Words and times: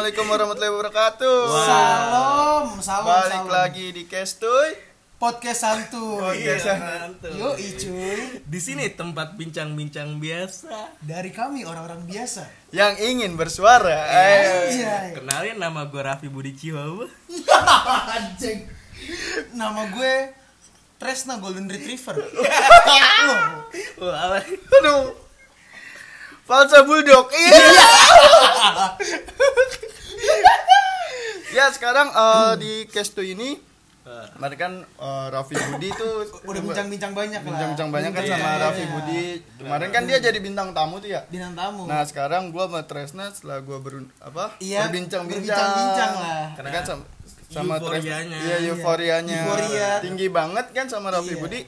Assalamualaikum 0.00 0.32
warahmatullahi 0.32 0.72
wabarakatuh. 0.80 1.38
Salam, 1.60 2.64
salam, 2.80 3.04
Balik 3.04 3.44
salam. 3.44 3.52
lagi 3.52 3.86
di 3.92 4.08
Kestoy. 4.08 4.72
Podcast 5.20 5.60
santuy. 5.60 6.24
Podcast 6.24 6.40
Iya, 6.40 6.56
santuy. 6.56 6.88
mantap. 6.88 7.32
Yo, 7.36 7.48
cuy. 7.52 8.20
Di 8.40 8.60
sini 8.64 8.88
tempat 8.96 9.36
bincang-bincang 9.36 10.16
biasa. 10.16 10.96
Dari 11.04 11.28
kami 11.28 11.68
orang-orang 11.68 12.08
biasa. 12.08 12.48
Yang 12.72 13.12
ingin 13.12 13.36
bersuara. 13.36 13.92
Eh. 14.08 14.80
Kenalin 15.20 15.60
nama 15.60 15.84
gue 15.84 16.00
Raffi 16.00 16.32
Budi 16.32 16.56
Chihuahua. 16.56 17.04
Anjing. 18.16 18.72
Nama 19.52 19.84
gue 19.84 20.12
Tresna 20.96 21.36
Golden 21.36 21.68
Retriever. 21.68 22.16
Loh? 24.00 24.08
Aduh. 24.80 25.28
Falsa 26.50 26.82
Bulldog. 26.82 27.30
Iya. 27.30 27.62
ya, 31.54 31.70
sekarang 31.70 32.10
eh, 32.10 32.52
di 32.58 32.72
Kestoy 32.84 33.38
ini 33.38 33.70
Kemarin 34.10 34.58
kan 34.58 34.72
eh, 34.82 35.26
Raffi 35.30 35.54
Budi 35.54 35.94
tuh 35.94 36.26
udah 36.50 36.60
bincang-bincang 36.60 37.14
banyak 37.14 37.38
lah. 37.38 37.46
bincang-bincang 37.46 37.88
banyak 37.88 38.10
kan 38.10 38.22
Iya, 38.22 38.32
sama 38.34 38.42
iya, 38.42 38.58
Raffi 38.58 38.82
iya. 38.82 38.90
Budi. 38.90 39.22
Kemarin 39.56 39.88
kan 39.94 40.02
dia 40.02 40.18
jadi 40.18 40.38
bintang 40.40 40.68
tamu 40.74 40.98
tuh 40.98 41.06
ya. 41.08 41.22
Bintang 41.30 41.54
tamu. 41.54 41.86
Nah 41.86 42.02
sekarang 42.02 42.50
gua 42.50 42.66
sama 42.66 42.82
Tresna 42.82 43.30
setelah 43.30 43.62
gua 43.62 43.78
ber 43.78 44.02
apa 44.18 44.58
Iya, 44.58 44.90
berbincang-bincang 44.90 45.46
berbincang-bincang 45.46 46.12
lah. 46.16 46.44
karena 46.58 46.70
kan 46.72 46.82
sama 46.84 47.02
sama 47.46 47.74
Tresna 47.78 48.16
iya 48.26 48.56
euforianya 48.64 49.36
Euforia. 49.40 49.90
tinggi 50.02 50.26
banget 50.26 50.66
kan 50.70 50.86
sama 50.86 51.10
Raffi 51.10 51.34
Iya. 51.34 51.40
Budi 51.40 51.60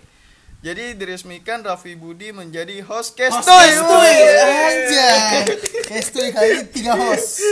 jadi 0.63 0.95
diresmikan 0.95 1.59
Raffi 1.67 1.99
Budi 1.99 2.31
menjadi 2.31 2.79
host 2.87 3.19
Kestoy 3.19 3.43
Kestoy, 3.43 4.15
anjay. 4.39 5.19
Kestoy 5.91 6.31
kali 6.31 6.49
ini 6.55 6.65
tiga 6.71 6.95
host. 6.95 7.43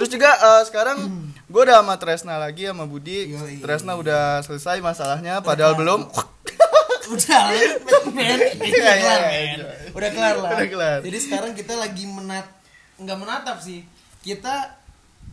terus 0.00 0.08
juga 0.08 0.32
eh, 0.32 0.62
sekarang 0.64 1.28
gua 1.52 1.68
udah 1.68 1.84
sama 1.84 1.94
Tresna 2.00 2.40
lagi 2.40 2.64
sama 2.64 2.88
Budi 2.88 3.36
Yoi. 3.36 3.60
Tresna 3.60 4.00
udah 4.00 4.40
selesai 4.40 4.80
masalahnya 4.80 5.44
padahal 5.44 5.76
belum 5.76 6.08
Udah, 7.04 7.52
men. 7.52 7.70
Iya, 8.64 8.80
Udah 8.80 8.80
iya, 8.80 8.94
kelar, 8.96 9.20
iya. 9.20 9.28
men. 9.28 9.60
Udah 9.92 10.10
kelar 10.10 10.36
lah. 10.40 10.50
Udah 10.56 10.68
kelar. 10.72 10.98
Jadi 11.04 11.18
sekarang 11.20 11.52
kita 11.52 11.76
lagi 11.76 12.04
menat 12.08 12.48
nggak 12.96 13.18
menatap 13.20 13.60
sih. 13.60 13.84
Kita 14.24 14.72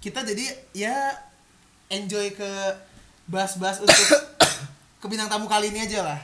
kita 0.04 0.28
jadi 0.28 0.52
ya 0.76 1.16
enjoy 1.88 2.36
ke 2.36 2.52
bahas-bahas 3.30 3.80
untuk 3.80 3.96
ke 5.02 5.06
bintang 5.08 5.32
tamu 5.32 5.48
kali 5.48 5.72
ini 5.72 5.88
aja 5.88 6.04
lah. 6.04 6.20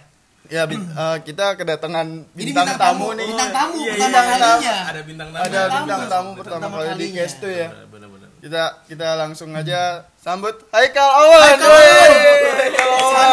Ya 0.48 0.64
bi- 0.64 0.80
eh, 1.02 1.18
kita 1.22 1.56
kedatangan 1.56 2.08
Ini 2.32 2.44
bintang, 2.46 2.68
tamu, 2.74 3.12
nih 3.12 3.26
bintang 3.26 3.52
tamu 3.52 3.76
Iya, 3.76 3.92
pertama 3.94 4.08
iya, 4.08 4.22
iya. 4.24 4.38
kalinya. 4.38 4.76
Ada 4.88 5.02
bintang 5.04 5.30
tamu. 5.30 5.44
ada 5.44 5.60
tamu. 5.60 5.76
bintang 5.76 6.02
tamu 6.06 6.30
pertama 6.34 6.60
Pertama 6.60 6.76
kali 6.78 6.88
di 6.88 6.94
kalinya. 7.08 7.24
Kestoy 7.24 7.54
ya 7.54 7.70
Bener-bener. 7.86 8.30
kita 8.38 8.64
kita 8.86 9.08
langsung 9.16 9.50
aja 9.52 9.82
sambut 10.16 10.56
Haikal 10.70 11.10
Awan 11.10 11.42
Haikal 11.42 11.68
Awan. 11.68 12.12
Haikal 12.54 12.90
Awan 12.94 13.30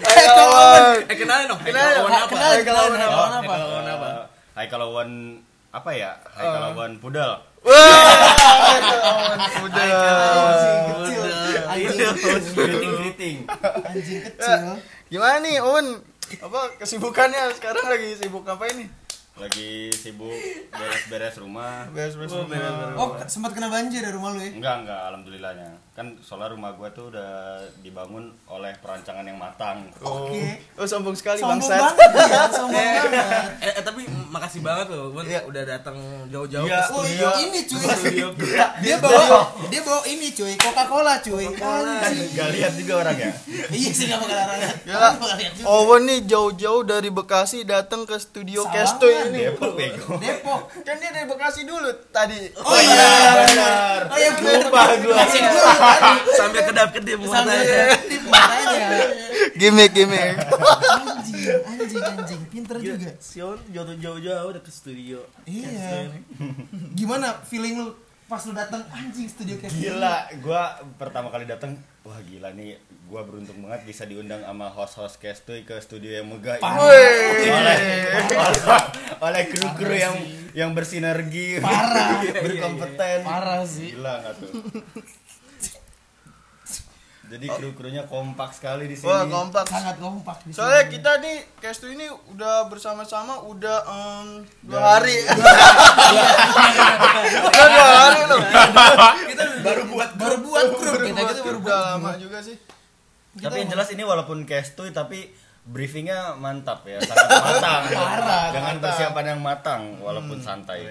Haikal 0.00 0.48
Awan 0.48 0.82
Eh 1.04 1.16
kenalin 1.16 1.46
dong. 1.46 1.60
Haikal 1.60 1.84
Awan 1.94 2.12
apa? 2.14 2.34
Haikal 2.34 2.74
kenalin, 2.74 3.00
apa? 3.00 3.24
Haikal 3.36 3.60
Awan 3.62 3.86
apa? 3.86 4.10
Hai 4.54 4.66
kalawan 4.66 5.10
apa 5.70 5.90
ya? 5.92 6.12
Hai 6.30 6.46
kalawan 6.46 6.90
pudel. 6.96 7.32
Wah, 7.60 7.74
Haikal 8.70 9.00
udah 9.60 9.82
Anjing 9.82 10.82
kecil. 10.86 11.20
Udah. 11.20 11.62
Anjing 11.66 11.90
kecil. 11.90 13.36
Anjing 13.82 14.20
kecil. 14.22 14.58
gimana 15.04 15.36
nih 15.40 15.58
Awan 15.58 15.86
apa 16.40 16.74
kesibukannya? 16.80 17.54
Sekarang 17.54 17.86
lagi 17.86 18.16
sibuk 18.18 18.48
apa 18.48 18.66
ini 18.72 19.03
Lagi 19.34 19.90
sibuk 19.90 20.30
beres-beres 20.70 21.34
rumah. 21.36 21.90
beres-beres 21.90 22.30
Oh, 22.30 22.46
rumah. 22.46 22.54
beres-beres. 22.54 22.94
Oh, 22.96 23.08
sempat 23.26 23.50
kena 23.50 23.66
banjir 23.66 23.98
dari 23.98 24.14
rumah 24.14 24.30
lu 24.30 24.38
ya? 24.38 24.46
Enggak, 24.52 24.74
enggak, 24.80 25.00
alhamdulillahnya. 25.10 25.68
Kan 25.90 26.06
soalnya 26.20 26.50
rumah 26.50 26.70
gua 26.72 26.86
tuh 26.88 27.06
udah 27.08 27.58
dibangun 27.80 28.30
oleh 28.46 28.70
perancangan 28.78 29.22
yang 29.22 29.34
matang. 29.34 29.90
oh, 30.00 30.26
Oke. 30.26 30.62
oh 30.72 30.82
sombong 30.84 31.14
sekali 31.14 31.38
Sombong 31.38 31.58
bangsat 31.60 31.82
banget 31.82 32.10
ya, 32.30 32.42
sombong 32.48 32.78
banget. 32.94 33.50
Eh, 33.60 33.72
eh, 33.72 33.82
tapi 33.82 34.00
makasih 34.28 34.60
banget 34.60 34.86
loh, 34.88 35.10
Bun. 35.10 35.22
Iya. 35.24 35.40
Udah 35.44 35.62
datang 35.64 35.96
jauh-jauh 36.30 36.66
Iya. 36.66 36.78
ke 36.80 36.86
Oh 36.88 37.02
studio. 37.02 37.26
iya, 37.26 37.30
ini 37.40 37.60
cuy. 37.64 37.86
Studio 37.90 38.26
Dia 38.80 38.96
bawa 38.98 39.22
dia 39.66 39.80
bawa 39.82 40.02
ini 40.04 40.28
cuy, 40.30 40.54
Coca-Cola 40.56 41.14
cuy. 41.20 41.46
Coca-Cola. 41.48 41.94
Anjing. 42.00 42.30
Gak 42.32 42.48
lihat 42.54 42.72
juga 42.76 42.92
orang 43.00 43.16
ya. 43.18 43.30
Iya 43.68 43.90
sih 43.90 44.04
gak 44.06 44.18
bakal 44.20 44.38
lihat 45.34 45.52
juga. 45.52 45.66
Owen 45.68 46.02
nih 46.04 46.20
jauh-jauh 46.24 46.82
dari 46.84 47.10
Bekasi 47.10 47.62
datang 47.62 48.02
ke 48.02 48.14
studio 48.16 48.62
kan? 48.64 48.86
Ini 49.30 49.38
Depok 49.48 49.72
bego. 49.76 50.16
Depok. 50.20 50.60
kan 50.84 50.96
dia 51.00 51.10
dari 51.12 51.26
Bekasi 51.28 51.62
dulu 51.64 51.90
tadi 52.12 52.52
Oh 52.60 52.78
iya, 52.78 53.08
benar. 53.46 54.00
Oh 54.12 54.18
iya. 54.18 54.30
Lupa 54.38 54.82
gua. 55.00 55.16
Tadi. 55.24 55.38
Sambil 56.38 56.62
kedap-kedip 56.68 57.18
matanya. 57.24 57.96
gimmick 59.54 59.90
gimmick 59.94 60.34
Anjing, 60.34 61.62
anjing, 61.64 62.02
anjing. 62.02 62.42
Pinter 62.48 62.76
juga. 62.80 63.10
Sion 63.20 63.58
jauh-jauh 63.72 64.48
udah 64.50 64.62
ke 64.62 64.70
studio. 64.72 65.20
Iya. 65.44 66.12
Gimana 66.94 67.40
feeling 67.44 67.80
lu 67.80 67.88
pas 68.24 68.40
lu 68.48 68.56
datang 68.56 68.80
anjing 68.90 69.28
studio 69.28 69.60
kayak? 69.60 69.72
Gila, 69.72 70.16
gua 70.40 70.80
pertama 70.96 71.28
kali 71.28 71.44
datang, 71.44 71.76
wah 72.04 72.20
gila 72.20 72.52
nih, 72.52 72.76
gua 73.08 73.24
beruntung 73.24 73.64
banget 73.64 73.88
bisa 73.88 74.04
diundang 74.04 74.44
sama 74.44 74.68
host-host 74.68 75.16
Kestoy 75.16 75.64
ke 75.64 75.80
studio 75.80 76.12
yang 76.20 76.28
megah 76.28 76.60
ini. 76.60 76.68
Oleh 76.68 77.48
oleh, 77.48 77.78
oleh 79.24 79.42
kru-kru 79.48 79.94
yang 79.96 80.16
yang 80.52 80.70
bersinergi, 80.76 81.64
Parah. 81.64 82.20
berkompeten. 82.44 83.24
Parah 83.24 83.64
sih. 83.64 83.96
Gila 83.96 84.20
nggak 84.20 84.34
tuh? 84.36 84.52
Jadi 87.24 87.46
kru-krunya 87.48 88.04
kompak 88.04 88.52
sekali 88.52 88.84
di 88.84 88.94
sini. 88.94 89.08
wah 89.08 89.24
kompak. 89.24 89.64
Sangat 89.64 89.96
kompak 89.96 90.44
di 90.44 90.52
sini. 90.52 90.60
soalnya 90.60 90.84
kita 90.86 91.10
nih 91.18 91.36
Kestoy 91.56 91.92
ini 91.92 92.06
udah 92.30 92.68
bersama-sama 92.68 93.40
udah 93.42 93.78
em, 93.82 94.26
dua 94.62 94.80
hari. 94.94 95.16
Udah 97.44 97.66
dua 97.66 97.88
hari 97.98 98.20
loh. 98.24 98.40
Kita 99.24 99.44
baru 99.62 99.82
buat 99.88 100.10
baru 100.14 100.36
buat 100.38 100.66
grup. 100.74 101.00
kita 101.00 101.20
kita 101.22 101.42
baru 101.42 101.58
udah 101.58 101.64
buat 101.64 101.80
lama. 101.90 102.10
juga 102.16 102.38
sih. 102.40 102.56
Tapi 103.34 103.56
yang 103.58 103.70
jelas 103.72 103.88
ini 103.90 104.02
walaupun 104.02 104.44
Kestoy 104.44 104.92
tapi 104.92 105.26
briefingnya 105.64 106.36
mantap 106.36 106.84
ya, 106.84 107.00
sangat 107.00 107.24
matang. 107.24 107.82
Parah, 107.88 108.44
Dengan 108.52 108.74
matang. 108.76 108.82
persiapan 108.84 109.24
yang 109.26 109.40
matang 109.40 109.82
walaupun 109.98 110.38
santai. 110.38 110.84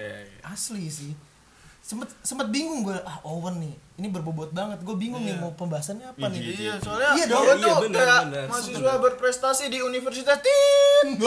asli 0.44 0.90
sih 0.90 1.12
sempet 1.84 2.08
sempet 2.24 2.48
bingung 2.48 2.80
gue 2.80 2.96
ah 2.96 3.20
Owen 3.22 3.60
nih 3.60 3.74
ini 3.94 4.08
berbobot 4.08 4.50
banget. 4.50 4.80
Gue 4.80 4.96
bingung 4.96 5.20
nih 5.20 5.36
mau 5.36 5.52
pembahasannya 5.52 6.08
apa 6.08 6.26
nih. 6.26 6.40
iya 6.56 6.74
soalnya 6.80 7.12
Iya 7.12 7.24
dong. 7.28 7.38
Owen 7.38 7.54
Iya, 7.54 7.62
tuh 7.62 7.74
benar, 7.84 8.00
kayak 8.00 8.22
benar. 8.24 8.44
mahasiswa 8.48 8.92
berprestasi 8.98 9.64
di 9.68 9.78
Universitas 9.80 10.38
Tin. 10.40 11.08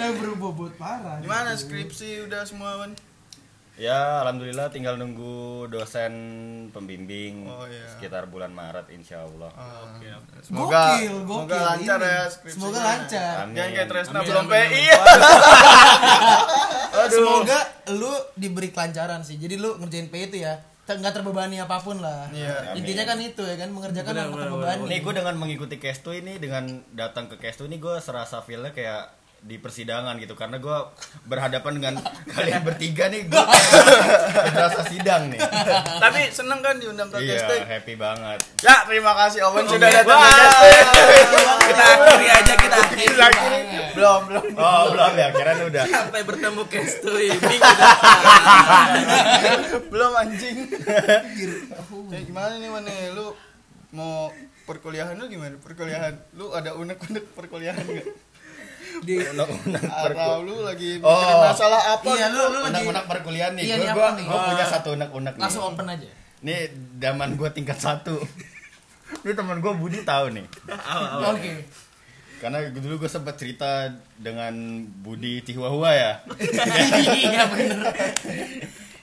Eh, 0.00 0.10
berbobot 0.16 0.72
parah 0.74 1.20
gimana 1.20 1.52
skripsi 1.54 2.24
udah 2.24 2.42
semua 2.42 2.80
Wan 2.80 2.96
Ya, 3.72 4.20
alhamdulillah 4.20 4.68
tinggal 4.68 4.94
nunggu 4.94 5.64
dosen 5.66 6.12
pembimbing 6.68 7.44
Oh, 7.44 7.64
iya. 7.64 7.86
sekitar 7.88 8.26
bulan 8.26 8.50
Maret 8.50 8.90
insya 8.90 9.22
Allah. 9.22 9.48
Oke, 9.88 10.04
oke. 10.06 10.36
semoga 10.42 10.82
gokil, 10.92 11.14
gokil. 11.18 11.24
semoga 11.24 11.56
lancar 11.64 11.98
Ini. 11.98 12.08
ya 12.10 12.22
skripsinya 12.26 12.60
semoga 12.60 12.80
lancar 12.82 13.34
Amin. 13.40 13.54
jangan 13.54 13.70
kayak 13.72 13.88
Tresna 13.88 14.10
Amin, 14.12 14.28
belum 14.28 14.44
amin, 14.44 14.52
PI 14.68 14.84
Aduh. 16.92 17.08
semoga 17.12 17.58
lu 17.92 18.12
diberi 18.34 18.68
kelancaran 18.68 19.20
sih 19.20 19.36
jadi 19.36 19.54
lu 19.56 19.78
ngerjain 19.78 20.08
P 20.08 20.14
itu 20.24 20.36
ya 20.38 20.54
nggak 20.82 21.14
terbebani 21.14 21.56
apa 21.56 21.78
pun 21.78 22.02
lah 22.02 22.26
Iya. 22.28 22.74
intinya 22.74 23.06
kan 23.06 23.16
itu 23.16 23.38
ya 23.40 23.54
kan 23.54 23.70
mengerjakan 23.70 24.10
benar, 24.10 24.26
terbebani 24.26 24.82
Nih 24.86 24.98
gue 25.00 25.12
dengan 25.14 25.34
mengikuti 25.36 25.76
Kestu 25.76 26.10
ini 26.10 26.36
dengan 26.36 26.66
datang 26.90 27.30
ke 27.30 27.38
Kestu 27.38 27.64
ini 27.64 27.78
gue 27.78 27.94
serasa 27.96 28.42
feelnya 28.42 28.74
kayak 28.74 29.19
di 29.40 29.56
persidangan 29.56 30.20
gitu 30.20 30.32
karena 30.32 30.56
gue 30.56 30.78
berhadapan 31.24 31.72
dengan 31.74 31.94
kalian 32.32 32.60
bertiga 32.60 33.08
nih 33.08 33.24
gue 33.24 33.40
berasa 34.52 34.84
sidang 34.84 35.32
nih. 35.32 35.40
tapi 35.96 36.28
seneng 36.28 36.60
kan 36.60 36.76
diundang 36.76 37.08
ke 37.08 37.18
Iya, 37.18 37.40
happy 37.66 37.96
banget. 37.96 38.36
ya 38.60 38.84
terima 38.84 39.16
kasih 39.16 39.40
Owen 39.46 39.64
sudah 39.64 39.80
Oke. 39.82 39.96
datang 39.96 40.20
Kita 41.60 41.84
akhiri 41.96 42.28
aja 42.28 42.52
kita 42.54 42.76
akhiri. 43.18 43.60
belum 43.90 44.20
belum 44.28 44.44
Oh 44.54 44.82
belum 44.92 45.12
ya, 45.14 45.28
kira 45.32 45.52
udah. 45.62 45.84
Sampai 45.84 46.22
bertemu 46.22 46.62
depan. 46.68 47.60
belum 49.88 50.12
anjing 50.14 50.56
ya 52.10 52.20
gimana 52.22 52.52
nih 52.56 52.68
Wan 52.68 52.84
nih? 52.84 53.10
lu 53.10 53.26
mau 53.90 54.30
perkuliahan 54.62 55.16
lu 55.16 55.26
gimana 55.26 55.56
perkuliahan 55.58 56.14
lu 56.34 56.52
ada 56.52 56.76
unek-unek 56.76 57.24
perkuliahan 57.34 57.82
nggak 57.82 58.06
di 59.00 59.14
Unek-unek 59.16 59.82
atau 60.10 60.42
lu 60.42 60.62
lagi 60.62 60.98
Oh. 60.98 61.10
mikirin 61.12 61.38
masalah 61.42 61.80
apa 61.94 62.08
iya 62.10 62.26
gitu? 62.26 62.36
lu 62.36 62.42
lu 62.46 62.58
lagi 62.60 62.70
unek-unek 62.72 63.04
perkuliahan 63.06 63.52
nih. 63.54 63.64
Iya, 63.64 63.74
gue 63.76 63.86
gua, 63.90 64.06
apa 64.06 64.10
nih? 64.14 64.24
gua 64.26 64.40
punya 64.46 64.66
satu 64.66 64.88
unek-unek 64.92 65.34
nih. 65.34 65.42
langsung 65.42 65.62
open 65.66 65.86
aja 65.86 66.08
Nih 66.40 66.60
zaman 66.96 67.28
gue 67.34 67.48
tingkat 67.50 67.76
satu. 67.76 68.16
Ini 69.22 69.32
teman 69.34 69.58
gue 69.58 69.72
Budi 69.74 70.00
tahu 70.00 70.32
nih. 70.32 70.46
oke 71.20 71.52
Karena 72.38 72.64
dulu 72.66 72.96
gue 72.98 73.10
sempat 73.10 73.36
cerita 73.36 73.90
dengan 74.16 74.54
Budi 74.96 75.40
Tihuahua 75.40 75.90
ya. 75.92 76.12
iya 77.20 77.44
bener 77.46 77.92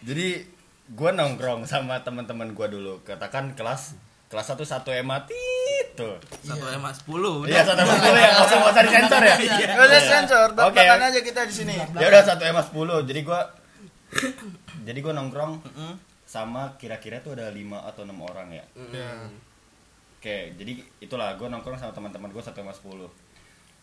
jadi 0.02 0.42
gue 0.88 1.10
nongkrong 1.12 1.68
sama 1.68 2.00
teman-teman 2.00 2.50
gue 2.50 2.68
dulu 2.68 3.04
katakan 3.04 3.52
kelas 3.54 3.94
kelas 4.28 4.46
satu 4.46 4.64
satu 4.68 4.92
emat 4.92 5.24
itu 5.32 6.10
Satu 6.44 6.68
emas 6.68 7.00
sepuluh. 7.00 7.48
iya 7.48 7.64
satu 7.64 7.80
emat 7.82 7.98
dulu 7.98 8.20
ya 8.20 8.32
langsung 8.36 8.60
mau 8.60 8.72
cari 8.76 8.90
sensor 8.92 9.22
ya? 9.24 9.36
Nggak 9.40 9.88
usah 9.88 10.02
sensor, 10.04 10.48
Oke. 10.54 10.84
aja 10.84 11.20
kita 11.24 11.42
di 11.48 11.54
sini. 11.56 11.74
ya 11.74 12.06
udah 12.06 12.22
satu 12.22 12.44
emas 12.44 12.68
sepuluh. 12.68 13.02
Jadi 13.08 13.24
gue 13.24 13.40
jadi 14.84 15.00
gue 15.00 15.14
nongkrong 15.16 15.64
sama 16.28 16.76
kira-kira 16.76 17.24
tuh 17.24 17.40
ada 17.40 17.48
lima 17.50 17.88
atau 17.88 18.04
enam 18.04 18.20
orang 18.20 18.52
ya. 18.52 18.64
Oke, 20.18 20.52
jadi 20.60 20.72
itulah 21.00 21.34
gue 21.40 21.48
nongkrong 21.48 21.80
sama 21.80 21.96
teman-teman 21.96 22.30
gue 22.30 22.44
satu 22.44 22.60
sama 22.62 22.76
sepuluh. 22.76 23.08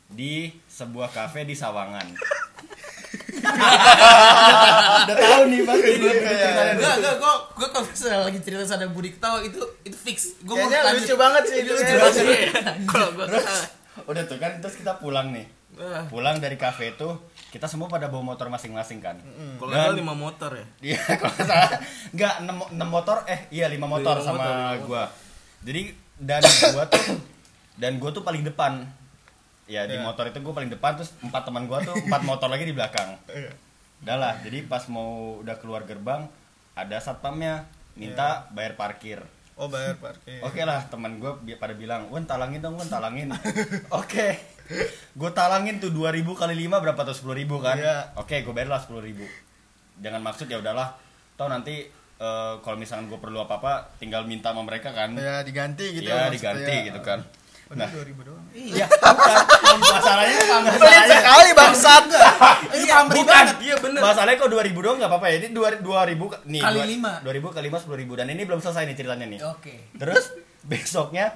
Di 0.06 0.52
sebuah 0.68 1.08
kafe 1.08 1.48
di 1.48 1.56
Sawangan. 1.56 2.04
Udah 3.44 5.16
tahu 5.16 5.42
nih 5.46 5.60
pasti 5.62 5.88
gue 5.94 6.12
ceritanya. 6.12 6.72
Enggak, 6.72 6.94
enggak, 6.98 7.14
kok 7.16 7.36
gue 7.54 7.68
kalau 7.68 7.84
misalnya 7.84 8.18
lagi 8.22 8.38
cerita 8.40 8.64
sama 8.64 8.86
Budi 8.88 9.10
ketawa 9.10 9.38
itu 9.40 9.60
itu 9.82 9.96
fix. 9.96 10.18
Gue 10.40 10.54
mau 10.54 10.66
lanjut. 10.66 10.94
lucu 10.98 11.14
banget 11.14 11.42
sih 11.44 11.56
itu. 11.60 11.72
Lucu 11.72 11.94
banget. 11.94 12.24
Kalau 12.90 13.08
gua 13.12 13.24
Terus 13.26 13.46
udah 14.04 14.22
tuh 14.24 14.36
kan 14.36 14.52
terus 14.58 14.74
kita 14.74 14.98
pulang 14.98 15.30
nih. 15.30 15.46
Ah, 15.74 16.06
Pulang 16.06 16.38
dari 16.38 16.54
kafe 16.54 16.92
itu 16.92 17.08
kita 17.50 17.66
semua 17.66 17.86
pada 17.86 18.06
bawa 18.06 18.22
motor 18.28 18.46
masing-masing 18.46 18.98
kan. 18.98 19.18
Kalau 19.56 19.70
Dan- 19.70 19.90
ada 19.90 19.94
lima 19.94 20.14
motor 20.14 20.50
ya. 20.50 20.66
Iya, 20.84 21.02
kalau 21.18 21.32
nggak 21.32 21.46
salah 21.46 21.70
enggak 22.10 22.34
6, 22.70 22.86
motor 22.86 23.16
eh 23.24 23.40
iya 23.50 23.66
5 23.66 23.78
motor 23.80 24.14
Lima 24.14 24.22
sama 24.24 24.38
motor, 24.38 24.54
motor. 24.54 24.78
gua. 24.84 25.04
Jadi 25.62 25.82
dan 26.16 26.42
gua 26.70 26.84
tuh 26.86 27.04
dan 27.74 27.92
gua 27.98 28.10
tuh 28.10 28.22
paling 28.22 28.42
depan. 28.42 28.86
Ya 29.64 29.88
di 29.88 29.96
Iya. 29.96 30.04
motor 30.04 30.28
itu 30.28 30.38
gua 30.40 30.54
paling 30.54 30.68
depan 30.68 30.94
terus 30.94 31.16
empat 31.18 31.48
teman 31.48 31.64
gua 31.64 31.80
tuh 31.80 31.96
empat 31.96 32.22
motor 32.22 32.48
lagi 32.48 32.68
di 32.68 32.74
belakang. 32.76 33.16
Iya. 33.26 33.52
Udah 34.04 34.16
lah, 34.16 34.34
jadi 34.44 34.68
pas 34.68 34.84
mau 34.86 35.40
udah 35.40 35.56
keluar 35.56 35.88
gerbang 35.88 36.28
ada 36.74 36.96
satpamnya 36.98 37.64
minta 37.94 38.44
bayar 38.52 38.76
parkir. 38.76 39.22
Oh 39.54 39.70
bayar 39.70 39.96
parkir. 39.96 40.42
Oke 40.42 40.66
lah, 40.66 40.82
teman 40.90 41.22
gue 41.22 41.30
pada 41.54 41.72
bilang, 41.72 42.10
"Wen, 42.10 42.26
talangin 42.26 42.58
dong, 42.58 42.74
Wen, 42.74 42.90
talangin." 42.90 43.30
Oke. 44.02 44.34
Gue 45.14 45.30
talangin 45.30 45.78
tuh 45.78 45.94
2000 45.94 46.34
kali 46.34 46.58
5 46.58 46.82
berapa 46.82 47.00
tuh 47.06 47.14
10.000 47.14 47.62
kan? 47.62 47.78
Iya. 47.78 48.10
Oke, 48.18 48.42
gue 48.42 48.50
bayar 48.50 48.74
lah 48.74 48.82
10.000. 48.82 49.22
Jangan 50.02 50.20
maksud 50.20 50.50
ya 50.50 50.58
udahlah. 50.58 50.98
Tahu 51.38 51.46
nanti 51.46 51.86
eh, 52.14 52.54
kalau 52.60 52.74
misalkan 52.74 53.06
gue 53.06 53.16
perlu 53.16 53.38
apa-apa 53.40 53.94
tinggal 54.02 54.26
minta 54.26 54.50
sama 54.50 54.66
mereka 54.66 54.90
kan. 54.90 55.14
Ya 55.14 55.46
diganti 55.46 56.02
gitu. 56.02 56.10
Iya, 56.10 56.28
maksudnya. 56.28 56.34
diganti 56.34 56.74
gitu 56.90 57.00
kan. 57.00 57.20
Nah, 57.74 57.84
Nah, 57.84 57.90
2000 57.92 58.22
doang. 58.22 58.44
iya, 58.52 58.86
bukan. 58.86 59.36
Masalahnya 59.74 60.36
Pelit 60.38 60.78
masalahnya 60.78 61.06
sekali 61.10 61.50
bangsat. 61.52 62.04
Ini 62.70 62.84
pamrih 62.86 63.16
bukan. 63.16 63.44
Iya 63.58 63.76
bener. 63.78 64.00
Masalahnya 64.00 64.38
kok 64.38 64.48
2000 64.48 64.78
doang 64.80 64.96
nggak 64.96 65.10
apa-apa 65.10 65.26
ya. 65.28 65.34
Ini 65.36 65.48
2000 65.50 65.82
2000 65.82 66.26
nih. 66.44 66.62
Kali 66.62 66.76
dua- 66.76 66.88
lima. 66.88 67.12
2000 67.20 67.50
kali 67.50 67.66
5 67.66 67.78
10.000 67.80 68.14
dan 68.14 68.26
ini 68.28 68.42
belum 68.42 68.60
selesai 68.60 68.82
nih 68.84 68.96
ceritanya 68.96 69.26
nih. 69.26 69.40
Oke. 69.44 69.74
Terus 69.94 70.24
besoknya 70.62 71.34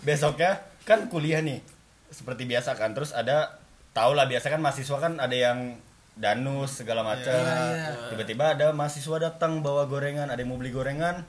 besoknya 0.00 0.50
kan 0.82 1.06
kuliah 1.06 1.40
nih. 1.40 1.60
Seperti 2.08 2.42
biasa 2.44 2.74
kan. 2.74 2.90
Terus 2.90 3.10
ada 3.10 3.58
tau 3.90 4.12
lah 4.12 4.24
biasa 4.24 4.46
kan 4.48 4.58
mahasiswa 4.58 4.96
kan 4.96 5.12
ada 5.16 5.32
yang 5.32 5.78
danus 6.12 6.76
segala 6.76 7.02
macam. 7.02 7.32
Iya, 7.32 7.64
iya. 7.70 7.90
Tiba-tiba 8.08 8.44
ada 8.52 8.70
mahasiswa 8.70 9.16
datang 9.20 9.60
bawa 9.60 9.84
gorengan, 9.84 10.26
ada 10.26 10.36
yang 10.36 10.48
mau 10.48 10.58
beli 10.58 10.70
gorengan. 10.70 11.22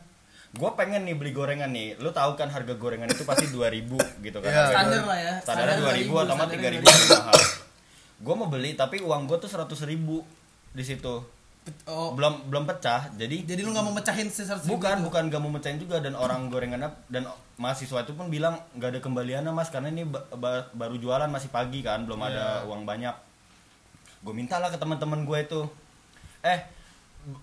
Gue 0.52 0.68
pengen 0.76 1.04
nih 1.04 1.16
beli 1.16 1.32
gorengan 1.32 1.72
nih. 1.72 1.96
Lu 1.98 2.12
tahu 2.12 2.36
kan 2.36 2.48
harga 2.48 2.76
gorengan 2.76 3.08
itu 3.08 3.24
pasti 3.24 3.48
2000 3.56 3.88
gitu 4.20 4.38
kan. 4.40 4.50
Iya. 4.50 4.62
Harga 4.62 4.74
Standar 4.74 5.02
lah 5.04 5.20
ya. 5.20 5.34
Standarnya 5.40 5.78
2000 5.80 6.24
atau 6.24 6.36
mah 6.36 6.48
3000 6.48 6.52
standarnya 6.52 6.70
lebih 6.76 7.10
mahal. 7.10 7.40
Gue 8.22 8.36
mau 8.36 8.48
beli 8.48 8.72
tapi 8.74 8.98
uang 9.00 9.22
gue 9.26 9.38
tuh 9.40 9.50
100.000 9.50 9.66
ribu 9.88 10.22
di 10.72 10.84
situ. 10.84 11.16
Oh, 11.86 12.12
Belum 12.12 12.50
belum 12.50 12.66
pecah. 12.66 13.14
Jadi 13.14 13.46
jadi 13.46 13.62
lu 13.62 13.70
nggak 13.70 13.86
mau 13.86 13.94
mecahin 13.94 14.28
sesar 14.28 14.58
Bukan, 14.60 15.06
bukan 15.06 15.30
gak 15.30 15.38
mau 15.38 15.50
mecahin 15.50 15.78
juga 15.78 16.02
dan 16.02 16.14
orang 16.14 16.50
gorengannya 16.50 16.90
dan 17.06 17.30
mahasiswa 17.56 18.02
itu 18.02 18.12
pun 18.12 18.28
bilang 18.28 18.58
nggak 18.74 18.90
ada 18.92 19.00
kembaliannya 19.00 19.54
mas 19.54 19.70
karena 19.70 19.88
ini 19.88 20.02
ba- 20.02 20.26
ba- 20.34 20.66
baru 20.72 20.98
jualan 20.98 21.30
masih 21.30 21.54
pagi 21.54 21.80
kan 21.80 22.02
belum 22.04 22.18
ada 22.20 22.66
uang 22.66 22.82
banyak. 22.84 23.14
Gue 24.20 24.34
mintalah 24.34 24.68
ke 24.68 24.78
teman-teman 24.78 25.22
gue 25.22 25.38
itu, 25.40 25.62
eh 26.42 26.66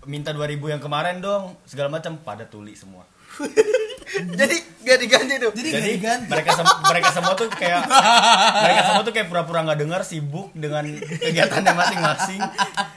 minta 0.06 0.34
2000 0.34 0.74
yang 0.74 0.82
kemarin 0.82 1.22
dong 1.22 1.56
segala 1.64 1.88
macam 1.88 2.18
pada 2.20 2.44
tuli 2.46 2.74
semua. 2.74 3.06
Jadi 4.10 4.56
gak 4.80 4.98
diganti 4.98 5.34
tuh. 5.36 5.52
Jadi, 5.52 5.68
Jadi 5.70 5.88
diganti. 5.94 6.26
mereka 6.26 6.50
sem- 6.54 6.80
mereka 6.82 7.08
semua 7.10 7.34
tuh 7.34 7.48
kayak 7.50 7.82
mereka 8.58 8.80
semua 8.82 9.02
tuh 9.02 9.12
kayak 9.12 9.26
pura-pura 9.26 9.60
nggak 9.62 9.78
dengar 9.78 10.00
sibuk 10.02 10.48
dengan 10.52 10.84
kegiatannya 10.96 11.72
masing-masing. 11.74 12.40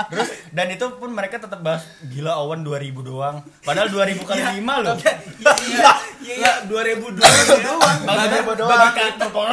Terus 0.07 0.27
dan 0.49 0.67
itu 0.69 0.85
pun 0.93 1.09
mereka 1.09 1.35
tetap 1.37 1.59
bahas 1.59 1.83
gila 2.05 2.39
Owen 2.39 2.61
2000 2.61 2.79
doang. 3.01 3.35
Padahal 3.61 3.87
2000 3.87 4.23
kali 4.23 4.41
5 4.57 4.73
loh. 4.79 4.95
Iya, 5.01 5.91
iya, 6.21 6.33
iya, 6.37 6.51
dua 6.63 6.81
ribu 6.83 7.09
dua 7.09 7.25
ribu 7.25 7.55
doang. 7.61 7.97
Maksudnya 8.03 8.41
Bagi- 8.43 8.63
bagi 8.63 8.91
kantor 9.17 9.49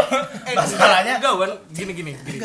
masalahnya 0.49 1.13
Enggak, 1.19 1.35
Wan. 1.35 1.51
Gini, 1.69 1.93
gini, 1.93 2.13
gini. 2.19 2.39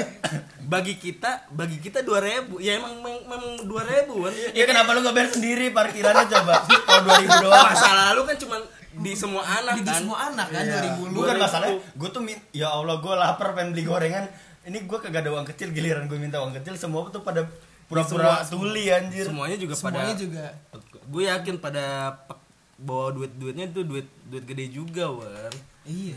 Bagi 0.64 0.96
kita, 0.96 1.46
bagi 1.50 1.78
kita 1.78 2.02
dua 2.02 2.18
ribu. 2.18 2.58
Ya 2.58 2.78
emang 2.78 2.98
memang, 2.98 3.44
dua 3.64 3.84
ribu, 3.84 4.24
Wan. 4.24 4.34
ya 4.50 4.64
kenapa 4.64 4.96
lu 4.96 5.02
nggak 5.02 5.14
bayar 5.14 5.30
sendiri 5.30 5.70
parkirannya 5.70 6.26
coba 6.26 6.64
kalau 6.82 7.02
2000 7.06 7.44
doang 7.44 7.66
Masalah 7.68 8.04
lalu 8.10 8.22
kan 8.26 8.38
cuma 8.38 8.56
di 8.96 9.12
semua 9.14 9.42
anak 9.42 9.74
Di, 9.74 9.82
di 9.82 9.88
kan. 9.88 10.00
semua 10.00 10.18
anak 10.26 10.48
kan 10.48 10.64
Iya. 10.64 10.80
2000 10.92 11.02
lu. 11.04 11.16
bukan 11.16 11.36
masalahnya 11.38 11.76
gue 11.92 12.10
tuh 12.10 12.22
min 12.22 12.38
ya 12.52 12.70
Allah 12.70 12.98
gue 12.98 13.14
lapar 13.14 13.48
pengen 13.52 13.72
beli 13.72 13.84
gorengan 13.84 14.26
ini 14.64 14.78
gue 14.80 14.98
kagak 14.98 15.22
ada 15.22 15.32
uang 15.32 15.46
kecil 15.46 15.70
giliran 15.70 16.06
gue 16.06 16.16
minta 16.16 16.38
uang 16.38 16.54
kecil 16.54 16.74
semua 16.74 17.04
tuh 17.08 17.20
pada 17.20 17.44
pura-pura 17.86 18.42
tuli 18.44 18.88
anjir 18.88 19.26
Semuanya 19.26 19.56
juga 19.56 19.74
Semuanya 19.74 20.12
pada 20.12 20.20
juga. 20.20 20.46
gue 21.04 21.24
yakin 21.26 21.56
pada 21.58 21.84
bawa 22.76 23.12
duit 23.12 23.32
duitnya 23.34 23.70
tuh 23.70 23.84
duit 23.84 24.08
duit 24.24 24.44
gede 24.44 24.66
juga 24.70 25.08
wan 25.08 25.54
Iya. 25.84 26.16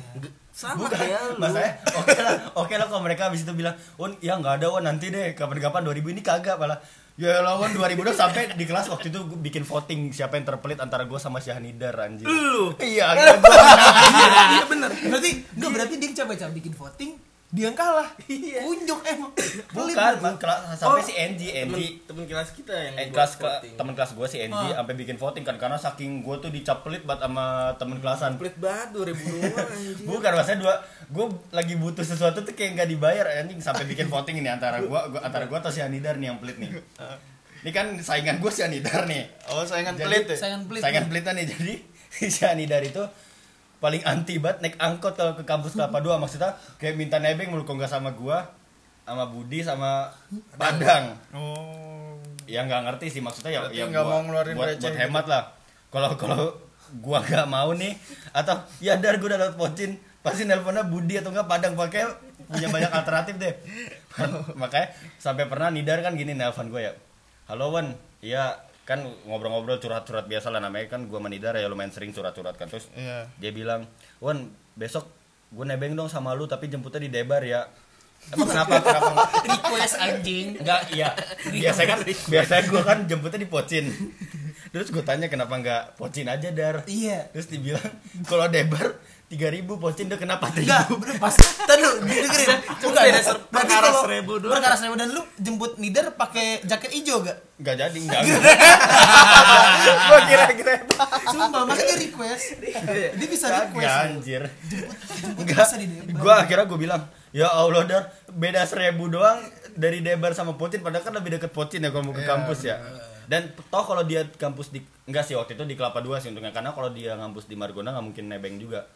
Sama 0.49 0.79
Bukan, 0.81 0.94
kayak 0.94 1.20
lu 1.26 1.34
masalahnya 1.37 1.75
oke 1.93 2.14
lah, 2.17 2.34
oke 2.55 2.70
lah 2.72 2.87
kalau 2.87 3.02
mereka 3.02 3.26
habis 3.26 3.43
itu 3.43 3.50
bilang, 3.50 3.75
"Wan, 3.96 4.14
ya 4.20 4.38
nggak 4.38 4.62
ada, 4.62 4.67
Wan, 4.70 4.87
nanti 4.87 5.11
deh, 5.11 5.34
kapan-kapan 5.34 5.82
2000 5.82 6.06
ini 6.06 6.22
kagak 6.22 6.55
malah." 6.55 6.79
Ya 7.16 7.40
lawan 7.40 7.72
2000 7.72 7.96
dong 7.96 8.12
sampai 8.12 8.52
di 8.52 8.64
kelas 8.68 8.92
waktu 8.92 9.08
itu 9.08 9.24
gue 9.24 9.40
bikin 9.40 9.64
voting 9.64 10.12
siapa 10.12 10.36
yang 10.36 10.44
terpelit 10.44 10.76
antara 10.84 11.08
gue 11.08 11.16
sama 11.16 11.40
Syahnidar 11.40 11.96
anjir. 11.96 12.28
Lu. 12.28 12.76
Iya, 12.76 13.08
akhirnya 13.16 13.40
gue 13.40 13.52
iya, 13.56 14.26
iya 14.52 14.64
bener 14.68 14.90
Berarti 14.92 15.30
enggak 15.56 15.70
berarti 15.72 15.94
dia 15.96 16.10
coba-coba 16.12 16.52
bikin 16.52 16.72
voting, 16.76 17.10
dia 17.56 17.64
yang 17.64 17.75
kalah. 17.75 18.05
Unjuk 18.61 19.00
emang. 19.03 19.32
Pelit 19.32 19.97
bukan, 19.97 20.37
kelas 20.37 20.76
sampai 20.76 20.93
Oh, 20.93 21.00
si 21.00 21.17
Enji, 21.17 21.49
temen, 21.49 21.73
Enji 21.73 21.88
temen 22.05 22.25
kelas 22.25 22.53
kita 22.53 22.69
yang 22.69 22.94
eh, 22.94 23.08
kelas 23.08 23.41
teman 23.72 23.96
kelas 23.96 24.13
gue 24.13 24.27
si 24.27 24.39
Enji 24.39 24.53
Ah. 24.69 24.77
sampai 24.77 24.93
bikin 24.94 25.17
voting 25.17 25.41
kan 25.41 25.56
karena 25.56 25.75
saking 25.75 26.20
gue 26.20 26.36
tuh 26.36 26.51
dicap 26.51 26.84
pelit 26.84 27.01
banget 27.03 27.25
sama 27.25 27.46
temen 27.75 27.96
kelasan. 27.96 28.36
pelit 28.36 28.53
banget 28.56 28.93
2000 28.93 29.08
doang 29.17 29.69
anjir 29.72 29.96
Bukan 30.05 30.31
maksudnya 30.31 30.58
dua 30.60 30.75
gue 31.08 31.25
lagi 31.51 31.75
butuh 31.75 32.05
sesuatu 32.05 32.39
tuh 32.41 32.53
kayak 32.53 32.77
nggak 32.77 32.89
dibayar 32.91 33.25
anjing 33.34 33.56
sampai 33.58 33.84
bikin 33.84 34.06
voting 34.06 34.36
ini 34.36 34.48
antara 34.48 34.77
gua, 34.82 35.08
gua 35.08 35.20
antara 35.22 35.46
gua 35.46 35.58
atau 35.58 35.70
si 35.70 35.81
Anidar 35.81 36.15
nih 36.15 36.29
yang 36.29 36.39
pelit 36.39 36.58
nih. 36.58 36.77
Ini 37.58 37.70
kan 37.72 37.96
saingan 37.96 38.36
gue 38.36 38.51
si 38.51 38.60
Anidar 38.60 39.06
nih. 39.06 39.25
Oh 39.48 39.65
saingan 39.65 39.94
Jadi- 39.94 40.05
pelit 40.05 40.25
ya? 40.29 40.36
Saingan 40.36 40.63
pelit. 40.67 40.81
Saingan 40.81 41.05
pelitnya 41.06 41.32
nih 41.32 41.46
jadi 41.48 41.75
si 42.34 42.43
Anidar 42.44 42.82
itu 42.82 43.01
paling 43.76 44.00
anti 44.02 44.40
banget 44.40 44.64
naik 44.64 44.76
angkot 44.76 45.14
kalau 45.14 45.32
ke 45.32 45.44
kampus 45.44 45.76
Kelapa 45.76 46.00
Dua 46.00 46.16
maksudnya 46.16 46.50
kayak 46.76 46.96
minta 46.96 47.20
nebeng 47.20 47.52
mulu 47.52 47.62
kalau 47.62 47.78
nggak 47.78 47.92
sama 47.92 48.10
gua 48.12 48.40
sama 49.04 49.28
Budi 49.28 49.60
sama 49.60 50.10
Padang. 50.56 51.14
Oh. 51.30 52.16
Ya 52.46 52.62
nggak 52.62 52.82
ngerti 52.86 53.06
sih 53.08 53.20
maksudnya 53.20 53.54
ya 53.54 53.60
Berarti 53.62 53.78
ya 53.78 53.84
nggak 53.86 54.02
buat- 54.02 54.12
mau 54.12 54.20
ngeluarin 54.24 54.54
buat, 54.56 54.68
buat 54.74 54.78
gitu. 54.82 54.98
hemat 54.98 55.26
lah. 55.26 55.42
Kalau 55.88 56.10
kalau 56.16 56.40
gua 56.98 57.18
nggak 57.20 57.46
mau 57.46 57.70
nih 57.72 57.92
atau 58.32 58.54
ya 58.78 58.96
dar 58.96 59.18
gua 59.18 59.34
udah 59.34 59.40
dapat 59.44 59.56
pocin 59.56 59.90
pasti 60.20 60.42
nelponnya 60.42 60.82
Budi 60.82 61.20
atau 61.20 61.30
enggak 61.30 61.46
Padang 61.46 61.78
pakai 61.78 62.02
punya 62.46 62.66
banyak 62.66 62.90
alternatif 62.90 63.34
deh. 63.36 63.54
Makanya 64.60 64.88
sampai 65.16 65.46
pernah 65.46 65.70
Nidar 65.70 66.00
kan 66.00 66.14
gini 66.14 66.34
nelpon 66.34 66.66
gue 66.66 66.82
ya. 66.82 66.92
Halo 67.46 67.70
Wan, 67.70 67.94
iya 68.18 68.58
kan 68.86 69.02
ngobrol-ngobrol 69.26 69.76
curhat-curhat 69.76 70.24
biasa 70.24 70.48
lah 70.48 70.62
namanya 70.62 70.86
kan 70.88 71.10
gua 71.10 71.19
sama 71.19 71.28
Nidar 71.28 71.58
ya 71.58 71.66
lumayan 71.66 71.90
sering 71.90 72.14
curhat-curhat 72.14 72.55
kan 72.55 72.70
terus 72.70 72.86
Iya. 72.94 73.26
dia 73.36 73.50
bilang 73.50 73.90
Wan 74.22 74.46
besok 74.72 75.10
gue 75.46 75.62
nebeng 75.62 75.93
dong 75.93 76.06
sama 76.06 76.32
lu 76.32 76.46
tapi 76.46 76.66
jemputnya 76.66 77.02
di 77.02 77.10
Debar 77.10 77.43
ya 77.43 77.66
emang 78.31 78.46
kenapa 78.46 78.78
kenapa 78.86 79.08
nggak?" 79.12 79.31
Request 79.46 79.94
anjing. 79.98 80.46
Enggak, 80.58 80.81
iya. 80.90 81.08
Biasanya 81.46 81.88
kan 81.93 81.98
biasanya 82.06 82.62
gue 82.64 82.82
kan 82.82 82.98
jemputnya 83.05 83.40
di 83.43 83.50
Pocin. 83.50 83.86
Terus 84.70 84.88
gue 84.90 85.05
tanya 85.05 85.26
kenapa 85.26 85.55
enggak 85.55 85.82
Pocin 85.94 86.26
aja 86.26 86.48
dar. 86.50 86.82
Iya. 86.86 87.31
Terus 87.31 87.46
dibilang 87.46 87.86
kalau 88.26 88.46
Debar 88.48 88.98
3000 89.28 89.42
Pocin 89.76 90.06
dia 90.06 90.14
kenapa 90.14 90.46
Enggak, 90.48 90.86
3000? 90.86 91.02
bener 91.02 91.16
pas. 91.18 91.34
Tadi 91.34 91.80
lu 91.80 91.90
dengerin. 91.98 92.58
Bukan. 92.78 93.02
beda 93.02 93.20
ser- 93.20 93.42
Berarti 93.42 93.50
perkara 93.50 93.82
kalau 93.84 94.02
seribu 94.02 94.32
doang. 94.38 94.52
Perkara 94.54 94.74
seribu 94.76 94.94
dan 94.94 95.08
lu 95.10 95.22
jemput 95.34 95.72
Nidar 95.76 96.06
pakai 96.12 96.62
jaket 96.62 96.90
hijau 96.92 97.20
gak? 97.20 97.34
Enggak 97.56 97.74
jadi, 97.76 97.98
enggak. 97.98 98.20
enggak. 98.22 98.42
Gua 100.06 100.20
kira-kira 100.22 100.72
Sumpah, 101.26 101.62
makanya 101.64 101.84
dia 101.90 101.98
request. 102.04 102.44
Dia 103.12 103.26
bisa 103.26 103.46
request. 103.50 103.90
anjir. 103.90 104.42
Enggak. 105.34 105.66
di 105.74 105.86
Debar. 106.06 106.14
Gue 106.16 106.32
akhirnya 106.32 106.64
gue 106.64 106.78
bilang, 106.78 107.02
"Ya 107.30 107.48
Allah 107.48 107.82
dar, 107.82 108.02
beda 108.28 108.62
seribu 108.62 109.08
doang 109.08 109.42
dari 109.72 110.00
Debar 110.00 110.32
sama 110.32 110.54
Pocin 110.54 110.80
padahal 110.80 111.02
kan 111.02 111.12
lebih 111.12 111.34
deket 111.34 111.50
Pocin 111.50 111.80
ya 111.80 111.90
kalau 111.90 112.04
mau 112.04 112.14
ke 112.14 112.22
Iya, 112.22 112.30
kampus 112.30 112.60
ya." 112.62 112.78
dan 113.26 113.42
toh 113.50 113.82
kalau 113.82 114.06
dia 114.06 114.22
kampus 114.30 114.70
di 114.70 114.78
enggak 115.02 115.26
sih 115.26 115.34
waktu 115.34 115.52
itu 115.52 115.66
di 115.66 115.74
Kelapa 115.74 115.98
Dua 115.98 116.22
sih 116.22 116.30
untungnya 116.30 116.54
karena 116.54 116.70
kalau 116.70 116.88
dia 116.88 117.10
ngampus 117.12 117.50
di 117.50 117.58
Margonda 117.58 117.90
nggak 117.90 118.06
mungkin 118.06 118.24
nebeng 118.24 118.54
juga 118.56 118.86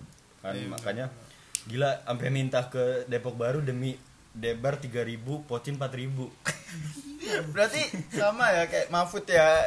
kan 0.41 0.53
Iya, 0.57 0.67
makanya 0.69 1.07
gila 1.69 2.01
sampai 2.03 2.29
minta 2.33 2.67
ke 2.67 3.05
Depok 3.07 3.37
Baru 3.37 3.61
demi 3.61 3.95
debar 4.33 4.81
3000 4.81 5.21
pocin 5.45 5.77
4000 5.77 6.71
Berarti 7.53 7.85
sama 8.11 8.49
ya 8.49 8.65
kayak 8.65 8.89
Mahfud 8.89 9.23
ya. 9.29 9.61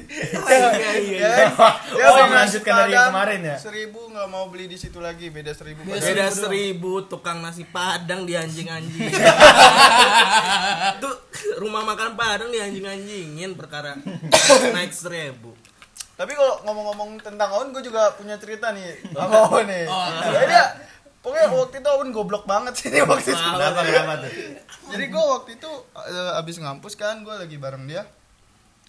iya, 0.46 0.92
iya. 0.96 1.30
Ya, 1.90 2.06
Oh, 2.06 2.14
beli 2.16 2.30
melanjutkan 2.30 2.70
nasi 2.70 2.80
dari 2.86 2.92
yang 2.94 3.02
Padang, 3.02 3.10
kemarin 3.12 3.40
ya? 3.42 3.56
Seribu 3.58 4.00
nggak 4.08 4.28
mau 4.30 4.46
beli 4.46 4.70
di 4.70 4.78
situ 4.78 5.02
lagi, 5.02 5.26
beda 5.28 5.50
seribu. 5.50 5.82
Beda 5.82 6.00
Beda 6.00 6.26
seribu 6.30 7.04
tukang 7.10 7.42
nasi 7.42 7.66
padang 7.66 8.24
di 8.24 8.38
anjing-anjing. 8.38 9.10
Tuh 11.02 11.14
rumah 11.58 11.82
makan 11.82 12.14
padang 12.14 12.48
di 12.48 12.62
anjing-anjingin 12.62 13.58
perkara 13.58 13.98
naik 14.70 14.94
seribu. 14.94 15.49
Tapi 16.20 16.36
kalau 16.36 16.60
ngomong-ngomong 16.68 17.16
tentang 17.24 17.48
Aun, 17.48 17.72
gue 17.72 17.80
juga 17.80 18.12
punya 18.12 18.36
cerita 18.36 18.76
nih 18.76 18.92
sama 19.16 19.48
Aun 19.48 19.64
nih. 19.64 19.88
Jadi 20.20 20.44
dia, 20.52 20.64
pokoknya 21.24 21.48
waktu 21.48 21.76
itu 21.80 21.88
Aun 21.88 22.08
goblok 22.12 22.44
banget 22.44 22.76
sih 22.76 22.92
nih 22.92 23.08
waktu 23.08 23.32
itu. 23.32 23.40
kenapa 23.40 23.80
kenapa 23.80 24.14
tuh 24.28 24.32
Jadi 24.92 25.04
gue 25.08 25.24
waktu 25.24 25.50
itu 25.56 25.70
eh, 25.96 26.32
abis 26.36 26.56
ngampus 26.60 26.92
kan, 27.00 27.24
gue 27.24 27.32
lagi 27.32 27.56
bareng 27.56 27.88
dia. 27.88 28.04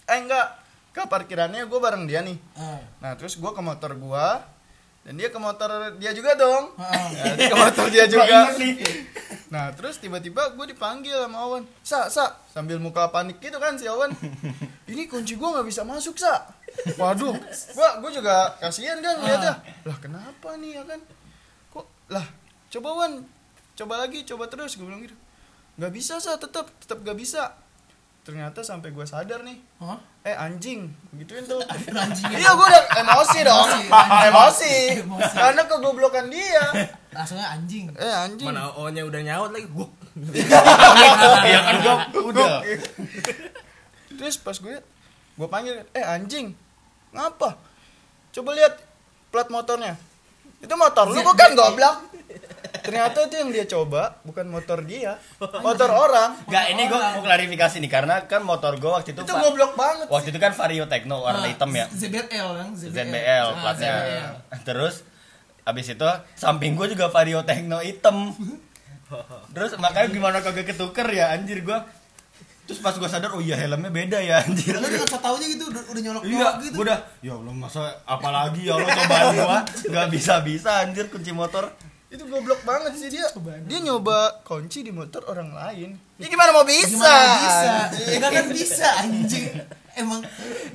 Eh 0.04 0.18
enggak, 0.20 0.60
ke 0.92 1.08
parkirannya 1.08 1.64
gue 1.64 1.80
bareng 1.80 2.04
dia 2.04 2.20
nih. 2.20 2.36
Ah. 2.52 2.84
Nah 3.00 3.16
terus 3.16 3.40
gue 3.40 3.48
ke 3.48 3.62
motor 3.64 3.96
gue, 3.96 4.26
dan 5.08 5.12
dia 5.16 5.32
ke 5.32 5.38
motor 5.40 5.96
dia 5.96 6.12
juga 6.12 6.36
dong. 6.36 6.76
Ah. 6.84 7.08
Ya, 7.16 7.32
dia 7.32 7.48
ke 7.48 7.56
motor 7.56 7.86
dia 7.88 8.04
juga. 8.12 8.52
Nah 9.48 9.72
terus 9.72 9.96
tiba-tiba 9.96 10.52
gue 10.52 10.66
dipanggil 10.76 11.16
sama 11.16 11.48
Awan. 11.48 11.64
Sa, 11.80 12.12
sa, 12.12 12.36
sambil 12.52 12.76
muka 12.76 13.08
panik 13.08 13.40
gitu 13.40 13.56
kan 13.56 13.80
si 13.80 13.88
Awan. 13.88 14.12
Ini 14.92 15.08
kunci 15.08 15.40
gue 15.40 15.48
nggak 15.48 15.64
bisa 15.64 15.80
masuk 15.88 16.20
sa. 16.20 16.60
Waduh, 16.94 17.34
gua 17.72 17.88
gue 17.98 18.10
juga 18.12 18.34
kasihan 18.58 18.98
kan 18.98 19.14
lihatnya. 19.18 19.54
Lah 19.82 19.96
kenapa 19.96 20.56
nih 20.56 20.76
ya 20.76 20.82
kan? 20.84 21.00
Kok 21.70 21.84
lah 22.08 22.26
coba 22.68 22.88
Wan, 22.94 23.12
coba 23.72 23.94
lagi, 23.98 24.24
coba 24.24 24.44
terus 24.46 24.74
gue 24.74 24.82
bilang 24.82 25.00
gitu. 25.00 25.14
Nggak 25.74 25.92
bisa 25.92 26.16
sa, 26.16 26.34
tetap 26.34 26.66
tetap 26.76 26.98
nggak 26.98 27.14
bisa. 27.14 27.54
Ternyata 28.22 28.62
sampai 28.62 28.88
gue 28.88 29.02
sadar 29.02 29.42
nih, 29.42 29.58
Hah? 29.78 29.98
eh 30.22 30.30
anjing 30.30 30.86
gituin 31.12 31.42
tuh 31.42 31.58
Anjingnya. 31.98 32.38
iya 32.38 32.50
gue 32.52 32.62
udah 32.64 32.82
emosi 32.96 33.38
dong 33.42 33.66
Emosi, 33.66 33.90
anjing. 33.90 34.28
emosi 34.30 34.74
Emosi. 35.02 35.34
karena 35.34 35.62
kegoblokan 35.66 36.26
dia 36.30 36.62
Langsungnya 37.18 37.50
anjing. 37.50 37.90
eh 37.92 38.14
anjing 38.14 38.46
Mana 38.46 38.70
O-nya 38.78 39.02
udah 39.02 39.18
nyaut 39.20 39.50
lagi. 39.50 39.66
Gua 39.66 39.90
iya 41.42 41.58
kan 41.60 41.74
gua 41.82 41.94
udah 42.22 42.62
terus 44.12 44.38
pas 44.38 44.54
gue 44.54 44.78
gue 45.32 45.48
panggil 45.48 45.82
eh 45.90 46.04
anjing 46.04 46.52
ngapa? 47.10 47.56
Coba 48.30 48.50
lihat 48.52 48.74
plat 49.28 49.48
motornya. 49.48 49.96
Itu 50.58 50.74
motor 50.74 51.08
lu 51.08 51.20
bukan 51.20 51.50
goblok. 51.52 51.96
Ternyata 52.82 53.28
itu 53.28 53.34
yang 53.36 53.50
dia 53.50 53.64
coba 53.64 54.16
bukan 54.22 54.48
motor 54.48 54.80
dia. 54.82 55.20
Motor 55.38 55.86
orang. 55.88 56.34
Enggak, 56.48 56.64
ini 56.68 56.82
gua 56.86 56.98
mau 57.12 57.22
klarifikasi 57.22 57.76
nih 57.78 57.90
karena 57.90 58.14
kan 58.24 58.42
motor 58.42 58.74
gua 58.76 58.98
waktu 58.98 59.12
itu 59.12 59.20
itu 59.20 59.32
goblok 59.32 59.74
banget 59.74 60.06
waktu 60.08 60.28
itu 60.30 60.38
kan 60.38 60.52
Vario 60.52 60.84
Techno 60.86 61.20
warna 61.20 61.44
Ah, 61.44 61.50
hitam 61.50 61.70
ya. 61.70 61.86
ZBL 61.86 62.48
kan, 62.56 62.68
ZBL 62.72 63.46
Ah, 63.46 63.60
platnya. 63.60 63.92
ZBL. 63.92 64.32
terus 64.62 64.94
abis 65.62 65.86
itu 65.90 66.08
samping 66.34 66.74
gue 66.74 66.90
juga 66.90 67.06
Vario 67.06 67.44
Techno 67.44 67.78
hitam. 67.78 68.34
Terus 69.52 69.76
makanya 69.76 70.08
gimana 70.08 70.38
kagak 70.40 70.66
ketuker 70.66 71.06
ya 71.06 71.30
anjir 71.30 71.60
gua 71.60 71.84
terus 72.62 72.78
pas 72.78 72.94
gua 72.94 73.10
sadar 73.10 73.34
oh 73.34 73.42
iya 73.42 73.58
helmnya 73.58 73.90
beda 73.90 74.18
ya 74.22 74.38
anjir. 74.42 74.78
Lu 74.78 74.86
dengan 74.86 75.08
so 75.10 75.18
tau 75.18 75.34
aja 75.34 75.46
gitu 75.46 75.66
udah, 75.66 75.82
udah 75.90 76.00
nyolok 76.00 76.22
iya 76.22 76.48
gitu. 76.62 76.76
gua 76.78 76.84
udah 76.86 76.98
ya 77.18 77.32
Allah 77.34 77.54
masa 77.54 77.82
apalagi 78.06 78.70
ya 78.70 78.78
Allah 78.78 78.88
cobaan 78.94 79.26
gua 79.34 79.58
nggak 79.66 80.08
bisa 80.14 80.32
bisa 80.46 80.70
anjir 80.86 81.10
kunci 81.10 81.34
motor. 81.34 81.74
Itu 82.12 82.28
goblok 82.28 82.60
banget 82.68 82.92
sih 83.00 83.08
dia. 83.08 83.24
Dia 83.64 83.78
nyoba 83.80 84.44
kunci 84.44 84.84
di 84.84 84.92
motor 84.92 85.24
orang 85.32 85.56
lain. 85.56 85.96
Ya 86.20 86.28
gimana 86.28 86.52
mau 86.52 86.60
bisa? 86.68 86.92
Gimana 86.92 87.36
bisa? 87.40 87.72
Enggak 88.20 88.30
kan 88.36 88.46
bisa 88.52 88.88
anjing. 89.00 89.46
Emang 89.96 90.20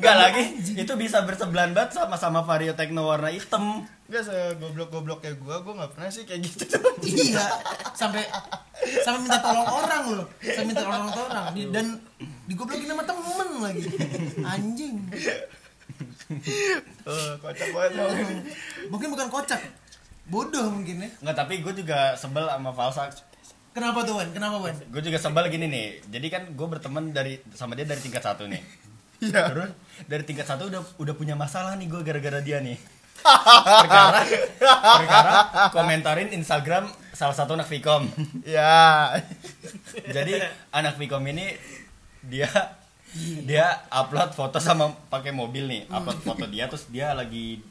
Enggak 0.01 0.15
lagi 0.17 0.43
itu 0.73 0.93
bisa 0.97 1.21
bersebelahan 1.25 1.77
banget 1.77 1.93
sama 1.93 2.17
sama 2.17 2.41
Vario 2.41 2.73
Techno 2.73 3.05
warna 3.05 3.29
hitam 3.29 3.85
Gak 4.07 4.23
segoblok-goblok 4.23 5.19
kayak 5.19 5.35
gue, 5.35 5.55
gue 5.59 5.73
gak 5.75 5.91
pernah 5.91 6.07
sih 6.07 6.23
kayak 6.23 6.41
gitu. 6.47 6.63
Iya 7.03 7.43
sampai 7.91 8.23
sampai 9.03 9.19
minta 9.19 9.39
tolong 9.43 9.67
orang 9.67 10.03
loh. 10.15 10.27
Sampai 10.39 10.65
minta 10.69 10.83
tolong 10.85 11.11
orang 11.11 11.45
Di- 11.51 11.67
dan 11.75 11.85
digoblokin 12.47 12.87
sama 12.87 13.03
temen 13.03 13.49
lagi. 13.59 13.83
Anjing. 14.43 14.95
Eh, 17.07 17.33
Kocak 17.39 17.69
banget. 17.71 17.91
Mungkin 18.87 19.07
bukan 19.11 19.27
kocak. 19.27 19.59
Bodoh 20.27 20.67
mungkin 20.71 21.03
ya. 21.03 21.09
Enggak 21.23 21.35
tapi 21.43 21.63
gue 21.63 21.73
juga 21.75 22.15
sebel 22.19 22.47
sama 22.47 22.71
Falsa. 22.71 23.07
Kenapa 23.71 24.03
tuh 24.03 24.19
Wan? 24.19 24.31
Kenapa 24.31 24.59
Wan? 24.59 24.75
Gue 24.91 25.01
juga 25.03 25.19
sebel 25.19 25.47
gini 25.47 25.67
nih. 25.67 25.87
Jadi 26.07 26.27
kan 26.27 26.43
gue 26.51 26.67
berteman 26.67 27.11
dari 27.11 27.39
sama 27.55 27.75
dia 27.75 27.87
dari 27.87 27.99
tingkat 27.99 28.23
satu 28.23 28.47
nih. 28.47 28.59
Iya. 29.23 29.49
Terus 29.49 29.71
dari 30.05 30.23
tingkat 30.27 30.45
satu 30.45 30.67
udah 30.69 30.81
udah 30.99 31.13
punya 31.15 31.33
masalah 31.33 31.73
nih 31.75 31.87
gue 31.89 32.01
gara-gara 32.05 32.37
dia 32.39 32.59
nih 32.61 32.77
perkara. 33.23 34.19
Perkara 35.01 35.33
komentarin 35.73 36.29
Instagram 36.33 36.89
salah 37.17 37.33
satu 37.33 37.57
anak 37.57 37.65
Vkom 37.65 38.05
Ya. 38.45 39.09
Jadi 40.05 40.37
anak 40.69 41.01
Vkom 41.01 41.25
ini 41.33 41.57
dia 42.21 42.49
dia 43.47 43.87
upload 43.89 44.35
foto 44.37 44.61
sama 44.61 44.93
pakai 45.09 45.33
mobil 45.33 45.65
nih. 45.65 45.81
Upload 45.89 46.21
foto 46.21 46.45
dia 46.45 46.69
terus 46.69 46.85
dia 46.91 47.17
lagi 47.17 47.63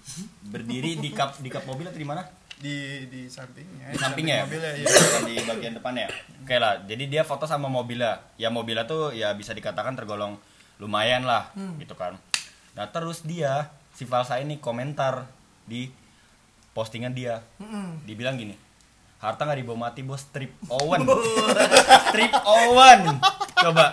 berdiri 0.43 0.99
di 0.99 1.15
kap 1.15 1.39
di 1.39 1.47
kap 1.53 1.63
mobil 1.69 1.87
atau 1.87 2.01
di 2.01 2.09
mana? 2.09 2.27
Di, 2.57 3.05
di 3.13 3.29
sampingnya. 3.29 3.93
Di 3.93 3.99
sampingnya 4.01 4.35
ya? 4.41 4.45
mobilnya 4.49 4.73
ya 4.81 4.89
di 5.29 5.35
bagian 5.45 5.75
depannya 5.77 6.09
ya? 6.09 6.11
Oke 6.43 6.57
lah 6.57 6.73
jadi 6.89 7.05
dia 7.07 7.23
foto 7.23 7.45
sama 7.47 7.71
mobilnya. 7.71 8.19
Ya 8.41 8.49
mobilnya 8.51 8.89
tuh 8.89 9.15
ya 9.15 9.31
bisa 9.37 9.55
dikatakan 9.55 9.95
tergolong 9.95 10.41
lumayan 10.83 11.23
lah 11.23 11.53
gitu 11.79 11.95
kan. 11.95 12.19
Nah 12.75 12.91
terus 12.91 13.23
dia 13.23 13.71
si 13.97 14.05
Falsa 14.05 14.37
ini 14.37 14.61
komentar 14.61 15.25
di 15.65 15.89
postingan 16.77 17.17
dia. 17.17 17.41
Dibilang 18.05 18.37
gini 18.37 18.67
harta 19.17 19.49
nggak 19.49 19.59
dibawa 19.65 19.89
mati 19.89 20.05
bos. 20.05 20.23
Strip 20.23 20.53
Owen. 20.69 21.09
Strip 22.11 22.33
Owen. 22.45 23.01
Coba. 23.57 23.85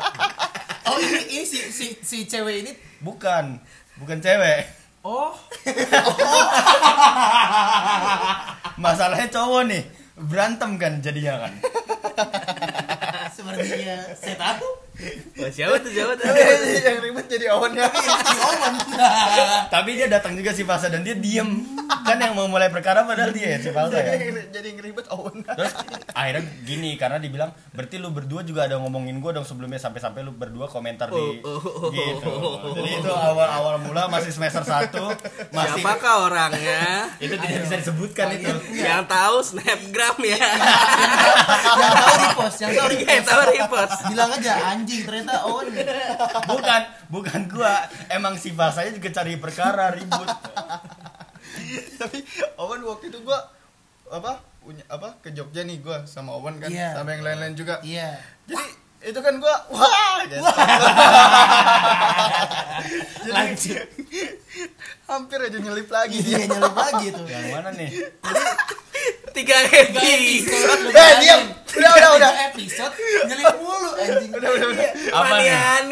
Oh 0.83 0.99
ini, 0.99 1.39
ini 1.39 1.45
si, 1.47 1.59
si 1.71 1.95
si 2.03 2.27
cewek 2.27 2.67
ini 2.67 2.71
bukan. 2.99 3.57
Bukan 3.97 4.19
cewek. 4.19 4.67
Oh. 5.03 5.35
Masalahnya 8.83 9.27
cowok 9.31 9.63
nih 9.67 9.83
berantem 10.15 10.79
kan 10.79 11.03
jadinya 11.03 11.47
kan? 11.47 11.53
Sepertinya. 13.31 13.97
Saya 14.15 14.35
tahu 14.39 14.67
Wah, 14.93 15.49
siapa 15.49 15.81
tuh 15.81 15.89
siapa 15.89 16.13
tuh? 16.13 16.29
yang 16.85 17.01
ribet 17.01 17.25
jadi 17.25 17.49
awannya 17.49 17.81
si 17.89 18.37
Owen 18.37 18.73
tapi 19.67 19.89
dia 19.97 20.05
datang 20.05 20.37
juga 20.37 20.53
si 20.53 20.61
Falsa 20.61 20.87
dan 20.87 21.01
dia 21.01 21.17
diem. 21.17 21.65
Kan 22.05 22.21
yang 22.21 22.37
mau 22.37 22.45
mulai 22.45 22.69
perkara 22.69 23.01
padahal 23.01 23.33
dia 23.33 23.57
ya 23.57 23.59
si 23.59 23.73
Falsa 23.73 23.97
ya. 23.97 24.13
Jadi 24.53 24.67
yang 24.69 24.79
ribet 24.79 25.09
awan. 25.09 25.41
Terus 25.41 25.73
akhirnya 26.13 26.43
gini 26.61 26.93
karena 26.95 27.17
dibilang 27.17 27.49
berarti 27.73 27.97
lu 27.97 28.13
berdua 28.13 28.45
juga 28.45 28.69
ada 28.69 28.77
ngomongin 28.77 29.17
gue 29.17 29.31
dong 29.33 29.43
sebelumnya 29.43 29.81
sampai-sampai 29.81 30.21
lu 30.21 30.31
berdua 30.31 30.69
komentar 30.69 31.09
di 31.09 31.41
Oh, 31.43 31.57
oh, 31.57 31.89
oh, 31.89 31.89
gitu. 31.89 32.29
oh, 32.29 32.55
oh, 32.61 32.71
jadi 32.77 33.01
itu 33.01 33.09
awal-awal 33.09 33.81
mula 33.81 34.05
masih 34.07 34.29
semester 34.29 34.61
1 34.61 34.93
masih 35.49 35.81
Siapakah 35.81 36.29
orangnya? 36.29 37.09
itu 37.17 37.33
tidak 37.33 37.59
bisa 37.65 37.75
disebutkan 37.81 38.27
itu. 38.37 38.51
Yang 38.77 39.03
tahu 39.09 39.35
snapgram 39.41 40.17
ya. 40.21 40.37
yang 40.37 41.93
tahu 41.97 42.13
repost 42.21 42.57
yang 42.61 42.71
tahu 42.71 42.87
Yang 42.93 43.01
repost 43.01 43.27
tahu 43.27 43.41
repost. 43.49 43.97
bilang 44.07 44.29
aja 44.31 44.53
anjing 44.83 45.07
ternyata 45.07 45.47
Owen 45.47 45.71
bukan 46.43 46.81
bukan 47.07 47.41
gua. 47.47 47.87
Emang 48.11 48.35
si 48.35 48.51
Falsanya 48.51 48.91
juga 48.91 49.09
cari 49.15 49.39
perkara 49.39 49.95
ribut. 49.95 50.27
Tapi 51.95 52.19
awan 52.59 52.83
waktu 52.83 53.07
itu 53.07 53.23
gue 53.23 53.39
apa 54.11 54.43
punya 54.59 54.83
apa 54.91 55.15
ke 55.23 55.31
Jogja 55.31 55.63
nih 55.63 55.79
gue 55.79 56.03
sama 56.03 56.35
Owen 56.35 56.59
kan 56.59 56.67
Iya. 56.67 56.99
sama 56.99 57.15
yang 57.15 57.23
lain-lain 57.23 57.55
juga. 57.55 57.79
Iya. 57.79 58.19
Jadi 58.43 58.67
itu 59.03 59.19
kan 59.19 59.35
gue 59.39 59.55
wah 59.71 60.19
gitu. 60.27 60.43
jadi 63.23 63.83
hampir 65.07 65.39
aja 65.39 65.57
nyelip 65.59 65.87
lagi. 65.87 66.19
Iya 66.19 66.37
dia 66.43 66.47
nyelip 66.59 66.75
lagi 66.75 67.07
tuh. 67.11 67.25
Yang 67.27 67.47
mana 67.55 67.69
nih 67.71 67.89
Tiga 69.33 69.57
episode. 69.65 70.81
eh 70.89 71.11
diam 71.19 71.41
udah 71.73 71.91
udah 71.91 72.09
udah 72.15 72.31
episode 72.47 72.93
nyelip 73.25 73.55
mulu 73.57 73.89
anjing 73.95 74.31
udah 74.31 74.49
udah 74.51 74.67
udah 74.69 74.85
Apa 75.09 75.35
nih? 75.35 75.49
Apaan, 75.49 75.85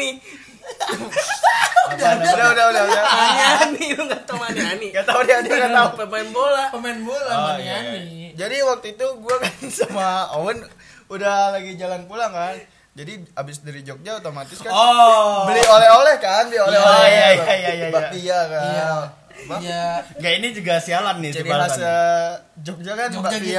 udah 2.22 2.46
udah 2.48 2.66
udah 2.70 2.82
udah 2.86 3.02
Maniani 3.04 3.86
lu 3.92 4.02
nggak 4.04 4.22
tahu 4.24 4.38
Maniani? 4.38 4.86
nggak 4.88 5.04
tahu 5.04 5.20
dia 5.22 5.38
dia 5.40 5.54
nggak 5.58 5.74
tahu 5.74 5.88
Pemain 5.98 6.28
bola. 6.30 6.64
pemain 6.70 6.98
bola 6.98 7.28
Oh, 7.28 7.42
oh, 7.44 7.56
iya, 7.56 7.76
Maniani 7.76 8.30
jadi 8.32 8.56
waktu 8.64 8.86
itu 8.92 9.06
gue 9.12 9.36
kan 9.36 9.52
sama 9.74 10.06
Owen 10.34 10.62
udah 11.08 11.52
lagi 11.52 11.74
jalan 11.74 12.06
pulang 12.06 12.30
kan 12.30 12.56
jadi 12.92 13.12
abis 13.34 13.60
dari 13.60 13.80
Jogja 13.80 14.16
otomatis 14.16 14.56
kan 14.56 14.68
Oh. 14.68 15.44
beli 15.44 15.60
oleh-oleh 15.60 16.16
kan 16.16 16.46
beli 16.46 16.60
oleh-oleh 16.60 16.94
Oh, 16.94 17.04
iya, 17.04 17.26
iya, 17.34 17.52
iya, 17.54 17.70
iya. 17.74 17.86
bakpia 17.90 18.38
kan 18.46 18.64
Iya. 18.64 18.90
Iya. 19.58 19.84
Gak 20.14 20.32
ini 20.34 20.48
juga 20.50 20.74
sialan 20.78 21.16
nih 21.18 21.30
jadi 21.34 21.48
khas 21.48 21.76
eh, 21.76 22.30
Jogja 22.58 22.92
kan 22.94 23.08
Jogja 23.10 23.38
gitu. 23.38 23.58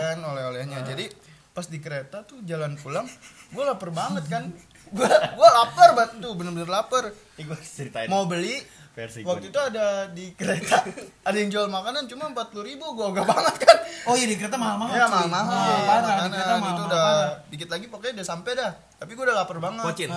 kan 0.00 0.18
oleh-olehnya 0.20 0.78
jadi 0.84 1.04
pas 1.50 1.66
di 1.66 1.78
kereta 1.78 2.22
tuh 2.22 2.38
jalan 2.42 2.74
pulang 2.74 3.06
gue 3.48 3.62
lapar 3.62 3.90
banget 3.90 4.24
kan 4.26 4.48
gue 4.86 5.06
gue 5.08 5.48
lapar 5.52 5.88
banget 5.92 6.18
tuh 6.18 6.32
bener-bener 6.32 6.66
lapar 6.66 7.10
Ini 7.32 7.42
gue 7.44 7.58
ceritain 7.60 8.06
mau 8.06 8.24
beli 8.24 8.58
versi 8.90 9.22
waktu 9.22 9.38
gue. 9.44 9.50
itu 9.50 9.60
ada 9.60 9.86
di 10.08 10.30
kereta 10.32 10.82
ada 11.28 11.36
yang 11.36 11.46
jual 11.48 11.66
makanan 11.66 12.06
cuma 12.06 12.26
empat 12.26 12.50
puluh 12.50 12.66
ribu 12.66 12.90
gue 12.92 13.06
gak 13.12 13.22
banget 13.24 13.56
kan 13.60 13.76
Oh 14.02 14.14
iya 14.14 14.24
di 14.24 14.34
kereta 14.34 14.56
mahal-mahal. 14.56 14.90
ya 14.90 15.04
cuy. 15.04 15.12
mahal 15.12 15.28
mahal 15.28 15.46
Mahal, 15.46 15.78
parah 15.84 16.10
di 16.16 16.30
kereta 16.30 16.54
mahal. 16.54 16.70
itu 16.70 16.82
udah 16.84 17.06
dikit 17.48 17.68
lagi 17.68 17.86
pokoknya 17.86 18.12
udah 18.16 18.28
sampai 18.28 18.52
dah 18.52 18.70
tapi 18.96 19.10
gue 19.12 19.24
udah 19.24 19.36
lapar 19.36 19.56
banget 19.58 19.84
Pocin. 19.84 20.10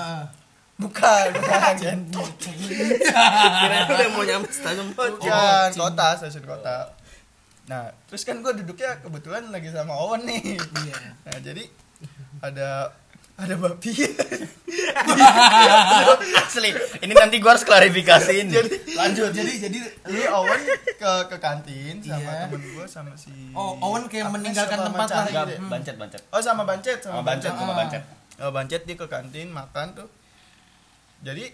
Bukan 0.75 1.25
bukan 1.33 1.73
Kirain 1.75 1.99
udah 3.85 4.07
mau 4.09 4.23
nyampe 4.23 4.49
stasiun 4.49 4.91
bukan 4.91 5.69
kota 5.71 6.07
stasiun 6.17 6.43
kota 6.43 6.91
nah 7.63 7.87
terus 8.05 8.21
kan 8.21 8.37
gue 8.37 8.51
duduknya 8.57 8.99
kebetulan 8.99 9.47
lagi 9.47 9.69
sama 9.69 9.93
Owen 9.95 10.25
nih 10.25 10.57
Iya. 10.57 10.95
nah 11.23 11.37
jadi 11.39 11.63
ada 12.41 12.69
ada 13.33 13.55
babi 13.55 13.89
Asli. 16.35 16.69
Ini 16.99 17.13
nanti 17.13 17.37
gue 17.37 17.45
harus 17.45 17.61
klarifikasiin. 17.61 18.45
Jadi- 18.47 18.93
lanjut. 18.93 19.29
Jadi 19.31 19.51
jadi 19.59 19.77
Jadi 20.03 20.21
Owen 20.29 20.61
ke 20.93 21.11
ke 21.27 21.37
kantin 21.37 21.97
sama 21.99 22.21
Iya. 22.23 22.45
temen 22.45 22.61
gue 22.61 22.85
sama 22.85 23.13
si 23.15 23.33
Oh, 23.53 23.73
Owen 23.81 24.05
kayak 24.05 24.29
meninggalkan 24.29 24.77
tempat 24.83 25.07
lah. 25.07 25.25
Gitu 25.49 25.65
bancet 25.65 25.95
bancet. 25.95 26.21
Oh 26.29 26.37
sama 26.39 26.61
Bancet 26.63 26.99
Sama 26.99 27.21
bancet 27.21 27.51
sama 27.51 27.73
bancet. 27.75 28.03
Oh, 28.35 28.49
Bancet 28.49 28.81
dia 28.83 28.95
ke 28.95 29.05
kantin 29.05 29.49
makan 29.49 29.93
tuh. 29.93 30.07
Jadi 31.23 31.45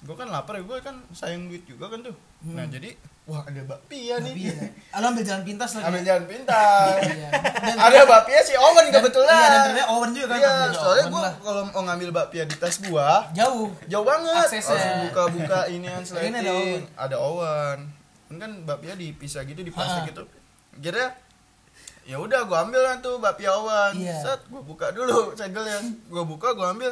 gue 0.00 0.16
kan 0.16 0.26
lapar 0.26 0.56
ya 0.56 0.64
gue 0.64 0.78
kan 0.80 0.96
sayang 1.10 1.46
duit 1.46 1.62
juga 1.64 1.86
kan 1.86 2.00
tuh. 2.00 2.16
Nah 2.42 2.64
jadi 2.64 2.96
wah 3.24 3.44
ada 3.44 3.60
bakpia 3.62 4.16
nih. 4.18 4.32
Iya. 4.48 4.56
Lo 4.96 5.06
ambil 5.06 5.22
jalan 5.22 5.44
pintas 5.44 5.76
lagi. 5.76 5.84
Ambil 5.86 6.02
jalan 6.02 6.24
pintas. 6.24 6.96
Iya. 7.10 7.28
Dan- 7.30 7.76
ada 7.78 8.00
bakpia 8.08 8.40
si 8.40 8.56
Owen 8.56 8.88
kebetulan. 8.88 9.28
Iya, 9.30 9.46
dan 9.46 9.60
ternyata 9.68 9.88
Owen 9.92 10.10
juga 10.10 10.26
kan. 10.30 10.40
Iya, 10.40 10.52
soalnya 10.72 11.04
gue 11.06 11.24
kalau 11.38 11.62
mau 11.68 11.82
ngambil 11.84 12.10
bakpia 12.10 12.44
di 12.44 12.56
tas 12.56 12.80
gua 12.80 13.28
jauh. 13.30 13.68
jauh 13.86 14.02
banget. 14.02 14.48
Aksesnya. 14.48 14.72
Harus 14.72 15.04
buka-buka 15.06 15.58
Ini 15.68 15.86
ada 15.92 16.50
Owen. 16.50 16.82
Ada 16.96 17.16
Owen. 17.20 17.78
Kan 18.26 18.36
kan 18.38 18.50
bakpia 18.64 18.96
dipisah 18.96 19.44
gitu 19.44 19.60
di 19.60 19.68
plastik 19.68 20.00
Ha. 20.00 20.08
gitu. 20.08 20.22
Kira 20.80 21.12
ya 22.02 22.16
udah 22.16 22.48
gua 22.48 22.64
ambil 22.64 22.80
lah 22.80 22.96
tuh 22.98 23.20
bakpia 23.20 23.52
Owen. 23.52 24.00
Iya. 24.00 24.16
Set 24.18 24.40
gua 24.48 24.64
buka 24.64 24.90
dulu 24.90 25.28
segelnya. 25.38 25.76
Gua 26.08 26.24
buka 26.24 26.50
gua 26.50 26.72
ambil. 26.72 26.88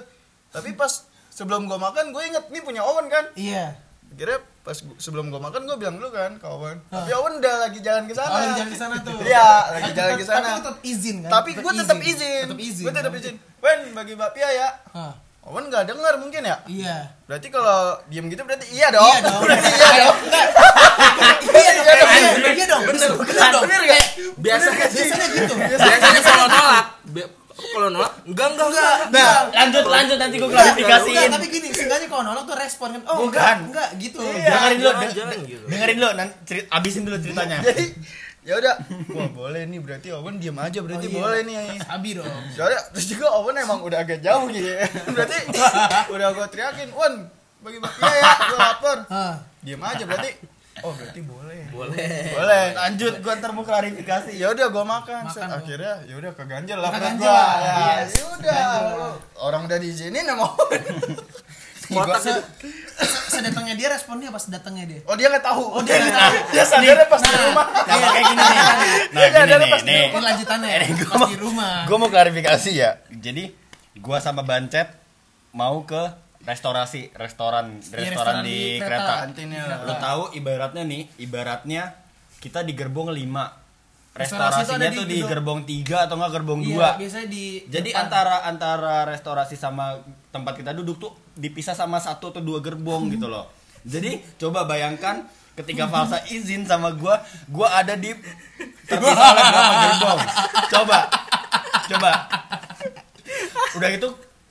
Tapi 0.48 0.76
pas 0.76 1.08
sebelum 1.38 1.70
gua 1.70 1.78
makan 1.80 2.10
gue 2.10 2.22
inget 2.24 2.44
nih 2.50 2.58
punya 2.60 2.82
Owen 2.82 3.06
kan. 3.06 3.30
Iya. 3.38 3.78
Kira 4.10 4.34
pas 4.60 4.74
gua- 4.74 4.98
sebelum 4.98 5.30
gua 5.30 5.38
makan 5.38 5.62
gua 5.62 5.78
bilang 5.78 5.94
dulu 5.94 6.10
kan 6.10 6.34
ke 6.34 6.46
Owen. 6.48 6.82
Ha. 6.90 6.98
Tapi 6.98 7.14
Owen 7.14 7.38
udah 7.38 7.54
lagi 7.62 7.78
jalan 7.78 8.10
ke 8.10 8.14
sana. 8.16 8.26
Oh, 8.28 8.38
lagi 8.42 8.54
jalan 8.58 8.70
ke 8.70 8.78
sana 8.78 8.94
tuh. 8.98 9.18
Iya, 9.22 9.48
lagi 9.70 9.90
jalan 9.94 10.12
ke 10.18 10.26
sana. 10.26 10.42
Tapi 10.42 10.58
tetap 10.58 10.76
izin 10.82 11.16
kan? 11.22 11.30
Tapi 11.30 11.50
gue 11.54 11.72
tetap 11.76 11.98
izin. 12.02 12.42
Tetap 12.42 12.58
izin. 12.60 12.84
Gue 12.84 12.92
tetap 12.92 13.12
izin. 13.14 13.34
Wen 13.58 13.80
bagi 13.94 14.14
bakpia 14.18 14.48
ya. 14.50 14.68
Hah. 14.90 15.14
Owen 15.46 15.64
nggak 15.70 15.84
dengar 15.86 16.18
mungkin 16.18 16.42
ya. 16.42 16.56
Iya. 16.66 16.96
Berarti 17.24 17.48
kalau 17.48 17.96
diem 18.10 18.26
gitu 18.26 18.42
berarti 18.42 18.66
iya 18.68 18.90
dong. 18.90 19.06
Iya 19.06 19.20
dong. 19.22 19.40
berarti 19.46 19.70
iya 19.70 19.88
dong. 19.96 20.16
Iya 21.54 21.70
dong. 21.70 21.86
Iya 21.86 21.94
dong. 21.94 22.10
Iya 22.10 22.20
dong. 22.34 22.52
Iya 22.52 22.66
dong. 22.66 22.82
Bener. 22.84 23.08
Bener 23.14 23.48
dong. 23.48 23.62
Bener? 23.64 23.80
Biasanya. 24.36 24.86
Biasanya 24.90 25.26
gitu. 25.32 25.52
Biasanya 25.54 26.20
kalau 26.20 26.46
nolak, 26.50 26.86
kalau 27.58 27.88
nolak 27.88 28.12
enggak 28.22 28.48
enggak 28.48 28.68
enggak. 28.68 28.94
Nah, 29.10 29.34
lanjut 29.50 29.84
lanjut 29.84 30.16
nanti 30.16 30.34
gue 30.36 30.46
Enggak, 30.46 30.64
klarifikasiin. 30.78 31.30
tapi 31.30 31.46
gini, 31.48 31.68
seenggaknya 31.68 32.06
kalau 32.06 32.22
nolak 32.24 32.44
tuh 32.44 32.54
respon 32.54 32.88
kan. 32.92 33.02
Oh, 33.04 33.26
enggak, 33.26 33.54
enggak 33.64 33.88
gitu. 33.98 34.18
Dengerin 34.18 34.76
dulu, 34.76 34.86
jangan, 34.86 35.00
deng- 35.00 35.12
jangan 35.12 35.32
deng- 35.32 35.44
gitu. 35.44 35.64
dengerin 35.66 35.96
dulu, 35.96 36.10
nanti 36.14 36.34
cerit, 36.44 36.64
abisin 36.68 37.02
dulu 37.02 37.16
ceritanya. 37.18 37.58
Jadi 37.66 37.84
ya 38.40 38.54
udah. 38.56 38.74
Wah 39.16 39.28
boleh 39.28 39.62
nih 39.64 39.78
berarti 39.78 40.08
Owen 40.10 40.36
diem 40.36 40.54
aja 40.54 40.78
berarti 40.78 41.06
Oh, 41.06 41.10
iya. 41.10 41.18
boleh 41.20 41.40
nih. 41.42 41.56
Sabi 41.80 42.08
dong. 42.14 42.26
Soalnya 42.50 42.80
terus 42.88 43.06
juga 43.08 43.26
Owen 43.34 43.56
emang 43.56 43.78
udah 43.80 43.98
agak 43.98 44.18
jauh 44.18 44.46
gitu 44.48 44.68
ya. 44.72 44.86
Berarti 45.06 45.36
udah 46.08 46.28
gue 46.30 46.46
teriakin, 46.48 46.88
Wan 46.92 47.14
bagi 47.58 47.78
bakpia 47.78 48.06
ya, 48.08 48.32
gue 48.44 48.58
lapar. 48.58 48.98
Hah. 49.08 49.34
Diem 49.58 49.80
aja 49.80 50.02
berarti. 50.02 50.30
Oh 50.80 50.92
berarti 50.92 51.20
boleh. 51.20 51.62
Boleh. 51.68 52.08
Boleh. 52.30 52.64
Lanjut, 52.72 53.12
gue 53.16 53.32
ntar 53.34 53.50
mau 53.50 53.62
klarifikasi. 53.62 54.30
ya 54.32 54.48
udah 54.48 54.66
gua 54.68 54.84
makan, 54.84 55.22
Makan 55.24 55.48
akhirnya 55.54 55.94
ya 56.04 56.14
udah 56.14 56.32
keganjel 56.32 56.78
lah 56.78 56.90
gua 56.90 57.26
lah, 57.26 57.52
ya 57.56 57.74
yes. 58.00 58.10
ya 58.14 58.24
udah 58.30 58.62
orang 59.38 59.64
udah 59.64 59.76
di 59.76 59.90
sini 59.90 60.18
nggak 60.18 60.36
mau 60.36 60.54
Kotak 61.88 62.20
Se- 62.20 62.44
Sedatangnya 63.30 63.72
dia 63.72 63.88
responnya 63.88 64.28
pas 64.28 64.44
datangnya 64.44 64.84
dia. 64.86 65.00
oh 65.02 65.14
dia 65.14 65.28
nggak 65.28 65.40
tahu 65.42 65.64
oh 65.70 65.80
dia 65.80 65.96
nggak 65.96 66.12
tahu. 66.12 66.34
dia 66.50 66.64
sadarnya 66.66 67.06
pas 67.06 67.16
di 67.18 67.28
Nah, 67.28 67.42
rumah 67.46 67.66
Nah, 67.88 67.96
kayak 68.04 68.24
gini 68.26 68.42
nih. 68.42 68.58
Nah, 68.60 68.76
Dia 69.14 69.26
gini 69.26 69.38
ada 69.40 69.56
nih, 69.56 69.70
nih. 69.80 70.02
Ini 70.04 70.20
lanjutannya 70.20 70.68
ya, 70.68 70.80
Gua 70.90 71.06
pas 71.06 71.18
mau- 71.18 71.28
di 71.28 71.38
rumah. 71.38 71.74
Gue 71.84 71.96
mau 71.96 72.08
klarifikasi 72.08 72.70
ya. 72.72 72.90
Jadi, 73.08 73.44
gua 73.96 74.18
sama 74.18 74.42
Bancet 74.42 74.88
mau 75.50 75.80
ke 75.82 76.02
restorasi, 76.48 77.12
restoran, 77.12 77.76
restoran 77.84 78.08
restoran 78.08 78.36
di 78.40 78.48
di 78.48 78.60
kereta. 78.78 78.96
kereta. 78.96 79.14
kantinnya 79.22 79.62
Lu 79.84 79.94
tahu 79.94 80.22
ibaratnya 80.32 80.82
nih, 80.82 81.02
ibaratnya 81.18 81.82
kita 82.38 82.62
di 82.62 82.72
gerbong 82.72 83.12
5. 83.12 83.68
Restorasi 84.10 84.64
itu 84.64 84.72
ada 84.72 84.82
Restorasinya 84.82 84.88
di 84.88 84.96
tuh 84.96 85.04
di 85.04 85.14
gedung- 85.14 85.30
gerbong 85.30 85.60
3 85.62 85.96
atau 86.02 86.14
enggak 86.16 86.32
gerbong 86.34 86.60
2. 86.60 86.72
Iya, 86.72 86.88
biasanya 86.96 87.28
di 87.28 87.44
Jadi 87.66 87.90
depan. 87.90 88.02
antara 88.02 88.34
antara 88.42 88.96
restorasi 89.04 89.54
sama 89.54 90.00
tempat 90.28 90.56
kita 90.56 90.72
duduk 90.72 90.96
tuh 90.98 91.12
dipisah 91.34 91.72
sama 91.72 91.98
satu 91.98 92.32
atau 92.32 92.40
dua 92.40 92.58
gerbong 92.58 93.06
gitu 93.08 93.26
loh. 93.26 93.46
Jadi 93.84 94.18
coba 94.36 94.64
bayangkan 94.64 95.22
ketika 95.54 95.86
Falsa 95.86 96.18
izin 96.26 96.64
sama 96.64 96.90
gua, 96.92 97.18
gua 97.46 97.76
ada 97.76 97.94
di 97.94 98.10
terpisah 98.84 99.26
oleh 99.28 99.44
berapa 99.44 99.74
gerbong. 99.86 100.20
Coba. 100.68 100.98
Coba. 101.86 102.10
Udah 103.74 103.90
itu 103.92 104.08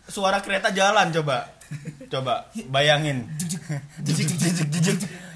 suara 0.08 0.40
kereta 0.40 0.72
jalan 0.72 1.12
coba. 1.12 1.57
Coba 2.08 2.48
bayangin. 2.68 3.28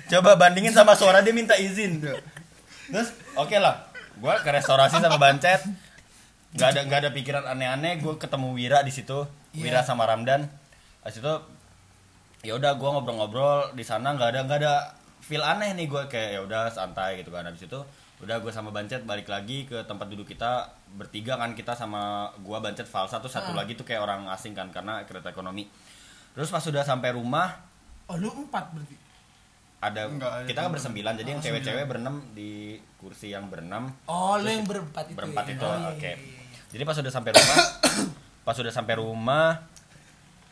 Coba 0.07 0.35
bandingin 0.35 0.71
sama 0.71 0.93
suara 0.93 1.19
dia 1.19 1.31
minta 1.31 1.55
izin. 1.55 2.03
Terus 2.91 3.09
oke 3.33 3.55
lah. 3.55 3.87
Gua 4.19 4.37
ke 4.37 4.51
restorasi 4.51 4.99
sama 4.99 5.17
Bancet 5.17 5.63
nggak 6.51 6.67
ada 6.67 6.81
nggak 6.83 6.99
ada 6.99 7.09
pikiran 7.15 7.43
aneh-aneh 7.47 8.03
gue 8.03 8.19
ketemu 8.19 8.51
Wira 8.51 8.83
di 8.83 8.91
situ 8.91 9.23
Iya. 9.55 9.71
Wira 9.71 9.79
sama 9.87 10.03
Ramdan 10.03 10.51
di 10.99 11.07
situ 11.07 11.31
ya 12.43 12.59
udah 12.59 12.75
gue 12.75 12.89
ngobrol-ngobrol 12.91 13.71
di 13.71 13.87
sana 13.87 14.11
nggak 14.11 14.29
ada 14.35 14.39
nggak 14.43 14.59
ada 14.59 14.73
feel 15.23 15.39
aneh 15.39 15.71
nih 15.71 15.87
gue 15.87 16.11
kayak 16.11 16.29
ya 16.35 16.39
udah 16.43 16.67
santai 16.67 17.23
gitu 17.23 17.31
kan 17.31 17.47
habis 17.47 17.63
itu 17.63 17.79
udah 18.19 18.43
gue 18.43 18.51
sama 18.51 18.67
Bancet 18.67 19.07
balik 19.07 19.31
lagi 19.31 19.63
ke 19.63 19.79
tempat 19.87 20.11
duduk 20.11 20.27
kita 20.27 20.67
bertiga 20.91 21.39
kan 21.39 21.55
kita 21.55 21.71
sama 21.71 22.35
gue 22.35 22.57
Bancet 22.59 22.83
Falsa 22.83 23.23
tuh 23.23 23.31
satu 23.31 23.55
Ah. 23.55 23.63
lagi 23.63 23.79
tuh 23.79 23.87
kayak 23.87 24.03
orang 24.03 24.27
asing 24.27 24.51
kan 24.51 24.67
karena 24.75 25.07
kereta 25.07 25.31
ekonomi 25.31 25.71
terus 26.31 26.47
pas 26.47 26.59
sudah 26.59 26.81
sampai 26.81 27.11
rumah 27.11 27.67
Oh, 28.05 28.15
lu 28.15 28.27
empat 28.29 28.71
berarti. 28.71 28.95
ada 29.79 30.05
Enggak, 30.05 30.31
ada 30.33 30.45
kita 30.45 30.59
kan 30.61 30.71
bersembilan 30.71 31.13
jadi 31.15 31.29
yang 31.29 31.39
Oh, 31.39 31.45
cewek-cewek 31.45 31.85
berenam 31.85 32.15
di 32.31 32.51
kursi 32.95 33.29
yang 33.29 33.47
berenam 33.47 33.87
Oh, 34.05 34.35
lu 34.35 34.47
yang 34.47 34.63
berempat 34.63 35.07
itu. 35.07 35.15
berempat 35.15 35.43
ya? 35.45 35.53
itu 35.53 35.63
Oh, 35.63 35.73
iya, 35.73 35.87
oke 35.89 36.01
iya, 36.01 36.15
iya. 36.15 36.59
jadi 36.69 36.83
pas 36.83 36.95
udah 36.95 37.09
sampai 37.09 37.31
rumah 37.31 37.57
pas 38.45 38.57
udah 38.57 38.73
sampai 38.73 38.95
rumah 38.95 39.47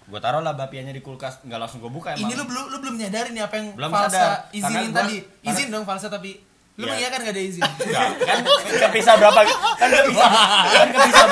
gue 0.05 0.17
taruh 0.17 0.39
lah 0.39 0.53
bapiannya 0.53 0.89
di 0.91 0.99
kulkas 0.99 1.43
nggak 1.43 1.59
langsung 1.59 1.79
gue 1.79 1.91
buka 1.91 2.11
emang 2.11 2.25
Ini 2.25 2.33
lu 2.33 2.43
belum 2.43 2.63
lu 2.67 2.77
belum 2.79 2.95
nyadarin 2.97 3.29
nih 3.31 3.43
apa 3.43 3.55
yang 3.55 3.67
Belum 3.73 3.91
Falsa 3.91 4.09
sadar. 4.09 4.31
izinin 4.49 4.65
Karena 4.65 4.89
gua- 4.89 4.97
tadi. 4.99 5.17
karena- 5.21 5.49
Izin 5.49 5.67
dong 5.69 5.85
Falsa 5.85 6.07
tapi 6.07 6.31
lu 6.73 6.81
Iya. 6.81 6.89
mengiyakan 6.89 7.19
gak 7.21 7.33
ada 7.35 7.43
izin. 7.43 7.61
Nggak, 7.61 8.07
kan 8.23 8.37
kepisah 8.81 9.13
berapa 9.15 9.39
kan 9.75 9.89
kepisah 9.91 10.29
kan 10.73 10.87
kepisah 10.89 11.27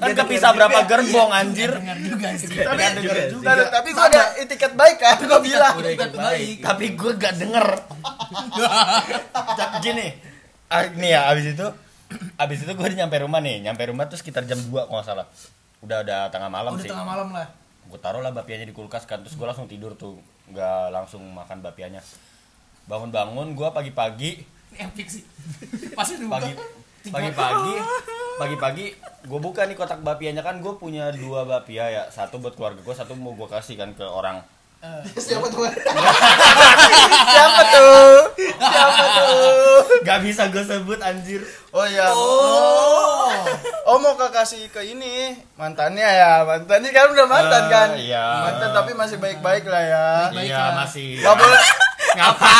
kan 0.00 0.10
kepisah 0.16 0.50
berapa 0.56 0.78
gerbong 0.88 1.30
anjir 1.30 1.70
Dengar 1.70 1.98
juga 2.00 2.28
sih. 2.34 2.48
tapi 2.48 2.82
juga. 3.04 3.52
tapi, 3.68 3.88
gua 3.92 4.04
ada 4.08 4.22
etiket 4.40 4.72
baik 4.72 4.96
kan 4.96 5.16
gua 5.28 5.40
bilang 5.44 5.74
ikut 5.76 6.12
baik. 6.16 6.56
tapi 6.64 6.84
gue 6.96 7.12
gak 7.20 7.34
denger 7.36 7.66
gini 9.84 10.08
nih 10.96 11.10
ya 11.12 11.28
abis 11.28 11.52
itu 11.52 11.66
abis 12.34 12.58
itu 12.64 12.72
gue 12.72 12.86
nyampe 12.96 13.16
rumah 13.20 13.38
nih 13.38 13.60
nyampe 13.62 13.82
rumah 13.86 14.08
tuh 14.08 14.18
sekitar 14.18 14.48
jam 14.48 14.58
2 14.58 14.88
kalau 14.88 15.04
salah 15.04 15.26
udah 15.80 16.02
ada 16.02 16.18
tengah 16.32 16.50
malam 16.50 16.74
Udah 16.74 16.82
sih 16.82 16.90
tengah 16.90 17.06
malam 17.06 17.28
lah. 17.30 17.46
gue 17.90 17.98
taruh 17.98 18.22
lah 18.22 18.30
bapianya 18.30 18.66
di 18.66 18.74
kulkas 18.74 19.04
kan 19.06 19.20
terus 19.22 19.34
gue 19.34 19.46
langsung 19.46 19.66
tidur 19.66 19.94
tuh 19.94 20.18
nggak 20.50 20.90
langsung 20.90 21.22
makan 21.30 21.62
bapianya 21.62 22.02
bangun-bangun 22.86 23.54
gue 23.54 23.68
pagi-pagi 23.70 24.30
epic 24.70 25.06
sih. 25.10 25.24
Pas 25.98 26.06
dibuka. 26.06 26.38
pagi 26.38 26.52
pagi-pagi 27.02 27.74
pagi-pagi 28.36 28.86
gue 29.22 29.40
buka 29.40 29.64
nih 29.64 29.72
kotak 29.74 30.00
bapianya 30.00 30.40
kan 30.40 30.60
gue 30.60 30.72
punya 30.74 31.08
dua 31.10 31.44
bapia 31.44 31.88
ya 31.88 32.02
satu 32.06 32.36
buat 32.36 32.52
keluarga 32.52 32.80
gue 32.80 32.94
satu 32.94 33.12
mau 33.14 33.32
gue 33.32 33.48
kasih 33.48 33.76
kan 33.76 33.92
ke 33.92 34.04
orang 34.04 34.44
Eh, 34.80 35.04
siapa 35.20 35.44
tuh 35.46 35.68
siapa 37.28 37.62
tuh 37.68 38.32
siapa 38.56 39.04
tuh? 39.12 39.84
Gak 40.00 40.24
bisa 40.24 40.48
gue 40.48 40.64
sebut 40.64 40.96
anjir. 40.96 41.44
Oh 41.68 41.84
iya. 41.84 42.08
Oh. 42.08 43.28
Oh 43.84 44.00
mau 44.00 44.16
ke 44.16 44.24
kasih 44.32 44.72
ke 44.72 44.80
ini 44.80 45.36
mantannya 45.52 46.00
ya. 46.00 46.48
Mantannya 46.48 46.90
kan 46.90 47.12
udah 47.12 47.26
mantan 47.28 47.60
Eh, 47.60 47.68
kan? 47.68 47.88
iya. 48.00 48.24
Mantan 48.40 48.72
tapi 48.72 48.96
masih 48.96 49.20
baik-baik 49.20 49.68
lah 49.68 49.84
ya. 49.84 50.06
Iya 50.32 50.72
masih. 50.74 51.20
Gak 51.20 51.36
boleh. 51.36 51.60
Ngapa? 52.10 52.50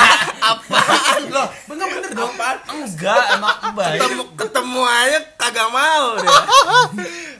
Apaan 0.40 1.22
lo? 1.28 1.44
Enggak 1.68 1.88
bener 1.90 2.10
dong. 2.12 2.32
Enggak, 2.70 3.22
emang 3.34 3.56
baik. 3.72 3.98
Ketemu 3.98 4.22
ketemu 4.34 4.80
aja 4.82 5.18
kagak 5.36 5.68
mau 5.68 6.06
dia. 6.16 6.40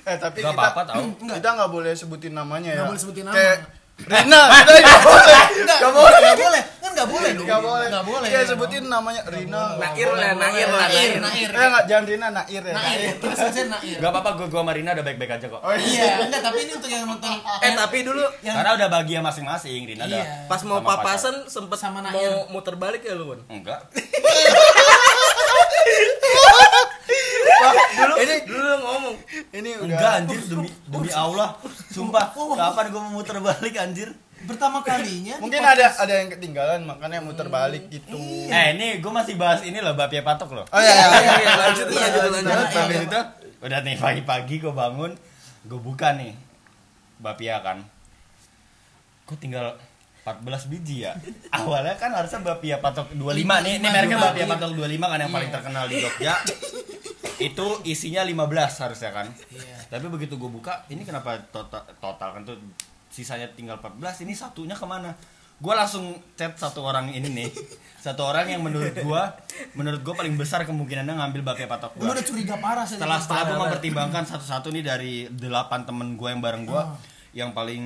Eh 0.03 0.16
tapi 0.16 0.38
Gak 0.40 0.49
kita 0.49 0.57
apa-apa 0.57 0.81
tau. 0.87 1.03
kita 1.20 1.49
nggak 1.55 1.70
boleh 1.70 1.92
sebutin 1.92 2.33
namanya 2.33 2.70
ya. 2.70 2.83
Nggak 2.83 2.90
boleh 2.90 3.01
sebutin 3.01 3.25
nama. 3.25 3.37
Kayak 3.37 3.57
Rina, 4.03 4.41
kita 4.49 4.81
nggak 4.81 5.03
boleh. 5.03 5.43
Enggak, 5.53 5.79
Nggak 5.81 5.93
boleh. 5.93 6.19
Enggak 6.21 6.39
boleh. 6.39 6.63
Kan 6.81 6.91
enggak 6.91 7.09
boleh 7.09 7.31
dong. 7.31 7.47
Nggak 7.47 7.61
boleh. 7.61 7.87
Enggak 7.87 8.05
boleh. 8.05 8.29
Kayak 8.29 8.47
sebutin 8.47 8.85
namanya 8.87 9.23
Rina. 9.25 9.63
Nair 9.77 10.09
lah, 10.11 10.33
Nair 10.35 10.69
lah, 10.69 10.89
Nair, 10.89 11.11
Nair. 11.19 11.51
Eh 11.51 11.67
nggak 11.69 11.85
jangan 11.85 12.05
Rina, 12.05 12.27
Nair 12.31 12.63
ya. 12.63 12.75
Nair. 12.75 12.99
Kita 13.15 13.35
sebutin 13.37 13.67
Nair. 13.69 13.97
Gak 13.99 14.11
apa-apa, 14.11 14.31
gue 14.35 14.47
gua 14.49 14.61
sama 14.61 14.73
Rina 14.73 14.91
udah 14.93 15.05
baik-baik 15.05 15.33
aja 15.37 15.47
kok. 15.47 15.61
Oh 15.61 15.75
iya. 15.75 16.01
Iya, 16.01 16.13
enggak 16.25 16.41
tapi 16.41 16.59
ini 16.61 16.73
untuk 16.73 16.91
yang 16.91 17.05
nonton 17.05 17.33
Eh 17.61 17.73
tapi 17.73 17.99
dulu 18.01 18.25
yang 18.41 18.57
Karena 18.57 18.71
udah 18.75 18.89
bahagia 18.89 19.21
masing-masing, 19.21 19.81
Rina 19.85 20.05
udah. 20.05 20.17
Iya. 20.17 20.49
pas 20.49 20.61
mau 20.63 20.81
papasan 20.81 21.35
sempet 21.47 21.77
Sama 21.77 22.01
Nair. 22.01 22.13
mau 22.13 22.29
muter 22.51 22.75
balik 22.75 23.03
ya 23.03 23.15
lu, 23.15 23.25
Bun? 23.29 23.41
Enggak. 23.47 23.81
Wah, 27.51 27.75
dulu 27.99 28.15
Ini 28.23 28.35
dulu 28.47 28.63
lu 28.63 28.77
ngomong. 28.79 29.15
ini 29.51 29.71
udah 29.83 29.87
Enggak 29.91 30.13
anjir 30.23 30.41
demi 30.47 30.69
demi 30.87 31.11
Allah. 31.11 31.49
Sumpah, 31.91 32.31
kapan 32.33 32.85
gue 32.95 33.01
mau 33.01 33.13
muter 33.19 33.37
balik 33.43 33.75
anjir? 33.77 34.11
pertama 34.41 34.81
kalinya 34.81 35.37
Mungkin 35.37 35.61
ada 35.61 35.93
ada 36.01 36.15
yang 36.17 36.33
ketinggalan 36.33 36.81
makanya 36.89 37.21
muter 37.21 37.53
balik 37.53 37.93
gitu. 37.93 38.17
Eh, 38.49 38.73
ini 38.73 38.97
gue 39.05 39.13
masih 39.13 39.37
bahas 39.37 39.61
ini 39.61 39.85
loh, 39.85 39.93
Bapia 39.93 40.25
Patok 40.25 40.57
loh. 40.57 40.67
Oh 40.73 40.81
iya 40.81 40.93
iya. 40.97 41.07
Iya, 41.13 41.35
iya, 41.37 41.55
lanjut, 41.61 41.87
lanjut, 41.93 42.23
lanjut. 42.33 42.49
Terus 42.49 42.73
habis 42.73 43.01
itu 43.05 43.21
udah 43.61 43.79
nih 43.85 43.97
pagi-pagi 44.01 44.55
gue 44.65 44.73
bangun, 44.73 45.13
gue 45.69 45.81
buka 45.81 46.17
nih 46.17 46.33
Bapia 47.21 47.61
kan. 47.61 47.85
Gue 49.29 49.37
tinggal 49.37 49.77
14 50.25 50.73
biji 50.73 51.05
ya. 51.05 51.13
Awalnya 51.53 52.01
kan 52.01 52.17
harusnya 52.17 52.41
Bapia 52.41 52.81
Patok 52.81 53.13
25 53.13 53.45
nih, 53.45 53.73
ini 53.77 53.89
mereknya 53.93 54.19
Bapia 54.21 54.49
Patok 54.49 54.73
25 54.73 55.05
kan 55.05 55.19
yang 55.21 55.33
paling 55.33 55.51
terkenal 55.53 55.85
di 55.85 55.95
Jogja. 56.01 56.35
Itu 57.40 57.66
isinya 57.83 58.20
15 58.22 58.37
harusnya 58.79 59.11
kan. 59.11 59.26
Iya. 59.48 59.76
Tapi 59.88 60.07
begitu 60.07 60.37
gue 60.37 60.46
buka, 60.46 60.85
ini 60.87 61.03
kenapa 61.03 61.40
total, 61.48 61.83
total 61.96 62.29
kan 62.31 62.42
tuh 62.44 62.61
sisanya 63.09 63.48
tinggal 63.50 63.81
14, 63.81 63.96
ini 64.22 64.33
satunya 64.33 64.72
ke 64.72 64.85
mana? 64.85 65.11
Gue 65.57 65.76
langsung 65.76 66.16
chat 66.35 66.53
satu 66.55 66.81
orang 66.81 67.11
ini 67.11 67.29
nih, 67.35 67.48
satu 68.00 68.24
orang 68.24 68.48
yang 68.48 68.61
menurut 68.61 68.96
gue, 68.96 69.22
menurut 69.72 70.00
gue 70.00 70.14
paling 70.14 70.33
besar 70.33 70.64
kemungkinannya 70.64 71.20
ngambil 71.20 71.44
Bapia 71.44 71.68
Patok 71.68 72.00
gue 72.00 72.09
udah 72.09 72.24
curiga 72.24 72.57
parah 72.57 72.88
sih. 72.88 72.96
setelah 72.96 73.20
setelah 73.20 73.44
gue 73.44 73.57
mempertimbangkan 73.59 74.24
satu-satu 74.24 74.72
nih 74.72 74.81
dari 74.81 75.14
delapan 75.29 75.85
temen 75.85 76.16
gue 76.16 76.29
yang 76.29 76.40
bareng 76.40 76.64
gue 76.64 76.81
Oh. 76.81 76.96
yang 77.37 77.53
paling 77.53 77.85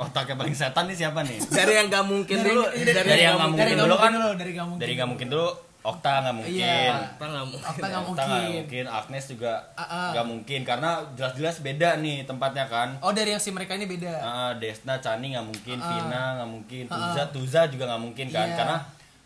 otaknya 0.00 0.34
paling 0.34 0.56
setan 0.56 0.88
nih 0.88 0.96
siapa 0.96 1.20
nih 1.22 1.38
Dari 1.44 1.72
yang 1.76 1.86
gak 1.86 2.04
mungkin 2.08 2.36
dulu, 2.40 2.64
dari 2.72 3.20
yang 3.20 3.36
nggak 3.36 3.50
mungkin 3.52 3.62
dari 3.62 3.74
dulu 3.76 3.94
kan 3.94 4.10
dari 4.34 4.52
mungkin. 4.56 4.88
nggak 4.96 5.08
mungkin 5.12 5.28
dulu 5.28 5.48
Okta 5.82 6.22
nggak 6.22 6.34
mungkin 6.36 6.54
Iya. 6.54 6.94
Kita 7.12 7.26
nggak 7.26 7.44
mungkin. 7.44 7.66
Okta 7.66 7.86
nggak 7.90 8.04
Okta 8.04 8.22
mungkin. 8.30 8.84
Agnes 8.86 9.24
juga 9.26 9.52
nggak 9.76 10.26
mungkin 10.26 10.60
karena 10.62 10.90
jelas-jelas 11.12 11.56
beda 11.58 11.98
nih 11.98 12.22
tempatnya 12.22 12.64
kan 12.64 12.94
Oh, 12.98 13.10
dari 13.10 13.30
yang 13.30 13.42
si 13.42 13.50
mereka 13.50 13.74
ini 13.74 13.84
beda. 13.84 14.14
Ah, 14.16 14.50
Desna, 14.54 14.96
Chani 14.96 15.34
nggak 15.34 15.42
mungkin, 15.44 15.76
Ah. 15.76 15.88
Vina 15.88 16.24
nggak 16.38 16.48
mungkin, 16.48 16.84
Ah, 16.86 16.94
Tuza, 17.10 17.22
Tuza 17.28 17.60
juga 17.66 17.84
nggak 17.88 17.98
mungkin 18.00 18.26
kan, 18.28 18.46
Iya. 18.46 18.56
karena 18.56 18.78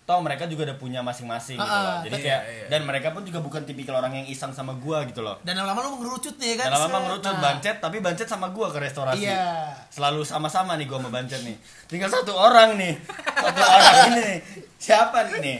toh 0.06 0.22
mereka 0.22 0.46
juga 0.46 0.62
udah 0.64 0.78
punya 0.78 1.02
masing-masing 1.02 1.58
gitu 1.58 1.66
loh. 1.76 1.98
Jadi 2.00 2.14
Iya, 2.14 2.24
kayak 2.24 2.40
iya. 2.46 2.66
dan 2.70 2.86
mereka 2.86 3.10
pun 3.10 3.26
juga 3.26 3.42
bukan 3.42 3.66
tipikal 3.66 3.98
orang 3.98 4.14
yang 4.14 4.24
iseng 4.24 4.54
sama 4.54 4.70
gua 4.72 5.02
gitu 5.02 5.18
loh. 5.18 5.34
Dan 5.42 5.58
lama-lama 5.58 5.82
lu 5.84 5.98
mengerucut 5.98 6.38
nih 6.38 6.54
kan. 6.54 6.70
Dan 6.70 6.78
lama 6.78 6.86
set. 6.86 6.94
mengerucut 6.96 7.34
Nah. 7.34 7.42
bancet 7.42 7.76
tapi 7.82 7.96
bancet 7.98 8.24
sama 8.24 8.46
gua 8.48 8.70
ke 8.70 8.78
restorasi. 8.78 9.26
Iya. 9.26 9.66
Selalu 9.90 10.22
sama-sama 10.22 10.78
nih 10.78 10.86
gua 10.86 11.02
sama 11.02 11.10
bancet 11.10 11.42
nih. 11.42 11.58
Tinggal 11.84 12.06
satu 12.06 12.32
orang 12.32 12.78
nih. 12.78 12.94
Satu 13.34 13.60
orang 13.60 13.94
ini 14.06 14.20
nih. 14.22 14.38
Siapa 14.78 15.18
nih? 15.36 15.58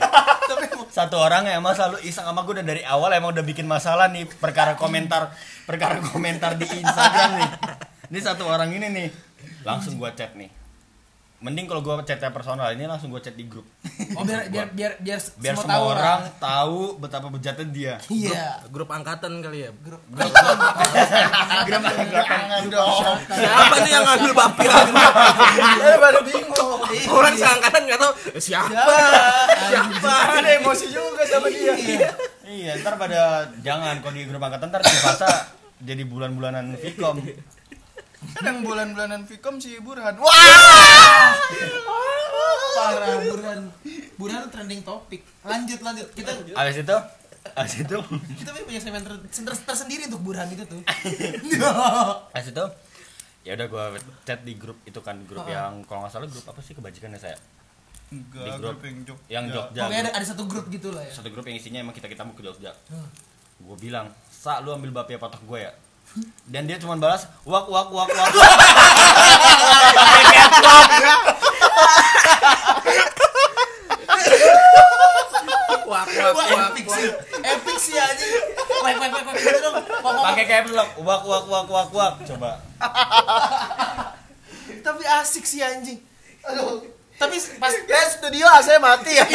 Satu 0.89 1.15
orang 1.21 1.45
yang 1.45 1.61
emang 1.61 1.77
selalu 1.77 2.01
iseng 2.07 2.25
sama 2.25 2.41
gua 2.41 2.59
dan 2.59 2.67
dari 2.67 2.81
awal 2.81 3.13
emang 3.13 3.31
udah 3.35 3.45
bikin 3.45 3.69
masalah 3.69 4.09
nih 4.09 4.25
perkara 4.25 4.73
komentar 4.73 5.29
perkara 5.69 6.01
komentar 6.01 6.57
di 6.57 6.65
Instagram 6.65 7.29
nih. 7.37 7.49
Ini 8.09 8.19
satu 8.23 8.49
orang 8.49 8.73
ini 8.73 8.87
nih. 8.89 9.07
Langsung 9.61 10.01
gua 10.01 10.15
chat 10.17 10.33
nih. 10.33 10.56
Mending 11.37 11.69
kalau 11.69 11.85
gua 11.85 12.01
chatnya 12.01 12.33
personal 12.33 12.73
ini 12.73 12.89
langsung 12.89 13.13
gua 13.13 13.21
chat 13.21 13.37
di 13.37 13.45
grup. 13.45 13.61
Oh, 14.17 14.25
biar 14.25 14.49
biar 14.49 14.73
biar 14.73 14.91
biar, 14.97 15.19
Biar 15.37 15.53
semua 15.53 15.61
semua 15.61 15.73
tahu 15.77 15.85
orang 15.93 16.19
lah. 16.25 16.33
tahu 16.41 16.79
betapa 16.97 17.27
bejatnya 17.29 17.65
dia. 17.69 17.93
Iya. 18.09 18.65
Grup 18.73 18.89
angkatan 18.89 19.45
kali 19.45 19.69
ya. 19.69 19.71
Grup. 19.77 20.01
Grup 20.09 21.81
Jangan 21.85 22.63
dong. 22.73 23.21
Siapa 23.29 23.75
nih 23.85 23.91
yang 23.93 24.05
ngambil? 24.09 24.33
Saya 25.77 25.97
baru 26.01 26.19
bingung. 26.25 26.79
Orang 27.13 27.33
seangkatan 27.37 27.81
nggak 27.85 27.99
tahu 28.01 28.11
eh, 28.33 28.41
siapa. 28.41 28.97
Siapa? 29.69 30.13
Ada 30.41 30.49
emosi 30.57 30.85
juga 30.89 31.21
sama 31.29 31.53
dia. 31.53 31.77
Iya, 32.47 32.81
ntar 32.81 32.97
pada 32.97 33.45
jangan 33.61 34.01
kalau 34.01 34.15
di 34.15 34.25
grup 34.25 34.41
angkatan 34.41 34.73
ntar 34.73 34.81
Cipasa 34.81 35.53
jadi 35.77 36.01
bulan-bulanan 36.01 36.73
Vkom. 36.81 37.21
Yang 38.35 38.57
bulan-bulanan 38.63 39.21
Vkom 39.23 39.55
si 39.57 39.79
Burhan. 39.79 40.15
Wah. 40.19 41.31
Parah 42.77 43.17
Burhan. 43.23 43.61
Burhan 44.17 44.43
trending 44.51 44.81
topik. 44.83 45.21
Lanjut 45.45 45.79
lanjut. 45.81 46.07
Kita 46.13 46.31
Abis 46.57 46.83
itu, 46.83 46.97
abis 47.55 47.73
itu, 47.79 47.97
kita 48.43 48.49
punya 48.67 48.81
segmen 48.83 49.01
ter, 49.05 49.13
ter- 49.23 49.63
tersendiri 49.63 50.11
untuk 50.11 50.21
Burhan 50.25 50.51
itu 50.51 50.67
tuh. 50.67 50.81
abis 52.35 52.47
itu, 52.51 52.65
ya 53.47 53.55
udah 53.55 53.67
gua 53.71 53.83
chat 54.27 54.43
di 54.43 54.59
grup 54.59 54.75
itu 54.83 54.99
kan 54.99 55.15
grup 55.23 55.47
yang 55.47 55.85
kalau 55.87 56.03
nggak 56.03 56.11
salah 56.11 56.27
grup 56.27 56.43
apa 56.43 56.59
sih 56.59 56.75
kebajikan 56.75 57.15
ya 57.15 57.31
saya? 57.31 57.37
Enggak, 58.07 58.43
Di 58.43 58.51
grup 58.55 58.79
grup 58.79 58.79
yang 58.83 58.97
Jogja. 59.03 59.27
Yang 59.31 59.45
Jogja. 59.51 59.81
Pokoknya 59.83 60.01
ada, 60.07 60.11
ada 60.15 60.25
satu 60.27 60.43
grup 60.47 60.65
gitu 60.71 60.89
lah 60.91 61.03
ya. 61.03 61.11
Satu 61.11 61.29
grup 61.31 61.45
yang 61.47 61.57
isinya 61.59 61.79
emang 61.83 61.95
kita 61.95 62.07
kita 62.07 62.23
mau 62.23 62.35
ke 62.35 62.43
Jogja. 62.43 62.71
Hmm. 62.91 63.07
Gue 63.57 63.77
bilang, 63.79 64.11
sa 64.29 64.59
lu 64.63 64.71
ambil 64.71 64.91
bapia 64.91 65.19
patok 65.19 65.43
gue 65.43 65.59
ya. 65.67 65.71
Dan 66.47 66.63
dia 66.63 66.79
cuma 66.79 66.95
balas 66.95 67.27
wak 67.43 67.65
wak 67.67 67.87
wak 67.91 68.09
wak. 68.09 68.29
Wah, 75.87 76.03
wah, 76.03 76.31
Wah, 76.35 76.45
wah, 76.51 76.67
epic 76.67 76.85
sih. 76.91 77.07
Epic 77.39 77.77
sih 77.79 77.95
aja. 77.95 78.25
Wah, 78.83 78.91
wah, 78.91 79.07
wah, 79.07 79.23
wah, 79.23 79.33
gitu 79.39 79.59
dong. 79.63 79.75
Pakai 80.03 80.45
caps 80.45 80.71
lock 80.75 80.89
wak 80.99 81.21
wak 81.23 81.45
wak 81.47 81.67
wak 81.71 81.89
wak. 81.95 82.13
Coba. 82.27 82.51
Tapi 84.83 85.03
asik 85.07 85.47
sih 85.47 85.63
anjing. 85.63 85.99
Aduh. 86.43 86.83
Tapi 87.17 87.33
pas 87.57 87.73
Ya 87.73 88.01
studio 88.13 88.45
AC 88.45 88.77
mati 88.77 89.17
ya. 89.17 89.25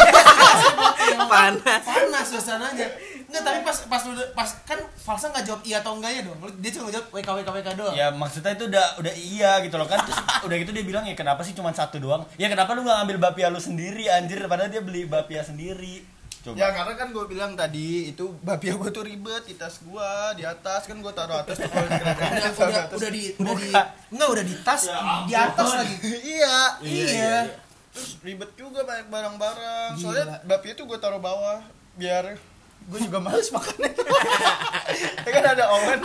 panas. 1.27 1.83
panas 1.83 2.27
suasananya. 2.31 2.89
Enggak, 3.33 3.49
tapi 3.49 3.59
pas 3.65 3.79
pas 3.89 4.03
udah 4.05 4.27
pas 4.37 4.51
kan 4.69 4.77
Falsa 4.93 5.33
nggak 5.33 5.45
jawab 5.49 5.61
iya 5.65 5.81
atau 5.81 5.97
enggaknya 5.97 6.29
dong. 6.29 6.37
Dia 6.61 6.71
cuma 6.77 6.93
jawab 6.93 7.09
WK 7.09 7.29
WK 7.33 7.49
WK 7.49 7.69
doang. 7.75 7.95
Ya 7.97 8.13
maksudnya 8.13 8.53
itu 8.53 8.69
udah 8.69 8.87
udah 9.01 9.15
iya 9.17 9.53
gitu 9.65 9.81
loh 9.81 9.89
kan. 9.89 10.05
Terus 10.05 10.21
udah 10.45 10.57
gitu 10.61 10.71
dia 10.71 10.85
bilang 10.85 11.05
ya 11.09 11.17
kenapa 11.17 11.41
sih 11.41 11.57
cuma 11.57 11.73
satu 11.73 11.97
doang? 11.97 12.29
Ya 12.37 12.53
kenapa 12.53 12.77
lu 12.77 12.85
gak 12.85 12.93
ngambil 13.01 13.17
bapia 13.19 13.49
lu 13.49 13.57
sendiri 13.57 14.05
anjir? 14.07 14.45
Padahal 14.45 14.69
dia 14.69 14.85
beli 14.85 15.09
bapia 15.09 15.41
sendiri. 15.41 16.05
Coba. 16.43 16.59
Ya 16.61 16.69
karena 16.77 16.93
kan 16.93 17.09
gue 17.09 17.25
bilang 17.25 17.57
tadi 17.57 18.13
itu 18.13 18.37
bapia 18.43 18.75
gue 18.75 18.91
tuh 18.91 19.07
ribet 19.07 19.49
di 19.49 19.57
tas 19.57 19.81
gue 19.81 20.11
di 20.37 20.45
atas. 20.45 20.85
Kan 20.85 21.01
gue 21.01 21.13
taruh 21.17 21.41
atas 21.41 21.57
tuh 21.57 21.73
kalau 21.73 21.89
udah, 21.89 21.99
udah, 22.69 22.83
atas. 22.85 22.99
udah 23.01 23.11
di 23.11 23.23
udah 23.41 23.55
di 23.57 23.69
enggak 24.13 24.29
udah 24.29 24.45
di 24.45 24.55
tas 24.61 24.83
di 25.25 25.33
atas 25.33 25.69
lagi. 25.73 25.97
iya 26.37 26.57
Iya. 26.85 27.37
terus 27.93 28.21
ribet 28.21 28.53
juga 28.61 28.85
banyak 28.85 29.09
barang-barang. 29.09 29.91
Soalnya 29.97 30.45
bapia 30.45 30.77
tuh 30.77 30.85
gue 30.85 30.99
taruh 31.01 31.17
bawah 31.17 31.65
biar 31.97 32.37
gue 32.89 33.01
juga 33.03 33.19
males 33.23 33.49
makannya. 33.53 33.91
Ya 35.23 35.31
kan 35.39 35.45
ada 35.55 35.65
oven. 35.71 36.01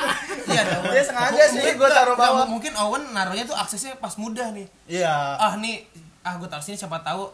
Iya, 0.48 0.62
ada 0.64 0.76
Owen. 0.80 0.92
dia 0.94 1.04
sengaja 1.04 1.44
sih 1.52 1.74
gue 1.76 1.90
taruh 1.92 2.16
bawah. 2.16 2.46
mungkin 2.48 2.72
Owen 2.78 3.12
naruhnya 3.12 3.44
tuh 3.44 3.58
aksesnya 3.58 3.98
pas 3.98 4.14
mudah 4.16 4.54
nih. 4.54 4.68
iya. 4.88 5.36
Ah 5.38 5.58
nih, 5.58 5.84
ah 6.24 6.38
gue 6.38 6.48
taruh 6.48 6.64
sini 6.64 6.78
siapa 6.80 7.02
tahu 7.04 7.28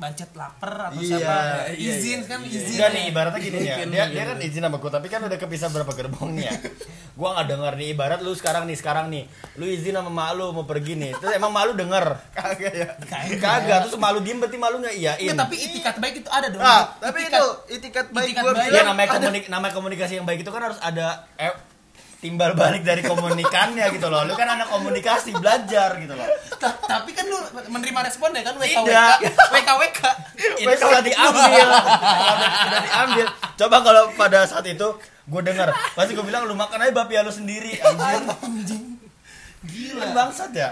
bancet 0.00 0.32
lapar 0.32 0.88
atau 0.88 0.96
Iya, 0.98 1.12
siapa? 1.14 1.34
iya, 1.70 1.92
izin 1.92 2.18
iya, 2.18 2.26
kan 2.26 2.40
iya. 2.40 2.56
izin. 2.56 2.72
Enggak 2.74 2.90
nih 2.90 3.02
ibaratnya 3.06 3.38
gini 3.38 3.58
ya. 3.60 3.76
Dia, 3.84 4.04
dia 4.08 4.24
kan 4.24 4.36
izin 4.40 4.62
sama 4.62 4.76
gue 4.76 4.90
tapi 4.90 5.06
kan 5.06 5.20
udah 5.20 5.36
kepisah 5.36 5.68
berapa 5.68 5.92
gerbong 5.92 6.32
nih 6.34 6.48
ya. 6.48 6.54
Gue 7.10 7.28
gak 7.28 7.46
denger 7.46 7.72
nih 7.76 7.92
ibarat 7.92 8.18
lu 8.18 8.32
sekarang 8.32 8.64
nih 8.64 8.74
sekarang 8.74 9.12
nih. 9.12 9.28
Lu 9.54 9.68
izin 9.68 9.92
sama 9.92 10.08
mak 10.08 10.32
lu 10.32 10.50
mau 10.50 10.64
pergi 10.64 10.96
nih. 10.96 11.12
Terus 11.14 11.36
emang 11.36 11.52
mak 11.52 11.68
lu 11.68 11.76
denger? 11.76 12.06
Kagak 12.38 12.72
ya. 12.72 12.88
Kagak. 13.36 13.78
Terus 13.84 13.94
mak 13.94 14.10
lu 14.10 14.20
diem 14.20 14.40
berarti 14.40 14.56
mak 14.56 14.70
lu 14.70 14.80
gak 14.80 14.94
iyain 14.94 15.20
Nggak, 15.20 15.36
tapi 15.38 15.54
itikat 15.60 15.96
baik 15.96 16.14
itu 16.16 16.30
ada 16.30 16.48
dong. 16.48 16.58
nah 16.58 16.96
tapi 16.96 17.20
Itikat- 17.20 17.36
itu 17.36 17.46
itikat 17.76 18.06
baik 18.08 18.32
itikat 18.32 18.42
gue 18.42 18.52
baik. 18.56 18.70
Ya 18.72 18.82
namanya, 18.82 19.08
komunik 19.12 19.44
namanya 19.48 19.74
komunikasi 19.74 20.12
yang 20.16 20.24
baik 20.24 20.40
itu 20.40 20.50
kan 20.50 20.62
harus 20.62 20.80
ada 20.80 21.28
eh, 21.36 21.52
timbal 22.20 22.52
balik 22.52 22.84
dari 22.84 23.00
komunikannya 23.00 23.90
gitu 23.90 24.06
loh 24.06 24.22
lu 24.22 24.32
kan 24.32 24.44
anak 24.46 24.68
komunikasi 24.68 25.32
belajar 25.32 25.96
gitu 25.96 26.12
loh 26.12 26.28
Ta- 26.60 26.76
Tapi 26.76 27.16
kan 27.16 27.24
lu 27.24 27.40
menerima 27.66 28.00
respon 28.04 28.30
ya 28.30 28.44
kan 28.44 28.54
WK 28.54 28.76
Tidak. 28.76 29.16
WK 29.48 29.70
WK. 29.72 30.00
ini 30.60 30.74
sudah 30.78 31.00
diambil 31.00 31.64
udah, 31.64 31.82
udah 32.68 32.80
diambil 32.82 33.26
coba 33.56 33.76
kalau 33.80 34.02
pada 34.14 34.44
saat 34.44 34.64
itu 34.64 34.88
gue 35.24 35.42
dengar 35.42 35.72
pasti 35.96 36.12
gue 36.12 36.20
bilang 36.20 36.44
lu 36.44 36.52
makan 36.52 36.76
aja 36.78 36.92
bapia 36.92 37.20
lu 37.20 37.32
sendiri 37.32 37.80
anjir 37.80 38.28
Anjing. 38.36 38.84
Gila. 39.60 40.00
Kan 40.00 40.10
bangsat 40.12 40.50
ya. 40.52 40.70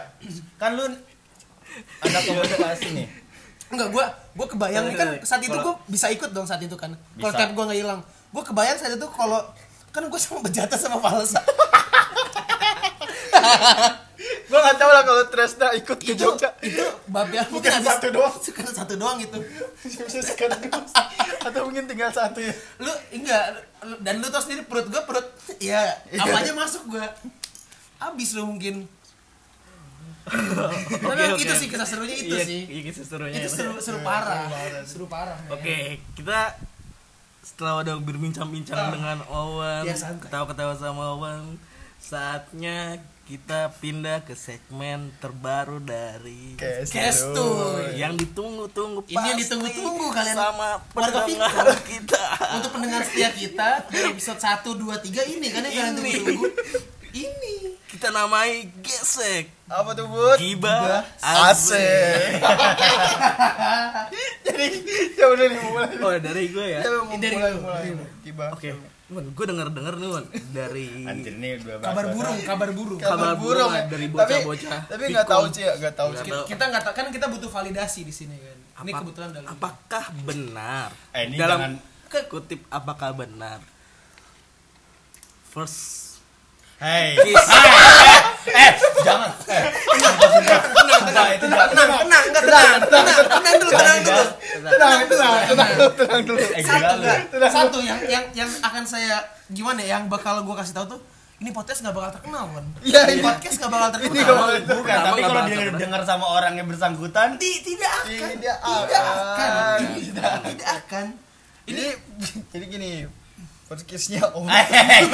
Kan 0.56 0.72
lu 0.72 0.84
anak 2.00 2.22
komunikasi 2.24 2.88
nih. 2.94 3.06
Enggak, 3.68 3.92
gua 3.92 4.04
gua 4.32 4.46
kebayang 4.48 4.96
kan 4.96 5.20
saat 5.20 5.44
itu 5.44 5.52
gua 5.52 5.76
bisa 5.84 6.08
ikut 6.08 6.32
dong 6.32 6.48
saat 6.48 6.56
itu 6.58 6.72
kan. 6.72 6.96
Kalau 7.14 7.28
kan 7.30 7.52
gua 7.52 7.68
nggak 7.68 7.78
hilang. 7.78 8.00
Gua 8.32 8.40
kebayang 8.40 8.80
saat 8.80 8.96
itu 8.96 9.04
kalau 9.12 9.44
kan 9.98 10.06
gua 10.06 10.20
sama 10.20 10.38
bejata 10.40 10.74
sama 10.74 10.96
Falsa. 10.98 11.42
Gua 14.48 14.58
nggak 14.58 14.78
tahu 14.78 14.90
lah 14.90 15.02
kalau 15.04 15.22
Tresna 15.28 15.68
ikut 15.74 15.98
ke 16.00 16.16
itu 16.16 16.24
Jogja. 16.24 16.48
itu 16.58 16.80
babnya 17.06 17.44
Bukan 17.46 17.68
satu 17.84 18.08
doang. 18.08 18.32
Bukan 18.34 18.66
satu 18.66 18.94
doang 18.96 19.18
itu. 19.20 19.38
Bisa 19.84 20.24
sekaligus. 20.24 20.90
Atau 21.38 21.68
mungkin 21.68 21.84
tinggal 21.84 22.08
satu 22.08 22.40
ya. 22.40 22.50
Lu 22.78 22.88
enggak 23.12 23.44
dan 24.00 24.14
lu 24.18 24.26
tau 24.26 24.40
sendiri 24.40 24.64
perut 24.64 24.88
gua 24.88 25.04
perut 25.04 25.26
ya 25.58 25.84
apa 26.16 26.36
aja 26.38 26.52
masuk 26.52 26.88
gua. 26.88 27.04
Abis 28.00 28.32
lu 28.34 28.48
mungkin. 28.48 28.88
Tapi 30.28 31.08
Oke, 31.08 31.40
itu 31.40 31.48
oke. 31.48 31.56
sih 31.56 31.68
kisah 31.68 31.88
serunya 31.88 32.16
itu 32.16 32.36
Iya, 32.36 32.44
sih. 32.44 32.60
Iya, 32.68 32.80
kisah 32.92 33.04
serunya. 33.06 33.38
Itu 33.40 33.48
seru 33.48 33.72
seru 33.80 33.98
parah. 34.00 34.44
Seru 34.84 35.06
parah. 35.08 35.36
men. 35.40 35.56
Oke, 35.56 35.76
kita 36.14 36.52
setelah 37.48 37.80
udah 37.80 37.96
berbincang-bincang 37.98 38.92
dengan 38.92 39.24
Owen, 39.26 39.82
Ya, 39.82 39.96
ketawa-ketawa 39.96 40.76
sama 40.76 41.16
Owen, 41.16 41.56
saatnya 41.98 43.00
kita 43.24 43.76
pindah 43.76 44.24
ke 44.24 44.32
segmen 44.32 45.12
terbaru 45.18 45.80
dari 45.80 46.56
Kestuy. 46.56 47.92
yang 47.94 48.16
ditunggu-tunggu 48.16 49.04
Ini 49.04 49.20
yang 49.26 49.36
ditunggu-tunggu 49.38 50.06
kalian. 50.10 50.32
sama 50.32 50.80
Warga 50.94 51.24
pendengar 51.24 51.76
kita. 51.84 52.22
Untuk 52.56 52.70
pendengar 52.72 53.00
setia 53.04 53.28
kita 53.28 53.84
dari 53.84 54.12
episode 54.12 54.40
1 54.40 54.64
2 54.64 54.80
3 55.04 55.28
ini 55.28 55.46
kan 55.48 55.60
yang 55.60 55.72
kalian 55.72 55.92
tunggu-tunggu. 55.96 56.44
Ini. 57.10 57.56
Kita 57.88 58.08
namai 58.08 58.68
gesek 58.78 59.48
Apa 59.64 59.92
tuh, 59.92 60.04
Bud? 60.06 60.36
Giba 60.36 61.00
Asik. 61.18 62.36
Jadi, 64.44 64.66
ya 65.14 65.26
udah 65.26 65.46
nih 65.46 65.60
mulai. 65.62 65.92
Oh, 65.98 66.12
dari 66.14 66.44
gue 66.48 66.66
ya. 66.68 66.80
Ya, 66.80 66.90
mau 66.94 67.16
Dari 67.16 67.34
mulai, 67.34 67.50
lu. 67.50 67.60
mulai. 67.62 67.82
Giba. 68.20 68.46
Oke, 68.52 68.68
gue 69.08 69.44
denger-denger 69.46 69.94
nih 69.96 70.08
Wan 70.10 70.24
dari 70.52 70.84
Anjir 71.02 71.34
nih 71.34 71.50
Kabar 71.80 72.04
burung, 72.12 72.38
kabar 72.44 72.68
burung. 72.70 72.98
Kabar 72.98 73.10
Kabar 73.10 73.32
burung 73.34 73.68
burung 73.68 73.72
ya. 73.72 73.84
dari 73.86 74.06
Tapi- 74.06 74.14
bocah-bocah. 74.14 74.80
Tapi 74.86 75.02
nggak 75.08 75.26
tahu 75.26 75.44
sih 75.48 75.62
ya, 75.64 75.72
nggak 75.74 75.94
tahu. 75.94 76.08
Kita 76.44 76.64
nggak 76.66 76.82
tahu 76.84 76.94
kan 76.94 77.06
kita 77.08 77.26
butuh 77.26 77.50
validasi 77.50 78.00
di 78.04 78.12
sini 78.14 78.36
kan. 78.36 78.56
Ini 78.78 78.90
Apa- 78.90 79.00
kebetulan 79.00 79.28
dalam. 79.32 79.48
Apakah 79.48 80.04
benar? 80.22 80.88
Eh, 81.10 81.22
ini 81.24 81.36
Dalam 81.36 81.58
jangan- 81.58 82.26
kutip 82.26 82.60
apakah 82.68 83.10
benar? 83.12 83.60
First 85.48 85.97
Hei. 86.78 87.18
kiss. 87.18 87.46
Eh, 88.48 88.70
jangan. 89.02 89.30
Eh, 89.50 89.62
itu 89.66 90.46
jangan. 90.46 90.62
Tenang, 91.42 91.60
tenang, 91.74 92.22
enggak 92.30 92.42
tenang, 92.46 92.80
tenang, 92.86 93.06
tenang 93.26 93.56
dulu, 93.58 93.70
tenang 93.74 93.98
dulu. 94.06 94.24
Tenang, 94.62 95.00
tenang, 95.10 95.34
tenang 95.42 95.70
tenang 95.98 96.20
dulu. 96.22 96.38
Eh, 96.54 96.62
Satu 96.62 96.94
enggak? 97.02 97.50
Satu 97.50 97.78
yang 97.82 97.98
yang 98.06 98.24
yang 98.30 98.50
akan 98.62 98.84
saya 98.86 99.18
gimana 99.50 99.82
ya 99.82 99.98
yang 99.98 100.06
bakal 100.06 100.38
gua 100.46 100.62
kasih 100.62 100.78
tahu 100.78 100.96
tuh 100.96 101.00
ini 101.38 101.50
podcast 101.50 101.82
nggak 101.82 101.94
bakal 101.94 102.10
terkenal 102.18 102.50
kan? 102.50 102.66
Iya, 102.82 103.00
Ini 103.06 103.14
iya. 103.14 103.24
podcast 103.26 103.56
nggak 103.58 103.72
bakal 103.74 103.88
terkenal. 103.94 104.36
Bukan, 104.58 104.96
tapi 105.02 105.20
kalau 105.22 105.42
dia 105.46 105.70
dengar 105.70 106.02
sama 106.02 106.26
orang 106.30 106.52
yang 106.58 106.66
bersangkutan, 106.66 107.38
Ti- 107.38 107.62
tidak 107.62 107.92
akan. 108.06 108.28
Tidak 108.38 108.58
akan. 108.58 109.78
tidak 110.46 110.68
akan. 110.82 111.06
Ini 111.66 111.84
jadi 112.50 112.64
gini, 112.66 112.90
podcastnya 113.68 114.24
Om. 114.32 114.48
hei, 114.48 115.04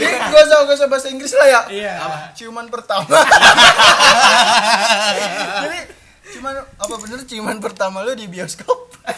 Ini 0.00 0.08
gak 0.08 0.42
usah 0.48 0.58
gak 0.64 0.76
usah 0.80 0.88
bahasa 0.88 1.08
Inggris 1.12 1.36
lah 1.36 1.44
ya. 1.46 1.60
Iya. 1.68 1.92
Ciuman 2.32 2.72
pertama. 2.72 3.04
Jadi 5.68 5.78
cuman 6.28 6.60
apa 6.60 6.94
bener 7.00 7.20
ciuman 7.28 7.60
pertama 7.60 8.00
lu 8.04 8.16
di 8.16 8.24
bioskop? 8.24 8.88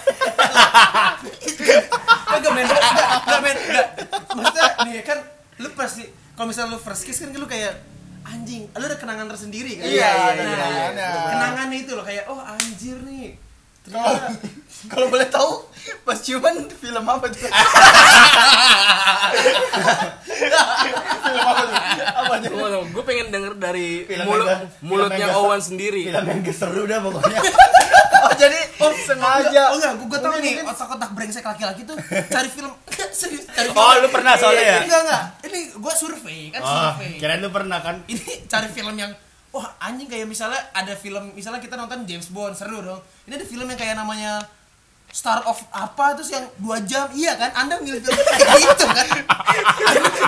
Enggak 2.31 2.53
men, 2.55 2.65
enggak, 2.65 3.41
men, 3.43 3.57
enggak. 3.59 3.87
Maksudnya 4.33 4.67
nih 4.87 5.03
kan 5.03 5.19
lu 5.61 5.69
pasti 5.75 6.07
kalau 6.35 6.49
misalnya 6.49 6.73
lu 6.75 6.81
first 6.81 7.05
kiss 7.05 7.21
kan 7.21 7.31
lu 7.31 7.45
kayak 7.45 7.75
anjing, 8.25 8.71
lu 8.71 8.85
ada 8.87 8.97
kenangan 8.97 9.27
tersendiri 9.29 9.77
kan? 9.77 9.85
Iya, 9.91 10.09
ada 10.09 10.41
Nah, 10.41 10.55
kenangannya. 10.57 11.11
Kenangannya 11.35 11.79
itu 11.83 11.93
loh 11.99 12.05
kayak 12.07 12.25
oh 12.31 12.39
anjir 12.41 12.97
nih. 13.03 13.35
Ternyata 13.83 14.31
kalau 14.87 15.07
boleh 15.07 15.27
tahu 15.27 15.67
pas 16.01 16.17
ciuman 16.17 16.55
film 16.71 17.03
apa 17.03 17.27
tuh? 17.27 17.41
film 21.21 21.41
apa 21.43 21.63
tuh? 21.63 21.77
Apa 22.01 22.35
tuh? 22.41 22.85
gue 22.87 23.03
pengen 23.03 23.27
denger 23.29 23.53
dari 23.57 24.05
Film 24.05 24.25
mulut 24.25 24.47
yang- 24.47 24.69
mulutnya 24.81 25.19
yang 25.23 25.37
Owen 25.37 25.61
sendiri. 25.61 26.03
film 26.07 26.25
yang 26.25 26.41
keseru 26.41 26.83
dah 26.85 26.99
pokoknya. 27.01 27.41
Oh 28.21 28.37
jadi 28.37 28.53
oh 28.79 28.93
sengaja. 28.93 29.73
Oh 29.73 29.81
enggak, 29.81 29.97
gue 29.99 30.19
tau 30.21 30.29
Mungkin- 30.31 30.61
nih 30.61 30.69
otak-otak 30.69 31.11
brengsek 31.11 31.41
laki-laki 31.43 31.83
tuh 31.83 31.97
cari 32.29 32.49
film 32.49 32.69
serius 33.17 33.49
cari 33.49 33.65
film. 33.67 33.81
Oh, 33.81 33.97
lu 33.97 34.09
pernah 34.09 34.37
soalnya 34.37 34.61
ya? 34.61 34.79
Enggak 34.85 35.01
enggak. 35.03 35.25
Ini 35.43 35.61
gue 35.73 35.95
survei 35.95 36.41
kan 36.51 36.61
Oh, 36.61 36.69
survei. 36.69 37.17
kirain 37.17 37.41
lu 37.41 37.49
pernah 37.49 37.81
kan? 37.81 38.05
Ini 38.05 38.21
cari 38.45 38.69
film 38.69 38.93
yang 38.95 39.09
wah 39.51 39.73
anjing 39.81 40.05
kayak 40.05 40.29
misalnya 40.29 40.61
ada 40.71 40.93
film 40.95 41.33
misalnya 41.33 41.59
kita 41.59 41.75
nonton 41.75 42.05
James 42.05 42.29
Bond 42.29 42.53
seru 42.53 42.85
dong. 42.85 43.01
Ini 43.25 43.35
ada 43.35 43.47
film 43.47 43.65
yang 43.65 43.79
kayak 43.79 43.97
namanya 43.97 44.45
Star 45.11 45.43
of 45.43 45.59
apa 45.71 46.15
terus 46.15 46.31
yang 46.31 46.47
dua 46.57 46.79
jam? 46.81 47.11
Iya 47.11 47.35
kan? 47.35 47.51
Anda 47.57 47.79
milih 47.79 47.99
film 47.99 48.15
kayak 48.17 48.49
gitu 48.59 48.87
kan? 48.87 49.07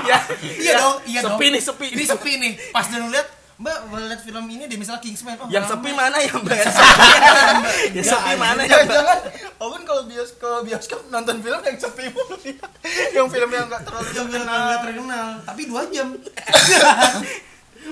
Ya, 0.02 0.18
iya 0.58 0.72
dong 0.76 0.96
iya 1.06 1.20
dong. 1.22 1.38
sepi 1.38 1.46
nih, 1.48 1.62
sepi. 1.62 1.86
ini 1.88 2.02
sepi 2.04 2.32
nih. 2.36 2.52
Pas 2.70 2.84
dia 2.84 2.98
lihat 2.98 3.28
mbak 3.54 3.78
boleh 3.86 4.10
lihat 4.10 4.20
film 4.20 4.42
ini 4.48 4.66
dia 4.66 4.74
misalnya 4.74 4.98
Kingsman. 4.98 5.38
Oh 5.38 5.46
Yang 5.46 5.70
sepi 5.70 5.90
mana 5.92 6.18
yang 6.26 6.42
banyak? 6.42 6.66
ya 7.92 8.02
sepi 8.02 8.34
mana 8.34 8.60
yang 8.60 8.70
Jangan-jangan 8.82 9.18
Owen 9.60 9.82
kalau 9.82 10.02
bios 10.04 10.34
kalau 10.36 10.58
bioskop 10.60 11.06
nonton 11.08 11.38
film 11.38 11.60
yang 11.62 11.78
sepi 11.78 12.10
mulu 12.10 12.34
dia. 12.36 12.58
Yang 13.14 13.26
film 13.30 13.50
yang 13.50 13.70
enggak 13.70 13.82
terlalu 13.86 14.08
yang 14.10 14.26
nggak 14.26 14.42
terkenal. 14.42 14.58
nggak 14.60 14.80
terkenal. 14.82 15.28
Tapi 15.46 15.62
dua 15.64 15.82
jam 15.88 16.06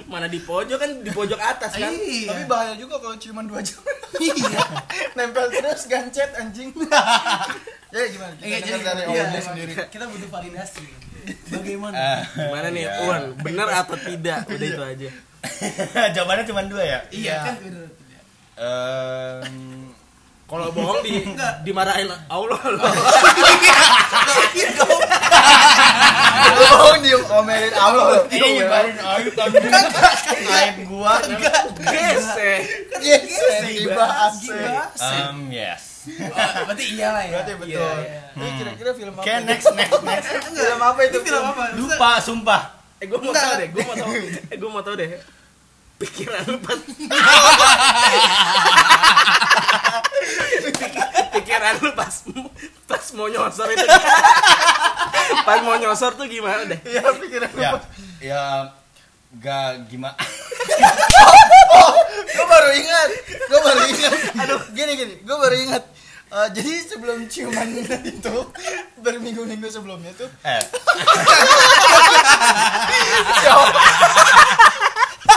mana 0.07 0.27
di 0.27 0.39
pojok 0.39 0.77
kan 0.77 0.91
di 0.99 1.11
pojok 1.11 1.37
atas 1.37 1.73
kan? 1.73 1.91
iya 1.91 2.29
Tapi 2.29 2.43
bahaya 2.45 2.75
juga 2.75 2.99
kalau 2.99 3.17
ciuman 3.17 3.45
2 3.45 3.59
jam. 3.61 3.81
iya 4.19 4.61
Nempel 5.17 5.47
terus 5.51 5.87
gancet 5.87 6.31
anjing. 6.35 6.71
ya 7.93 8.05
gimana? 8.07 8.33
Kita 8.35 8.47
Iya, 8.47 8.59
dengar 8.61 8.95
jadi 8.95 9.03
dari 9.03 9.11
iya, 9.11 9.41
sendiri. 9.41 9.73
kita 9.87 10.05
butuh 10.07 10.29
validasi 10.31 10.85
bagaimana 11.49 11.95
Ah, 11.95 12.21
Gimana 12.25 12.69
nih, 12.71 12.83
iya. 12.83 13.03
Owen? 13.03 13.25
Bener 13.37 13.69
atau 13.69 13.97
tidak? 13.99 14.39
Udah 14.49 14.67
itu 14.67 14.83
aja. 14.83 15.11
Jawabannya 16.11 16.45
cuma 16.45 16.63
dua 16.65 16.83
ya. 16.83 16.99
iya 17.11 17.35
Iya. 17.35 17.37
kan. 17.43 17.55
Ehm, 18.57 19.91
Kalau 20.45 20.67
bohong 20.69 20.99
di 21.01 21.23
dimarahin 21.63 22.11
Allah 22.27 22.59
loh. 22.69 22.83
Iya. 25.91 26.51
Lu 26.51 26.63
bohong 26.71 27.01
diomelin 27.05 27.75
Allah 27.75 28.05
loh. 28.11 28.23
ini 28.33 28.49
nyebarin 28.61 28.97
aib 28.99 29.27
aib 30.51 30.77
gua. 30.89 31.15
Tiba 31.25 31.51
asik. 34.29 34.51
Gila. 34.51 34.85
Um, 34.99 35.37
yes. 35.53 35.83
Oh, 36.01 36.65
berarti 36.65 36.97
iyalah 36.97 37.29
ya 37.29 37.45
Berarti 37.45 37.53
betul. 37.61 37.77
Iya, 37.77 37.93
iya. 38.01 38.33
Ini 38.33 38.49
kira-kira 38.57 38.97
film 38.97 39.13
apa? 39.13 39.21
Oke, 39.21 39.37
next, 39.45 39.69
next, 39.77 40.01
next. 40.09 40.33
Film 40.49 40.81
apa 40.81 41.01
itu? 41.05 41.21
Ini 41.21 41.29
film 41.29 41.45
apa 41.45 41.77
Lupa, 41.77 42.17
sumpah. 42.25 42.73
Eh 43.01 43.09
gue 43.09 43.17
mau 43.21 43.33
tau 43.33 43.57
deh, 43.57 43.69
gue 43.69 43.85
mau 43.85 43.97
tau. 43.97 44.09
Eh 44.49 44.57
gue 44.57 44.71
mau 44.73 44.81
tau 44.81 44.97
deh. 44.97 45.09
Pikiran 46.01 46.41
lu 46.49 46.57
pas 46.65 46.81
Pikiran 51.31 51.75
lu 51.79 51.91
pas 51.95 52.15
pas 52.85 53.05
mau 53.15 53.27
nyosor 53.27 53.67
itu. 53.69 53.87
pas 55.43 55.59
mau 55.61 55.75
nyosor 55.75 56.15
tuh 56.15 56.27
gimana 56.27 56.67
deh? 56.67 56.79
Iya, 56.83 57.03
pikiran 57.17 57.51
Ya, 57.55 57.71
apa? 57.71 57.79
ya 58.21 58.43
gak 59.37 59.87
gimana. 59.87 60.17
Gue 62.31 62.47
baru 62.47 62.69
ingat. 62.75 63.09
Gue 63.47 63.61
baru 63.61 63.83
ingat. 63.87 64.13
Aduh, 64.39 64.61
gini 64.75 64.93
gini. 64.97 65.15
Gue 65.23 65.37
baru 65.37 65.57
ingat. 65.57 65.85
Eh, 66.31 66.49
jadi 66.55 66.73
sebelum 66.87 67.27
ciuman 67.27 67.67
itu 68.07 68.35
berminggu-minggu 68.99 69.67
sebelumnya 69.67 70.15
tuh 70.15 70.31
Eh, 70.43 70.63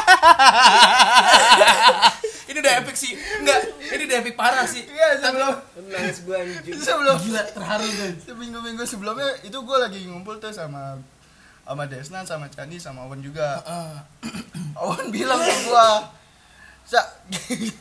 udah 2.64 2.74
epic 2.80 2.96
sih 2.96 3.12
enggak 3.38 3.60
ini 3.86 4.04
udah 4.06 4.18
epic 4.20 4.34
parah 4.34 4.64
sih 4.64 4.84
Iya 4.84 5.20
sebelum 5.20 5.52
Nangis 5.86 6.18
gue 6.22 6.32
anjing. 6.34 6.80
sebelum 6.80 7.16
gila 7.20 7.44
terharu 7.46 7.84
kan 7.86 8.14
seminggu-minggu 8.24 8.84
sebelumnya 8.84 9.28
itu 9.42 9.54
gue 9.54 9.78
lagi 9.78 10.00
ngumpul 10.06 10.40
tuh 10.40 10.50
sama 10.50 10.96
sama 11.62 11.84
Desna 11.86 12.24
sama 12.24 12.48
Candi 12.48 12.76
sama 12.76 13.04
Owen 13.04 13.20
juga 13.20 13.60
Heeh. 13.62 13.96
Owen 14.82 15.08
bilang 15.10 15.38
ke 15.38 15.56
gua 15.66 16.08
Sa, 16.84 17.00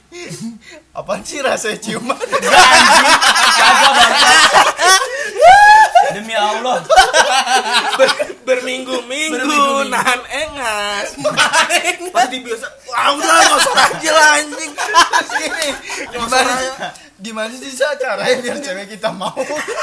apaan 0.95 1.23
sih 1.23 1.43
rasanya 1.43 1.75
ciuman? 1.77 2.15
Demi 6.15 6.35
Allah. 6.37 6.85
berminggu-minggu 8.47 9.89
nahan 9.89 10.21
engas. 10.29 11.17
Pasti 12.15 12.37
biasa 12.45 12.67
wah 12.91 13.17
udah 13.17 13.57
usah 13.57 13.75
aja 13.89 14.11
lah 14.13 14.29
anjing. 14.41 14.73
Gimana, 16.13 16.53
gimana 17.23 17.53
sih 17.57 17.73
Sa 17.73 17.97
caranya 17.97 18.37
biar 18.43 18.59
cewek 18.61 18.87
kita 18.99 19.09
mau? 19.15 19.33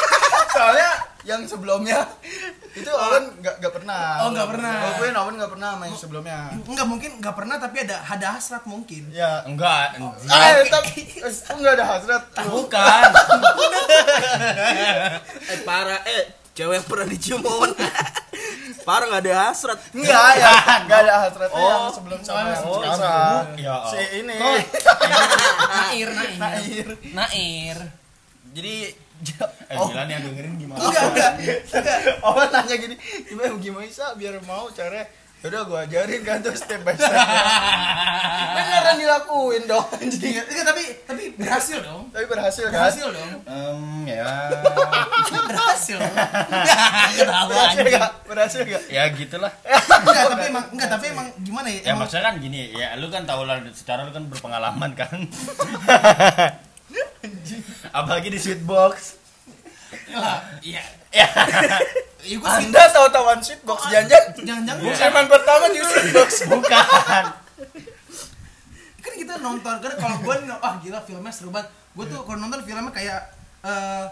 Soalnya 0.53 1.08
yang 1.29 1.45
sebelumnya 1.45 2.09
itu 2.79 2.89
Owen 2.89 3.29
nggak 3.37 3.61
nggak 3.61 3.73
pernah. 3.75 4.25
Oh, 4.25 4.33
nggak 4.33 4.49
pernah. 4.49 4.73
Owen 4.97 5.13
Owen 5.15 5.35
nggak 5.37 5.51
pernah 5.51 5.69
main 5.75 5.93
sebelumnya. 5.93 6.49
Enggak 6.59 6.87
mungkin 6.87 7.11
enggak 7.17 7.35
pernah 7.35 7.55
tapi 7.55 7.85
ada 7.85 8.01
ada 8.01 8.27
hasrat 8.33 8.65
mungkin. 8.65 9.13
Ya, 9.13 9.45
Enggak. 9.45 9.93
anjing. 9.95 10.25
eh 10.25 10.65
tapi 10.67 11.01
eh, 11.21 11.33
enggak 11.53 11.73
ada 11.77 11.85
hasrat. 11.87 12.23
Bukan. 12.43 13.09
eh 15.45 15.59
parah 15.61 16.01
eh 16.03 16.23
cewek 16.51 16.75
yang 16.75 16.85
pernah 16.85 17.05
dicium 17.05 17.41
Owen 17.41 17.71
parah 18.87 19.05
nggak 19.07 19.21
ada 19.23 19.33
hasrat 19.45 19.79
Enggak 19.91 20.31
ya, 20.35 20.51
enggak 20.81 20.99
ada 21.05 21.13
hasratnya 21.23 21.55
Oh. 21.55 21.69
yang 21.69 21.93
sebelum 21.93 22.19
sama 22.19 22.51
Oh, 22.65 22.81
sekarang. 22.81 23.45
Ya. 23.55 23.75
Si 23.85 23.99
ini. 24.17 24.33
Nair, 24.33 26.09
nair. 26.09 26.37
Nair. 26.37 26.87
Nair. 27.13 27.77
Jadi 28.49 28.75
Eh, 29.69 29.77
Milan 29.77 30.07
yang 30.09 30.23
dengerin 30.25 30.53
gimana? 30.57 30.79
Enggak, 30.81 31.03
enggak. 31.13 31.31
Enggak. 31.69 31.99
Owen 32.27 32.49
nanya 32.49 32.75
gini, 32.75 32.95
gimana 33.27 33.53
gimana 33.59 33.85
bisa 33.85 34.05
biar 34.17 34.41
mau 34.47 34.65
caranya 34.71 35.05
Yaudah 35.39 35.63
gua 35.71 35.87
ajarin 35.87 36.19
kan 36.27 36.43
tuh 36.43 36.51
step 36.51 36.83
by 36.83 36.91
step 36.99 37.15
Beneran 38.59 38.99
dilakuin 38.99 39.63
dong 39.71 39.87
anjing 39.95 40.35
Enggak, 40.35 40.65
tapi 40.67 40.83
tapi 41.07 41.23
berhasil 41.39 41.79
dong. 41.79 42.11
Tapi 42.11 42.25
berhasil 42.27 42.67
kan? 42.67 42.75
Berhasil 42.75 43.07
dong. 43.07 43.29
Em, 43.47 43.79
ya. 44.03 44.51
Berhasil. 45.47 45.95
Ketawa 45.95 47.47
Berhasil 47.47 47.79
anjing. 47.79 47.95
gak? 47.95 48.11
Berhasil 48.27 48.59
gak? 48.67 48.83
Ya 48.91 49.03
gitulah. 49.15 49.51
Enggak, 49.63 50.23
tapi 50.27 50.43
emang 50.51 50.65
enggak, 50.75 50.89
tapi 50.91 51.05
emang 51.07 51.27
gimana 51.39 51.67
ya? 51.71 51.79
Ya 51.79 51.87
Emang 51.95 52.03
maksudnya 52.03 52.23
kan 52.27 52.35
gini, 52.43 52.59
ya 52.75 52.87
lu 52.99 53.07
kan 53.07 53.23
tahu 53.23 53.47
lah 53.47 53.63
secara 53.71 54.03
lu 54.03 54.11
kan 54.11 54.27
berpengalaman 54.27 54.91
kan. 54.91 55.23
Apalagi 57.97 58.27
di 58.33 58.39
sweet 58.39 58.61
box. 58.63 59.17
lah, 60.13 60.41
iya. 60.61 60.83
Ya. 61.09 61.25
Iya 62.21 62.37
gua 62.41 62.61
sih 62.61 62.69
Anda 62.69 62.85
tahu-tahuan 62.93 63.41
sweetbox 63.41 63.89
jangan 63.89 64.21
jangan-jangan 64.37 64.81
Box 64.85 64.95
Segmen 65.01 65.25
pertama 65.25 65.65
di 65.73 65.81
sweetbox 65.81 66.29
Bukan. 66.53 67.25
kan 68.99 69.13
kita 69.17 69.33
nonton 69.41 69.75
kan 69.81 69.93
kalau 69.97 70.17
gue 70.21 70.35
ah 70.61 70.77
gila 70.77 70.99
filmnya 71.01 71.33
seru 71.33 71.49
banget 71.49 71.73
gue 71.73 72.05
tuh 72.05 72.21
kalau 72.21 72.37
nonton 72.37 72.61
filmnya 72.61 72.93
kayak 72.93 73.19
eh 73.65 74.05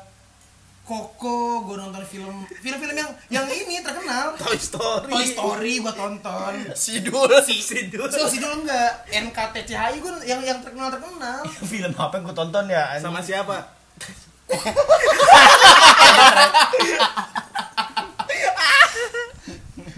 Koko, 0.87 1.67
gue 1.67 1.75
nonton 1.75 1.99
film 2.07 2.47
film-film 2.47 2.95
yang 2.95 3.11
yang 3.27 3.43
ini 3.51 3.83
terkenal. 3.83 4.39
Toy 4.39 4.55
Story. 4.55 5.11
Toy 5.11 5.25
Story 5.35 5.73
gue 5.83 5.91
tonton. 5.91 6.53
Sidul. 6.71 7.27
Si 7.43 7.59
Sidul. 7.59 8.07
So 8.07 8.23
Sidul 8.23 8.63
enggak. 8.63 9.03
NKTCHI 9.11 9.99
gue 9.99 10.11
yang 10.23 10.39
yang 10.39 10.63
terkenal 10.63 10.87
terkenal. 10.87 11.43
Film 11.75 11.91
apa 11.91 12.13
yang 12.15 12.23
gue 12.23 12.35
tonton 12.39 12.65
ya? 12.71 12.95
anjing? 12.95 13.03
sama 13.03 13.19
siapa? 13.19 13.67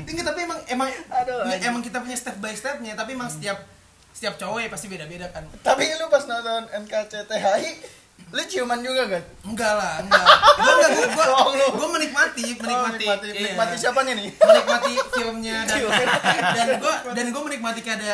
Tinggi 0.09 0.25
tapi 0.25 0.39
emang 0.41 0.59
emang 0.73 0.89
Aduh, 0.89 1.45
ya, 1.53 1.69
emang 1.69 1.85
kita 1.85 2.01
punya 2.01 2.17
step 2.17 2.41
by 2.41 2.57
stepnya 2.57 2.97
tapi 2.97 3.13
emang 3.13 3.29
setiap 3.29 3.61
setiap 4.09 4.41
cowok 4.41 4.65
ya 4.65 4.69
pasti 4.73 4.89
beda-beda 4.89 5.29
kan. 5.29 5.45
Tapi 5.61 5.85
lu 6.01 6.09
pas 6.09 6.25
nonton 6.25 6.65
NKCTHI 6.81 7.98
Lu 8.29 8.41
ciuman 8.43 8.79
juga 8.79 9.03
kan? 9.09 9.23
enggak 9.43 9.73
lah 9.73 9.93
enggak 10.03 10.25
gue 10.55 10.71
enggak 10.71 10.89
gue 10.91 11.05
gue 11.07 11.25
Bohong 11.25 11.53
lu. 11.55 11.67
gue 11.73 11.89
menikmati 11.91 12.43
menikmati 12.53 12.69
Oh, 12.69 12.85
menikmati, 12.85 13.27
iya. 13.27 13.41
menikmati 13.41 13.75
siapa 13.75 13.99
nih 14.01 14.13
nih? 14.15 14.27
menikmati 14.47 14.91
filmnya 15.11 15.57
dan 15.63 15.79
dan 16.55 16.67
gue 16.77 16.93
dan 17.11 17.25
gue 17.27 17.41
menikmati 17.43 17.79
kayak 17.79 17.97
ada 17.97 18.13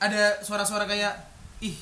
ada 0.00 0.22
suara-suara 0.40 0.84
kayak 0.84 1.16
ih 1.60 1.74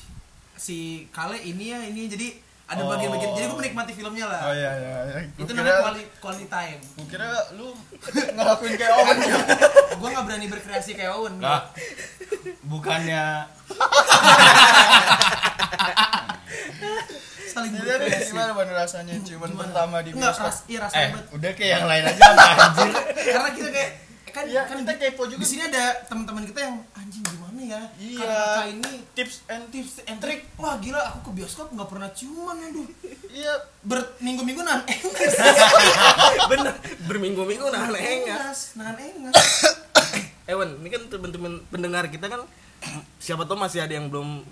si 0.55 0.77
Kale 1.09 1.37
ini 1.37 1.69
ya 1.69 1.79
ini 1.83 2.07
jadi 2.07 2.27
ada 2.65 2.79
Oh. 2.79 2.89
bagian-bagian 2.89 3.31
jadi 3.31 3.45
gue 3.45 3.57
menikmati 3.57 3.91
filmnya 3.93 4.25
lah 4.25 4.41
Oh 4.43 4.53
iya 4.53 4.71
iya 4.73 4.95
iya. 5.05 5.19
itu 5.29 5.43
Gua 5.45 5.51
namanya 5.53 5.67
kira- 5.69 5.83
quality, 5.83 6.03
quality 6.19 6.47
time 6.47 6.79
Gua 6.93 7.05
kira 7.05 7.27
lu 7.53 7.67
ngelakuin 8.29 8.73
kayak 8.73 8.91
Owen 8.93 9.17
ya. 9.21 9.37
gue 9.93 10.07
nggak 10.09 10.25
berani 10.25 10.47
berkreasi 10.47 10.91
kayak 10.93 11.11
Owen 11.13 11.35
Nah, 11.37 11.63
bukannya 12.63 13.23
saling 17.57 17.73
Jadi 17.73 17.89
berkreasi 17.89 18.29
gimana 18.29 18.51
ban 18.53 18.69
rasanya 18.71 19.13
ciuman 19.19 19.51
pertama 19.51 19.95
di 19.99 20.09
Enggak, 20.11 20.31
bioskop? 20.31 20.47
ras, 20.47 20.57
iya 20.65 20.79
rasa 20.79 20.95
eh 20.95 21.09
banget. 21.09 21.25
udah 21.33 21.51
kayak 21.51 21.71
yang 21.73 21.85
lain 21.85 22.03
aja 22.05 22.21
apa 22.23 22.43
anjir. 22.63 22.89
Karena 23.27 23.49
kita 23.51 23.69
kayak 23.71 23.91
kan 24.27 24.43
Iya, 24.45 24.61
kan 24.63 24.75
kita 24.77 24.93
di- 24.93 25.01
kepo 25.01 25.23
juga. 25.25 25.41
Di 25.41 25.47
sini 25.47 25.63
ada 25.65 25.83
teman-teman 26.05 26.43
kita 26.45 26.59
yang 26.61 26.77
anjing 26.93 27.25
gimana 27.25 27.57
ya? 27.59 27.81
Iya. 27.97 28.21
Kakak 28.21 28.65
ini 28.69 28.91
Tips 29.11 29.35
and 29.47 29.63
tips 29.67 29.93
and 30.03 30.19
trick. 30.19 30.45
Wah, 30.55 30.77
gila 30.77 31.01
aku 31.01 31.19
ke 31.25 31.31
bioskop 31.35 31.67
nggak 31.67 31.89
pernah 31.89 32.05
ciuman 32.11 32.53
aduh. 32.55 32.85
Iya, 33.27 33.53
Berminggu-minggu 33.81 34.61
nahan 34.61 34.85
engas. 34.85 35.33
bener 36.51 36.73
berminggu-minggu 37.03 37.65
nahan 37.65 37.89
engas 37.91 38.75
Nahan 38.75 38.95
engas. 38.95 39.35
Ewan 40.45 40.79
ini 40.79 40.89
kan 40.89 41.01
teman-teman 41.07 41.59
pendengar 41.67 42.05
kita 42.05 42.29
kan 42.29 42.45
siapa 43.17 43.43
tahu 43.43 43.57
masih 43.57 43.81
ada 43.81 43.91
yang 43.91 44.07
belum 44.07 44.45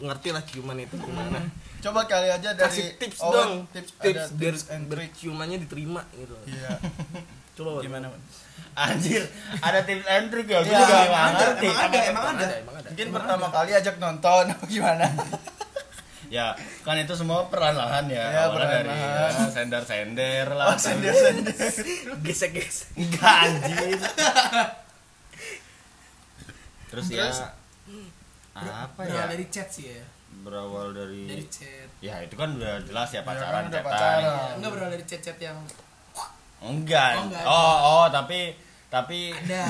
ngerti 0.00 0.28
lah 0.30 0.42
ciuman 0.42 0.76
itu 0.76 0.96
gimana 0.96 1.44
coba 1.80 2.00
kali 2.04 2.28
aja 2.28 2.52
dari 2.52 2.64
kasih 2.66 2.86
tips 2.96 3.20
Owen, 3.20 3.32
dong 3.32 3.52
tips, 3.70 3.90
tips 3.94 4.00
ada 4.00 4.36
biar 4.36 4.54
tips 4.54 4.68
biar 4.68 4.88
trick. 4.90 5.10
ciumannya 5.14 5.56
diterima 5.60 6.02
gitu 6.12 6.36
Iya. 6.44 6.72
coba. 7.56 7.80
Gimana, 7.80 8.06
Wan? 8.08 8.20
Anjir, 8.70 9.24
ada 9.58 9.80
tips 9.82 10.06
and 10.06 10.26
trick 10.28 10.46
ya? 10.46 10.60
Gue 10.60 10.70
Iya, 10.70 10.80
juga 10.80 10.96
emang 11.02 11.24
ada, 11.26 11.36
ngerti. 11.42 11.66
emang 11.66 11.84
ada, 11.84 11.98
emang 12.00 12.24
ada. 12.30 12.44
emang 12.56 12.74
ada 12.74 12.88
Mungkin 12.88 13.08
pertama 13.10 13.46
kali 13.50 13.70
ajak 13.74 13.94
nonton 13.96 14.44
apa 14.48 14.64
gimana? 14.66 15.06
Ya, 16.30 16.54
kan 16.86 16.94
itu 16.94 17.10
semua 17.18 17.50
perlahan 17.50 18.06
ya. 18.06 18.22
Ya, 18.30 18.42
Awalnya 18.46 18.86
dari 18.86 18.94
ya, 18.94 19.50
sender-sender 19.50 20.46
lah. 20.54 20.70
Oh, 20.70 20.78
sender-sender. 20.78 21.50
gesek-gesek 22.22 22.94
Enggak 22.94 23.50
anjir. 23.50 23.98
Terus 26.86 27.06
ya 27.08 27.26
Terus? 27.26 27.38
Apa 28.68 29.00
Berawal 29.00 29.24
ya? 29.24 29.32
dari 29.32 29.46
chat 29.48 29.68
sih 29.72 29.84
ya. 29.88 30.04
Berawal 30.40 30.86
dari 30.92 31.22
Dari 31.26 31.44
chat. 31.48 31.88
Ya, 32.00 32.14
itu 32.20 32.34
kan 32.36 32.56
udah 32.56 32.80
jelas 32.84 33.08
ya 33.10 33.20
kan 33.24 33.28
pacaran 33.34 33.64
udah 33.68 33.80
chatan. 33.80 33.88
pacaran. 33.88 34.50
Enggak 34.56 34.70
berawal 34.76 34.90
dari 34.92 35.04
chat-chat 35.08 35.38
yang 35.40 35.58
Enggak. 36.60 37.12
Oh, 37.16 37.24
enggak. 37.24 37.44
Oh, 37.48 37.76
oh, 37.80 38.06
tapi 38.12 38.52
tapi 38.90 39.30
ada. 39.30 39.62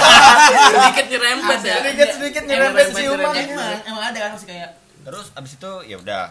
sedikit 0.72 1.06
nyerempet 1.12 1.58
ya 1.62 1.74
Sedikit-sedikit 1.84 2.42
nyerempet 2.48 2.86
ciuman. 2.96 3.32
emang, 3.36 3.80
emang 3.84 4.04
ada 4.08 4.18
kan 4.18 4.30
masih 4.34 4.48
kayak 4.48 4.70
terus 5.04 5.26
abis 5.36 5.52
itu 5.60 5.72
ya 5.84 5.96
udah. 6.00 6.26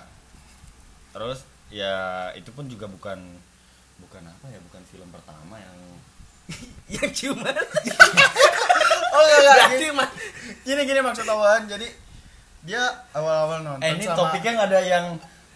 Terus 1.14 1.40
ya 1.70 1.94
itu 2.34 2.50
pun 2.52 2.66
juga 2.66 2.90
bukan 2.90 3.20
bukan 4.02 4.24
apa 4.26 4.46
ya, 4.50 4.60
bukan 4.66 4.82
film 4.90 5.08
pertama 5.14 5.56
yang 5.62 5.78
yang 7.00 7.10
ciuman 7.14 7.54
Oh 9.14 9.22
enggak 9.22 9.40
enggak. 9.40 9.68
Gini- 9.74 10.12
Gini 10.64 10.82
gini 10.84 11.00
maksud 11.00 11.26
Owen. 11.26 11.64
Jadi 11.66 11.88
dia 12.64 12.84
awal-awal 13.12 13.60
nonton 13.62 13.84
Eh 13.84 13.94
ini 13.94 14.04
sama 14.04 14.18
topiknya 14.18 14.52
nggak 14.56 14.70
ada 14.70 14.82
yang 14.82 15.06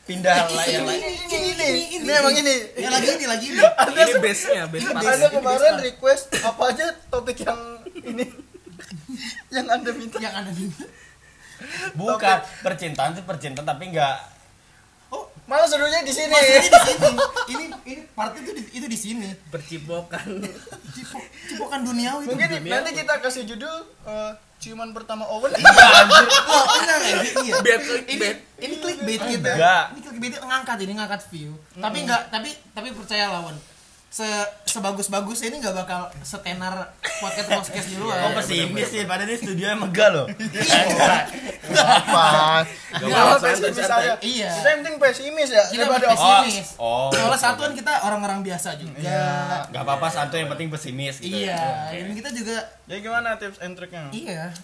pindah 0.03 0.35
layar 0.49 0.81
ini, 0.81 0.87
lain. 0.87 1.01
ini, 1.25 1.49
ini, 1.51 1.67
ini, 1.97 2.11
emang 2.13 2.31
ini. 2.33 2.55
ya 2.75 2.87
lagi 2.89 3.07
ini 3.13 3.25
lagi 3.25 3.45
ini. 3.49 3.59
ini 3.59 4.13
base 4.17 4.43
nya 4.49 4.63
base 4.65 4.87
Ada 4.87 5.27
kemarin 5.29 5.73
request 5.81 6.31
apa 6.37 6.63
aja 6.65 6.85
topik 7.07 7.37
yang 7.41 7.59
ini 7.97 8.23
yang 9.55 9.67
anda 9.67 9.91
minta. 9.91 10.15
yang 10.17 10.31
ada 10.33 10.47
di 10.49 10.67
Bukan 11.91 12.37
percintaan 12.61 13.15
sih 13.15 13.23
percintaan 13.23 13.65
tapi 13.65 13.89
nggak 13.89 14.15
Malah 15.47 15.63
serunya 15.63 16.03
di 16.03 16.11
sini. 16.11 16.27
maksudnya 16.27 16.59
di 16.59 16.71
sini. 16.75 17.15
Ini 17.47 17.65
ini 17.87 18.01
part 18.11 18.35
itu 18.35 18.51
di, 18.51 18.63
itu 18.75 18.87
di 18.91 18.97
sini. 18.99 19.29
percipokan 19.47 20.43
Cipok, 20.91 21.23
cipokan 21.47 21.87
duniawi 21.87 22.27
itu. 22.27 22.35
Mungkin 22.35 22.49
dunia. 22.59 22.71
nanti 22.83 22.91
kita 22.91 23.23
kasih 23.23 23.47
judul 23.47 23.75
eh, 24.03 24.31
ciuman 24.59 24.91
pertama 24.91 25.23
Owen. 25.31 25.55
Oh, 25.55 26.63
enggak, 26.83 26.99
iya. 27.47 27.55
Bad 27.65 27.79
ini 27.79 27.87
clickbait. 27.87 28.37
ini 28.59 28.75
clickbait 28.83 29.21
kita. 29.23 29.51
Enggak. 29.55 29.83
Ini 29.95 29.99
clickbait 30.03 30.33
ngangkat 30.43 30.77
ini 30.83 30.93
ngangkat 30.99 31.21
view. 31.31 31.55
Tapi 31.79 31.97
enggak, 32.03 32.21
tapi 32.27 32.49
tapi 32.75 32.87
percaya 32.91 33.31
lawan. 33.31 33.55
Se 34.07 34.23
sebagus-bagus 34.63 35.43
ini 35.43 35.59
nggak 35.59 35.75
bakal 35.83 36.07
setenar 36.23 36.95
podcast 37.19 37.47
podcast 37.51 37.87
di 37.91 37.99
luar. 37.99 38.31
Kok 38.31 38.39
pesimis 38.39 38.87
sih? 38.87 39.03
Padahal 39.03 39.29
ini 39.29 39.37
studionya 39.37 39.75
megah 39.75 40.09
loh. 40.15 40.25
apa 41.77 42.63
Gak 42.95 43.25
pesimis 43.43 43.77
aja 43.83 44.15
Iya. 44.23 44.49
kita 44.49 44.67
yang 44.71 44.79
penting 44.81 44.97
pesimis 44.97 45.49
ya 45.51 45.63
Kita 45.67 45.83
daripada 45.83 46.15
pesimis. 46.15 46.67
Oh. 46.79 47.11
Soalnya 47.11 47.37
satuan 47.37 47.71
kita 47.75 47.91
orang-orang 48.07 48.39
biasa 48.47 48.79
juga. 48.79 48.97
Iya. 49.03 49.67
Gak 49.75 49.83
apa-apa 49.83 50.07
santuy 50.07 50.47
yang 50.47 50.49
penting 50.55 50.71
pesimis 50.71 51.19
gitu. 51.19 51.35
Iya, 51.37 51.91
ini 51.91 52.15
kita 52.15 52.31
juga 52.31 52.57
jadi 52.87 52.99
gimana 53.03 53.35
tips 53.35 53.59
and 53.59 53.75
triknya 53.75 54.07
iya. 54.15 54.55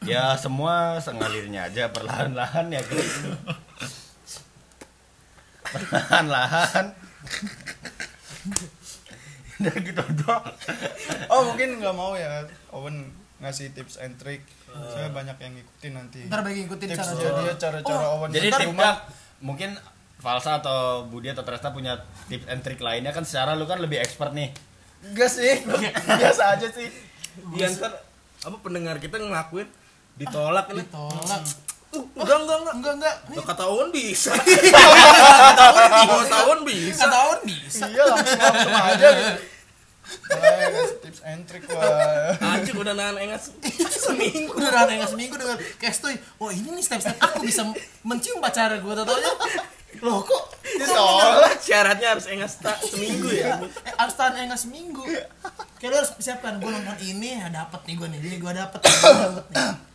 Ya 0.00 0.32
semua 0.38 0.96
sengalirnya 1.02 1.68
aja 1.68 1.90
perlahan-lahan 1.92 2.72
ya 2.72 2.80
guys. 2.80 3.14
Perlahan-lahan. 5.70 6.86
Udah 9.60 9.74
gitu 9.76 10.02
doang. 10.24 10.44
oh 11.28 11.40
mungkin 11.52 11.68
nggak 11.84 11.94
mau 11.94 12.16
ya 12.16 12.44
Owen 12.72 13.12
ngasih 13.40 13.72
tips 13.72 14.00
and 14.00 14.16
trick. 14.16 14.44
Saya 14.70 15.10
banyak 15.10 15.36
yang 15.36 15.52
ngikutin 15.56 15.92
nanti. 15.92 16.20
Ntar 16.28 16.40
bagi 16.40 16.64
ikutin 16.64 16.88
tips 16.92 17.08
cara 17.16 17.40
dia 17.42 17.54
cara-cara 17.56 18.04
Oh, 18.06 18.20
Owen 18.20 18.28
Jadi 18.30 18.46
Ntar 18.48 18.60
tipnya 18.62 18.72
rumah. 18.72 18.94
mungkin 19.40 19.70
Falsa 20.20 20.60
atau 20.60 21.08
Budi 21.08 21.32
atau 21.32 21.40
Tresna 21.42 21.72
punya 21.72 22.04
tips 22.28 22.46
and 22.46 22.60
trick 22.60 22.80
lainnya. 22.80 23.10
Kan 23.10 23.24
secara 23.24 23.56
lu 23.56 23.64
kan 23.64 23.80
lebih 23.80 24.00
expert 24.00 24.32
nih. 24.32 24.52
enggak 25.02 25.32
sih. 25.32 25.64
Biasa 26.20 26.56
aja 26.56 26.68
sih. 26.68 26.88
Iya 27.56 27.72
ntar. 27.72 27.92
Apa 28.40 28.56
pendengar 28.60 28.96
kita 29.00 29.16
ngelakuin? 29.16 29.68
Ditolak 30.16 30.68
ini. 30.72 30.84
ditolak. 30.84 31.42
Enggak 31.90 32.38
enggak 32.38 32.58
enggak. 32.60 32.74
Enggak 32.78 32.94
enggak. 32.98 33.14
Ini 33.26 33.34
Loh, 33.34 33.44
kata 33.50 33.64
Owen 33.66 33.88
bisa. 33.90 34.30
Kata 34.34 36.38
Owen 36.46 36.60
bisa. 36.62 37.02
kata 37.02 37.10
tahun 37.10 37.38
bisa. 37.44 37.84
iya 37.90 38.02
langsung 38.06 38.38
langsung 38.38 38.74
aja 38.74 39.08
gitu 39.10 39.32
Makanya 40.10 40.66
kasih 40.74 40.96
tips 41.06 41.20
and 41.22 41.42
trick 41.46 41.62
wah 41.70 42.34
Anjing 42.42 42.74
udah 42.74 42.94
nahan 42.94 43.16
engas 43.20 43.54
seminggu. 43.94 44.50
Udah 44.58 44.70
rame 44.74 44.98
nggak 44.98 45.10
seminggu 45.10 45.34
dengan 45.38 45.58
Kestoy. 45.78 46.18
Oh 46.42 46.50
ini 46.50 46.74
nih 46.74 46.82
step-step 46.82 47.14
aku 47.18 47.46
bisa 47.46 47.62
mencium 48.02 48.42
pacar 48.42 48.74
gue 48.74 48.94
tau 48.94 49.06
taunya. 49.06 49.32
Loh 50.02 50.22
kok 50.22 50.42
ditolak 50.66 51.58
Syaratnya 51.62 52.08
harus 52.14 52.26
engas 52.26 52.58
tak 52.58 52.78
seminggu 52.82 53.30
ya. 53.30 53.58
eh, 53.86 53.94
harus 53.94 54.14
tahan 54.14 54.46
enggak 54.46 54.58
seminggu. 54.58 55.02
Kayak 55.78 55.90
lu 55.90 55.96
harus 56.02 56.10
siapkan 56.18 56.58
gue 56.58 56.66
nonton 56.66 56.98
ini 57.02 57.38
ya 57.38 57.46
dapet 57.46 57.80
nih 57.86 57.94
gue 57.94 58.08
nih. 58.10 58.18
Jadi 58.18 58.36
gue 58.38 58.52
dapet 58.52 58.78
nih, 58.82 58.94
gua 58.98 59.14
dapet 59.14 59.44
nih. 59.46 59.89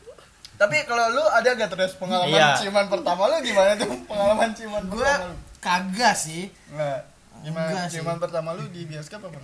Tapi 0.55 0.77
kalau 0.83 1.11
lu 1.11 1.23
ada 1.25 1.49
gak 1.51 1.67
terus 1.67 1.93
pengalaman 1.95 2.31
Iya. 2.31 2.55
ciuman 2.57 2.87
pertama 2.87 3.27
lu 3.27 3.35
gimana 3.41 3.75
tuh 3.75 3.91
pengalaman 4.09 4.49
ciuman 4.51 4.83
Gue 4.87 4.99
pertama 4.99 5.25
lu 5.25 5.35
kagak 5.59 6.15
sih. 6.15 6.47
Nggak. 6.69 6.99
gimana 7.41 7.67
Enggak 7.67 7.85
sih. 7.85 7.93
ciuman 7.99 8.17
pertama 8.17 8.49
lu 8.53 8.63
di 8.69 8.81
bioskop 8.85 9.19
apa 9.23 9.39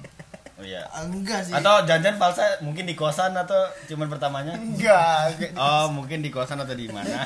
Oh 0.55 0.63
iya. 0.63 0.85
Enggak 1.01 1.41
sih. 1.41 1.53
Atau 1.57 1.83
janjian 1.83 2.15
Falsa 2.15 2.45
mungkin 2.61 2.85
di 2.85 2.93
kosan 2.93 3.33
atau 3.33 3.57
cuman 3.89 4.07
pertamanya? 4.07 4.53
enggak. 4.53 5.57
Oh, 5.57 5.89
mungkin 5.89 6.21
di 6.21 6.29
kosan 6.29 6.61
atau 6.61 6.77
di 6.77 6.85
mana? 6.85 7.25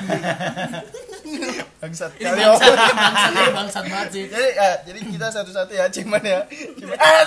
bangsat 1.76 2.08
ini 2.16 2.24
kali 2.24 2.40
bangsat, 2.40 2.72
bangsat, 2.72 3.30
ini 3.30 3.50
bangsat 3.52 3.84
banget 3.84 4.08
sih. 4.08 4.24
jadi 4.26 4.48
ya, 4.48 4.68
jadi 4.80 5.00
kita 5.06 5.26
satu-satu 5.28 5.70
ya 5.70 5.84
ciuman 5.86 6.22
ya 6.24 6.40
ciuman 6.48 6.96
ah 7.04 7.20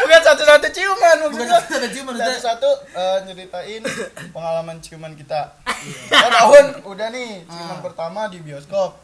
bukan 0.00 0.20
satu-satu 0.22 0.66
ciuman 0.70 1.07
Bukan 1.20 1.44
maksudnya 1.44 1.76
ada 1.76 1.88
cium 1.88 2.04
maksudnya. 2.06 2.28
satu-satu 2.32 2.70
eh, 2.92 3.18
nyeritain 3.24 3.82
pengalaman 4.30 4.76
ciuman 4.78 5.12
kita 5.12 5.40
kan 6.08 6.32
Aun 6.40 6.66
udah 6.84 7.08
nih 7.08 7.42
ciuman 7.44 7.74
Ah. 7.74 7.82
pertama 7.82 8.20
di 8.26 8.38
bioskop 8.38 8.94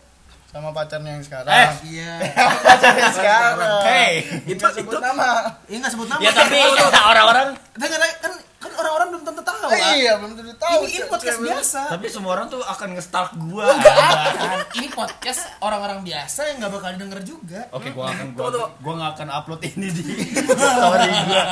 sama 0.47 0.71
pacarnya 0.71 1.11
yang 1.13 1.25
sekarang 1.25 1.51
Eh. 1.51 1.69
Iya. 1.91 2.13
pacarnya 2.67 3.09
sekarang 3.11 3.83
Hey. 3.83 4.13
itu 4.47 4.63
sebut 4.63 4.99
nama 4.99 5.51
Ini 5.67 5.77
enggak 5.77 5.93
sebut 5.93 6.07
nama. 6.07 6.21
Ya 6.21 6.31
tapi 6.31 6.59
orang-orang 7.03 7.49
Dengar 7.75 7.99
kan 8.17 8.33
kan 8.65 8.73
orang-orang 8.75 9.07
belum 9.11 9.23
tentu 9.23 9.43
tahu. 9.43 9.69
Eh, 9.69 9.97
iya 9.99 10.17
belum 10.17 10.33
tentu 10.35 10.53
tahu 10.55 10.81
Ini, 10.81 10.91
ini 10.91 11.05
podcast 11.05 11.37
cewek- 11.37 11.53
biasa. 11.53 11.81
tapi 11.91 12.09
semua 12.09 12.33
orang 12.33 12.49
tuh 12.49 12.61
akan 12.61 12.93
nge-stalk 12.93 13.31
gua. 13.39 13.67
Kan, 13.71 14.59
ini 14.75 14.89
podcast 14.89 15.41
orang-orang 15.59 16.01
biasa 16.01 16.47
yang 16.47 16.57
nggak 16.59 16.73
bakal 16.73 16.91
denger 16.95 17.21
juga. 17.23 17.61
Oke, 17.71 17.91
gua 17.91 18.11
akan 18.11 18.33
gua, 18.33 18.47
Tunggu, 18.47 18.59
tunggu. 18.59 18.81
gua 18.81 18.93
nggak 18.97 19.11
akan 19.15 19.29
upload 19.31 19.63
ini 19.67 19.87
di 19.91 20.03
story 20.57 21.11
gua. 21.23 21.43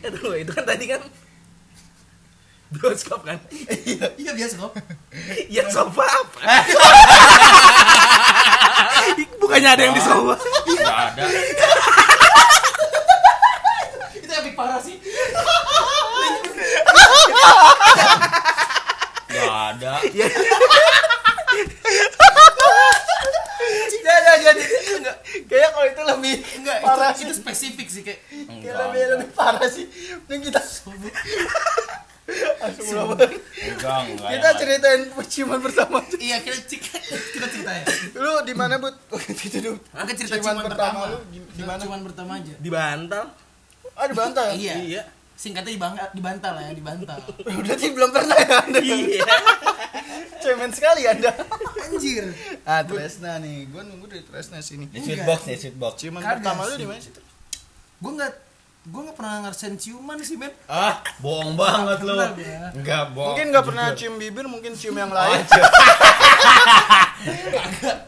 Itu 0.00 0.34
itu 0.34 0.50
kan 0.50 0.64
tadi 0.64 0.84
kan 0.86 1.00
bioskop 2.70 3.20
kan. 3.20 3.36
Iya 4.16 4.32
biasa 4.32 4.54
kok. 4.56 4.72
Ya 5.48 5.68
sofa 5.68 6.04
apa? 6.06 6.40
Bukannya 9.36 9.68
ada 9.68 9.82
yang 9.82 9.90
di 9.90 9.98
sofa. 9.98 10.38
Enggak 10.64 10.96
ada. 11.10 11.22
Itu 14.14 14.32
epic 14.32 14.54
parah 14.54 14.78
sih. 14.78 14.94
Enggak 19.30 19.56
ada. 19.70 19.92
jadi 24.00 24.32
jadi 24.40 24.62
enggak 24.96 25.16
kayak 25.46 25.68
kalau 25.70 25.86
itu 25.86 26.02
lebih 26.06 26.34
Enggak, 26.56 26.76
parah 26.80 27.10
itu, 27.10 27.16
sih 27.16 27.24
itu 27.24 27.34
spesifik 27.36 27.86
sih 27.88 28.02
kayak 28.02 28.20
Kayak 28.60 28.74
lebih 28.80 29.02
lebih 29.12 29.28
parah 29.30 29.66
sih 29.66 29.86
ini 30.26 30.36
kita 30.42 30.60
Astagfirullah. 32.60 33.26
Enggak, 33.26 33.98
enggak. 34.06 34.28
kita 34.30 34.48
ceritain 34.54 35.00
ciuman 35.26 35.58
pertama 35.58 35.98
aja. 35.98 36.14
iya 36.16 36.38
kita 36.38 36.56
kita 37.10 37.46
ceritain. 37.48 37.82
lu 38.14 38.38
di 38.46 38.54
mana 38.54 38.78
bud 38.78 38.94
itu 39.18 39.58
dulu 39.58 39.76
Kita 39.82 40.12
cerita 40.14 40.34
ciuman 40.38 40.54
ciuman 40.54 40.64
pertama 40.64 40.98
pertama. 41.00 41.10
lu 41.10 41.18
di- 41.28 41.42
mana 41.60 41.80
Ciuman 41.82 42.00
pertama 42.02 42.32
aja. 42.38 42.54
Di 42.54 42.70
bantal. 42.70 43.24
ah 43.92 44.06
di 44.06 44.14
bantal 44.14 44.44
ya 44.46 44.54
Iya. 44.54 44.74
Iya. 44.78 45.02
Singkatnya 45.40 45.72
di 45.72 45.80
bang 45.80 45.94
di 46.12 46.20
bantal 46.20 46.52
lah 46.52 46.62
ya, 46.62 46.72
di 46.72 46.84
bantal. 46.84 47.16
berarti 47.40 47.86
belum 47.96 48.10
pernah 48.10 48.36
ya 48.36 48.56
anda 48.60 48.76
Iya. 48.78 49.24
cemen 50.38 50.68
sekali 50.68 51.02
anda 51.04 51.32
Anjir. 51.80 52.28
ah 52.62 52.80
Tresna 52.82 53.36
nih 53.38 53.64
gue 53.66 53.82
nunggu 53.82 54.04
dari 54.06 54.20
Tresna 54.20 54.60
sini 54.60 54.84
Di 54.86 55.00
sweet 55.00 55.24
box 55.24 55.40
nih, 55.46 55.56
sweet 55.58 55.76
box. 55.76 56.00
Kagak 56.02 56.40
pertama 56.40 56.60
lu 56.62 56.70
sih. 56.70 56.78
di 56.78 56.86
mana 56.86 57.00
sih 57.00 57.12
Gue 57.98 58.12
nggak 58.14 58.32
gue 58.80 58.96
nggak 58.96 59.12
pernah 59.12 59.44
ngerasain 59.44 59.76
ciuman 59.76 60.16
sih 60.24 60.40
men. 60.40 60.48
Ah, 60.64 61.04
bohong 61.20 61.52
banget 61.52 62.00
lu. 62.00 62.16
Ya. 62.16 62.72
Enggak, 62.72 63.12
bohong. 63.12 63.36
mungkin 63.36 63.52
nggak 63.52 63.66
pernah 63.68 63.92
cium 63.92 64.16
bibir 64.16 64.48
mungkin 64.48 64.72
cium 64.72 64.96
yang 64.96 65.12
lain 65.12 65.44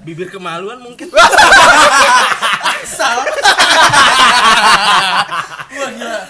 Bibir 0.01 0.33
kemaluan 0.33 0.81
mungkin. 0.81 1.13
Sal. 2.89 3.21
Wah 5.77 5.91
gila. 5.93 6.21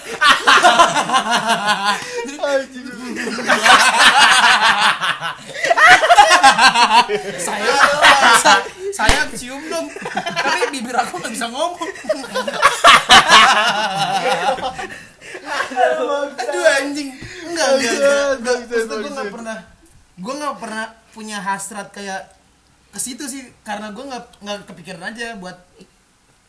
saya, 7.39 7.71
saya 8.43 8.59
saya 8.93 9.25
cium 9.33 9.57
dong 9.73 9.89
tapi 10.37 10.69
bibir 10.69 10.93
aku 10.93 11.17
nggak 11.17 11.33
bisa 11.33 11.49
ngomong 11.49 11.81
aduh 16.37 16.65
anjing 16.77 17.09
enggak 17.73 17.93
enggak 17.93 18.23
enggak 18.33 18.57
enggak 18.57 18.79
Maksudnya 18.79 18.97
gue 18.99 19.11
nggak 19.11 19.31
pernah 19.31 19.57
gue 20.13 20.33
nggak 20.35 20.55
pernah 20.57 20.85
punya 21.09 21.37
hasrat 21.39 21.87
kayak 21.89 22.21
ke 22.89 22.99
situ 22.99 23.23
sih 23.23 23.43
karena 23.61 23.89
gue 23.89 24.03
nggak 24.03 24.23
nggak 24.39 24.57
kepikiran 24.65 25.03
aja 25.05 25.35
buat 25.35 25.57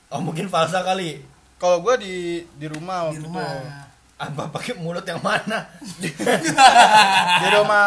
Oh, 0.09 0.20
mungkin 0.20 0.47
falsa 0.47 0.81
kali. 0.81 1.18
kalau 1.57 1.81
gue 1.81 1.95
di 1.99 2.14
di 2.55 2.66
rumah 2.66 3.09
di 3.09 3.18
waktu 3.18 3.25
rumah 3.25 3.43
itu. 3.43 3.66
Apa 4.14 4.43
pakai 4.49 4.72
mulut 4.77 5.03
yang 5.03 5.18
mana? 5.18 5.64
di 7.41 7.49
rumah 7.51 7.87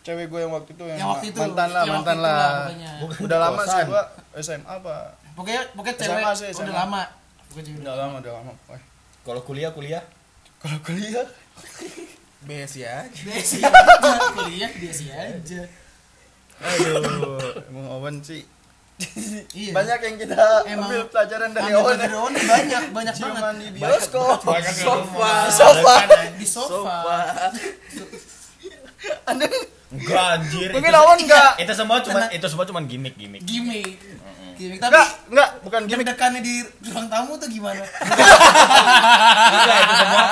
cewek 0.00 0.28
gue 0.28 0.40
yang 0.40 0.52
waktu 0.52 0.70
itu 0.70 0.84
yang, 0.86 0.98
Yang 0.98 1.08
waktu 1.10 1.26
itu, 1.28 1.38
mantan 1.40 1.68
lah 1.68 1.82
yang 1.82 1.94
mantan 1.96 2.18
lah 2.20 2.40
udah 3.18 3.38
lama 3.38 3.62
sih 3.64 3.82
gue 3.84 4.02
SMA 4.38 4.68
apa 4.70 4.94
pokoknya 5.32 5.62
pokoknya 5.72 5.94
SMA 5.98 6.30
cewek 6.30 6.36
sih, 6.36 6.46
udah 6.54 6.68
SMA. 6.68 6.76
lama 6.76 7.00
pokoknya 7.48 7.70
udah 7.74 7.80
udah 7.82 7.94
lama 7.98 8.16
udah 8.20 8.32
lama 8.34 8.52
Kalau 9.24 9.40
kuliah, 9.40 9.72
kuliah. 9.72 10.04
kalau 10.60 10.76
kuliah 10.80 11.24
Besi 12.42 12.80
aja. 12.82 13.08
Desi 13.08 13.58
aja. 13.58 14.12
Kuliah 14.30 14.72
Desi 14.74 15.08
aja. 15.08 15.62
Aduh 16.60 17.40
emang 17.66 17.86
Owen 17.98 18.20
sih. 18.20 18.44
Iya. 19.50 19.74
Banyak 19.74 19.98
yang 20.00 20.16
kita 20.16 20.38
Emang- 20.64 20.86
ambil 20.86 21.02
pelajaran 21.08 21.50
dari 21.50 21.72
Owen. 21.72 21.96
dari 21.96 22.14
Owen 22.14 22.34
banyak 22.36 22.82
banyak 22.92 23.12
ciuman 23.12 23.42
banget. 23.42 23.58
di 23.58 23.68
bioskop. 23.74 24.38
Sofa. 24.70 25.30
sofa. 25.50 25.94
di 26.36 26.46
sofa. 26.46 27.18
Anda 29.24 29.46
Enggak 29.90 30.24
anjir. 30.38 30.68
mungkin 30.70 30.90
itu- 30.90 31.00
Owen 31.00 31.18
enggak. 31.22 31.50
Itu 31.56 31.72
semua 31.72 31.96
cuma 32.00 32.20
itu 32.28 32.46
semua 32.46 32.64
cuma 32.64 32.80
gimmick-gimmick. 32.82 33.42
gimmick. 33.42 33.98
Gimmick 33.98 34.13
tapi 34.54 34.90
enggak 34.90 35.08
enggak 35.28 35.48
bukan 35.60 35.80
gini 35.84 36.00
deg-degannya 36.00 36.40
di 36.40 36.54
ruang 36.86 37.06
tamu 37.06 37.32
tuh 37.34 37.48
gimana 37.48 37.82
Enggak, 39.54 39.76
itu 39.80 39.94
semua 39.96 40.22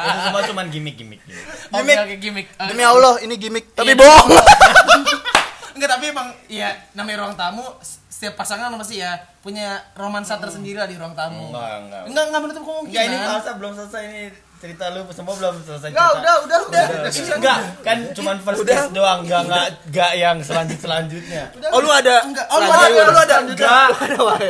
itu 0.00 0.18
semua 0.20 0.40
cuma 0.44 0.62
gimmick-gimmick. 0.64 1.20
Gimmick. 1.68 1.98
oke 1.98 2.14
gimmick 2.18 2.46
Oke. 2.50 2.68
demi 2.68 2.82
Allah 2.82 3.14
ini 3.20 3.34
gimmick 3.34 3.66
tapi 3.72 3.92
Iya. 3.92 3.98
bohong 3.98 4.28
Enggak 5.78 5.90
tapi 5.92 6.04
emang 6.08 6.28
ya 6.48 6.74
namanya 6.92 7.16
ruang 7.20 7.34
tamu 7.34 7.62
setiap 8.08 8.34
pasangan 8.34 8.74
pasti 8.74 8.98
ya 8.98 9.14
punya 9.38 9.78
romansa 9.94 10.34
tersendiri 10.34 10.74
lah 10.74 10.90
di 10.90 10.98
ruang 10.98 11.14
tamu. 11.14 11.54
Enggak, 11.54 11.74
enggak. 11.80 12.02
Enggak 12.04 12.24
enggak 12.26 12.40
menutup 12.42 12.62
kemungkinan. 12.66 12.98
Enggak 12.98 13.14
ini 13.14 13.30
masa 13.30 13.50
belum 13.54 13.72
selesai 13.78 14.02
ini 14.04 14.22
cerita 14.58 14.90
lu 14.90 15.06
semua 15.08 15.34
belum 15.34 15.54
selesai 15.62 15.88
Enggak, 15.88 16.02
cerita. 16.04 16.18
udah, 16.18 16.34
udah, 16.42 16.58
udah. 16.66 16.84
Enggak, 17.32 17.58
kan 17.80 17.98
cuman 18.10 18.36
first 18.38 18.58
Udah. 18.60 18.90
doang, 18.90 19.20
enggak 19.22 19.40
enggak 19.44 19.66
enggak 19.86 20.12
yang 20.14 20.36
selanjut 20.38 20.78
selanjutnya. 20.78 21.42
Oh 21.70 21.78
lu 21.78 21.86
ada? 21.88 22.26
Enggak. 22.26 22.46
Oh, 22.48 22.58
lu 22.58 22.66
ada, 22.66 22.86
lu 23.06 23.14
ada. 23.14 23.36
Enggak, 23.40 23.86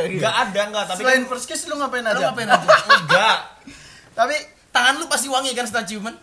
enggak 0.03 0.35
ada 0.35 0.61
enggak, 0.65 0.85
tapi 0.87 0.99
Selain 0.99 1.21
kan 1.21 1.29
first 1.29 1.45
kiss 1.45 1.65
lu 1.65 1.77
ngapain 1.77 2.01
Lu 2.01 2.09
aja? 2.11 2.25
ngapain 2.25 2.49
aja? 2.49 2.67
enggak. 3.05 3.37
Tapi 4.11 4.35
Tangan 4.69 4.97
lu 4.97 5.05
pasti 5.05 5.25
wangi 5.25 5.53
kan 5.53 5.65
setelah 5.65 5.81
ciuman? 5.83 6.13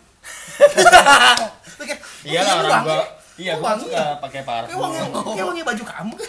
Lu 1.77 1.83
kayak, 1.83 1.99
Iya 2.23 2.41
"Oh, 2.41 2.47
lah 2.47 2.55
lu 2.55 2.63
orang 2.63 2.71
wangi?" 2.73 2.87
gua. 2.87 3.05
Iya, 3.37 3.53
Oh, 3.53 3.59
gua 3.59 3.67
wangi 3.69 3.85
suka 3.85 3.95
ya? 3.97 4.07
pakai 4.17 4.41
Kayak 4.41 4.79
wangi, 4.79 4.99
parfum. 5.05 5.35
kayak 5.35 5.47
wangi 5.47 5.63
baju 5.63 5.85
kamu 5.85 6.15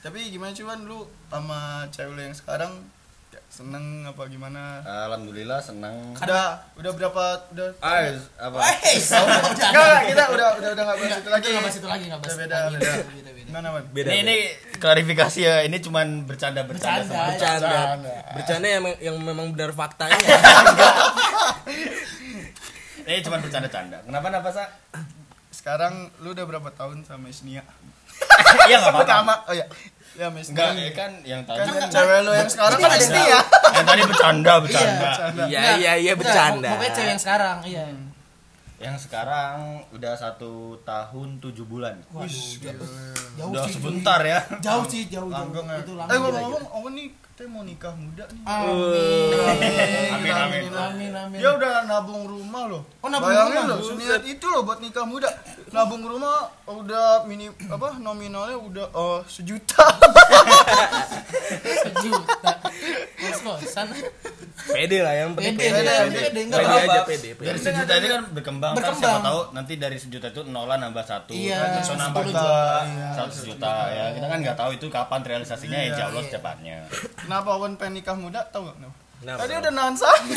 tapi 0.00 0.30
gimana 0.30 0.54
cuman 0.54 0.78
lu 0.86 0.98
sama 1.26 1.58
cewek 1.90 2.14
lu 2.14 2.20
yang 2.22 2.30
sekarang 2.32 2.72
seneng 3.46 4.04
apa 4.04 4.22
gimana? 4.26 4.82
Alhamdulillah 4.82 5.58
senang. 5.58 6.12
Udah, 6.14 6.60
udah 6.76 6.92
berapa 6.92 7.24
udah 7.50 7.68
Ah, 7.80 8.04
apa? 8.36 8.58
Eh. 8.84 9.00
Enggak, 9.70 10.00
kita 10.06 10.22
udah 10.28 10.48
udah 10.56 10.70
udah 10.72 10.84
enggak 10.84 10.98
bahas 10.98 11.16
itu 11.16 11.30
lagi. 11.30 11.46
nggak 11.48 11.62
bahas 11.62 11.76
itu 11.76 11.88
lagi, 11.88 12.04
nggak 12.06 12.20
bahas 12.20 12.36
beda, 12.36 12.58
beda. 12.68 12.90
Beda, 13.08 13.30
beda. 13.32 13.44
Gimana, 13.46 13.66
Man? 13.72 13.84
Beda. 13.94 14.08
Ini 14.10 14.18
ini 14.20 14.36
klarifikasi 14.76 15.38
ya, 15.40 15.54
ini 15.62 15.78
cuman 15.78 16.26
bercanda-bercanda 16.26 17.00
Bercanda. 17.00 17.14
sama 17.14 17.30
bercanda. 17.32 17.68
Bercanda. 17.70 18.12
Bercanda 18.34 18.66
yang 18.68 18.84
yang 19.00 19.16
memang 19.18 19.46
benar 19.54 19.70
faktanya. 19.72 20.18
Ini 23.06 23.22
cuman 23.22 23.38
bercanda-canda. 23.38 24.02
Kenapa 24.02 24.26
kenapa, 24.26 24.48
Sa? 24.50 24.64
Sekarang 25.48 26.10
lu 26.20 26.34
udah 26.34 26.42
berapa 26.44 26.74
tahun 26.74 27.06
sama 27.06 27.30
Isnia? 27.30 27.62
Iya 28.66 28.82
enggak 28.82 28.90
apa-apa. 28.90 29.04
Pertama, 29.06 29.34
oh 29.46 29.54
ya. 29.54 29.66
Ya, 30.16 30.32
Mas. 30.32 30.48
Enggak, 30.48 30.72
ya 30.74 30.90
kan 30.90 31.10
yang 31.22 31.42
tadi 31.44 31.60
Kan 31.60 31.76
kan 31.76 31.88
cewek 31.92 32.18
lu 32.24 32.32
yang 32.32 32.48
sekarang 32.48 32.78
kan 32.78 32.88
ada- 32.88 32.98
Isnia. 32.98 33.38
yang 33.68 33.84
tadi 33.84 34.02
bercanda, 34.02 34.52
bercanda. 34.58 35.04
Bercanda. 35.04 35.42
Iya 35.46 35.60
iya 35.76 35.92
iya 35.98 36.12
bercanda. 36.14 36.68
Pokoknya 36.72 36.92
cewek 36.94 37.10
yang 37.10 37.20
sekarang, 37.20 37.56
iya. 37.62 37.84
Yang 38.76 39.08
sekarang 39.08 39.56
udah 39.88 40.12
satu 40.14 40.52
tahun 40.82 41.40
tujuh 41.40 41.64
bulan. 41.64 41.96
Waduh, 42.10 42.28
jauh, 42.28 42.88
jauh 43.34 43.50
Udah 43.50 43.64
sih. 43.64 43.72
sebentar 43.72 44.20
ya. 44.20 44.44
Jauh 44.60 44.84
sih, 44.84 45.08
jauh. 45.08 45.32
Langgeng 45.32 45.64
ya. 45.64 45.80
Itu 45.80 45.92
Eh, 45.92 45.98
langgeng. 45.98 46.20
ngomong-ngomong, 46.20 46.64
Owen 46.74 46.92
nih 46.94 47.08
katanya 47.16 47.48
mau 47.50 47.62
nikah 47.62 47.94
muda 47.94 48.24
nih. 48.26 48.42
Amin. 48.44 49.32
Amin, 50.12 50.34
amin. 50.34 50.62
Amin, 50.70 51.12
amin. 51.14 51.38
Dia 51.38 51.50
udah 51.52 51.72
nabung 51.84 52.24
rumah 52.24 52.64
loh. 52.66 52.84
Oh, 53.00 53.08
nabung 53.08 53.32
Bayangin 53.32 53.64
rumah? 53.64 53.70
loh, 53.70 53.80
seniat 53.82 54.22
itu 54.22 54.44
loh 54.44 54.60
buat 54.62 54.78
nikah 54.78 55.04
muda. 55.04 55.30
Nabung 55.68 56.04
rumah 56.04 56.36
udah 56.66 57.24
mini 57.24 57.48
apa 57.66 57.96
nominalnya 57.96 58.56
udah 58.56 58.86
oh, 58.92 59.24
sejuta. 59.24 59.88
Sejuta. 61.56 62.52
Kos-kosan. 63.38 63.86
Pede 64.66 64.98
lah 64.98 65.14
yang 65.14 65.30
penting 65.32 65.54
Pede, 65.54 65.68
pede. 65.70 65.84
pede, 65.84 66.18
pede, 66.22 66.40
enggak 66.42 66.58
Pede 66.58 66.66
apa-apa. 66.66 66.88
aja 66.88 67.00
pede. 67.04 67.30
pede. 67.32 67.46
Dari 67.46 67.58
sejuta 67.58 67.92
ini 67.94 68.06
kan 68.08 68.22
berkembang, 68.30 68.72
Ntar 68.72 68.80
Berkembang. 68.82 69.00
siapa 69.12 69.20
tahu 69.22 69.40
nanti 69.52 69.72
dari 69.76 69.96
sejuta 69.96 70.26
itu 70.28 70.40
nolan 70.44 70.78
nambah 70.80 71.04
satu, 71.04 71.32
Iya, 71.32 71.60
terus 71.76 71.88
nambah 71.92 72.22
10 72.22 72.26
dua, 72.26 72.40
juta. 72.42 73.12
seratus 73.12 73.38
juta 73.42 73.74
ya. 73.88 74.04
Kita 74.12 74.26
kan 74.26 74.38
nggak 74.40 74.56
tahu 74.56 74.70
itu 74.72 74.86
kapan 74.88 75.20
realisasinya, 75.22 75.76
Iya. 75.76 75.88
insya 75.88 76.04
Allah 76.06 76.18
Iya. 76.18 76.28
secepatnya. 76.28 76.76
Kenapa 77.18 77.48
Owen 77.52 77.72
pengen 77.74 77.94
nikah 77.96 78.14
muda? 78.14 78.40
Tahu 78.46 78.62
gak? 78.64 78.76
kenapa? 78.76 78.96
Kenapa? 79.16 79.38
Tadi 79.40 79.52
udah 79.56 79.72
nahan 79.72 79.94
sange. 79.94 80.36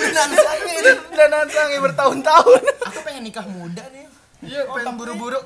Udah 0.00 0.26
sange 0.28 0.72
ini. 0.72 0.92
udah 1.08 1.26
nahan 1.28 1.48
sange 1.48 1.76
bertahun-tahun. 1.80 2.60
Aku 2.86 2.98
pengen 3.02 3.22
nikah 3.24 3.42
muda 3.44 3.82
nih. 3.90 4.06
Iya, 4.40 4.64
pengen 4.64 4.94
buru-buru. 4.96 5.36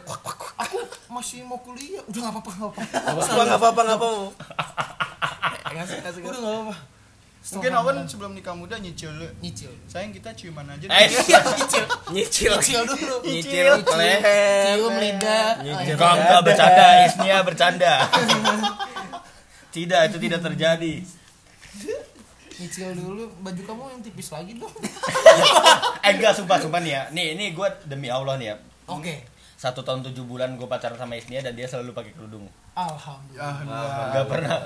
Aku 0.54 0.78
masih 1.10 1.42
mau 1.42 1.58
kuliah. 1.58 2.02
Udah 2.06 2.30
enggak 2.30 2.34
apa-apa, 2.38 2.50
enggak 2.54 2.70
apa-apa. 2.70 3.22
Apa 3.26 3.42
nggak 3.44 3.58
apa-apa 3.58 3.80
nggak 3.82 3.98
apa-apa. 3.98 4.28
Ngasih 5.74 5.96
ngasih. 6.06 6.20
Udah 6.22 6.38
enggak 6.38 6.54
apa-apa. 6.54 6.76
Mungkin 7.44 7.76
Owen 7.76 8.08
sebelum 8.08 8.32
nikah 8.32 8.56
muda 8.56 8.80
nyicil 8.80 9.12
dulu. 9.12 9.28
nyicil. 9.44 9.68
Sayang 9.84 10.16
kita 10.16 10.32
ciuman 10.32 10.64
aja. 10.64 10.88
Eh, 10.88 11.12
Nyicil. 11.12 11.84
Nyicil. 12.08 12.52
Nyicil 12.56 12.82
dulu. 12.88 13.14
Nyicil 13.20 13.68
leher. 13.84 14.80
Cium 14.80 14.94
lidah. 14.96 15.50
Nyicil. 15.60 15.92
Oh, 16.00 16.08
iya. 16.08 16.16
enggak 16.24 16.40
bercanda, 16.40 16.86
Isnia 17.04 17.38
bercanda. 17.44 17.94
tidak, 19.76 20.00
itu 20.08 20.16
tidak 20.24 20.40
terjadi. 20.40 20.94
Nyicil 22.54 22.88
dulu 22.96 23.28
baju 23.44 23.60
kamu 23.60 23.82
yang 23.92 24.00
tipis 24.00 24.28
lagi 24.32 24.56
dong. 24.56 24.72
Eh 26.06 26.12
enggak, 26.16 26.32
sumpah, 26.36 26.56
sumpah 26.56 26.80
nih 26.80 26.92
ya. 26.96 27.02
Nih, 27.12 27.26
ini 27.36 27.52
gue 27.52 27.68
demi 27.84 28.08
Allah 28.08 28.40
nih 28.40 28.52
ya. 28.52 28.56
Oke. 28.86 29.24
Satu 29.54 29.80
tahun 29.80 30.04
tujuh 30.04 30.24
bulan 30.24 30.54
gue 30.54 30.66
pacaran 30.66 30.94
sama 30.94 31.14
Isnia 31.14 31.40
dan 31.40 31.52
dia 31.52 31.64
selalu 31.64 31.92
pakai 31.92 32.12
kerudung. 32.12 32.44
Alhamdulillah. 32.74 33.48
Ah, 33.72 34.06
Enggak 34.10 34.26
pernah. 34.28 34.58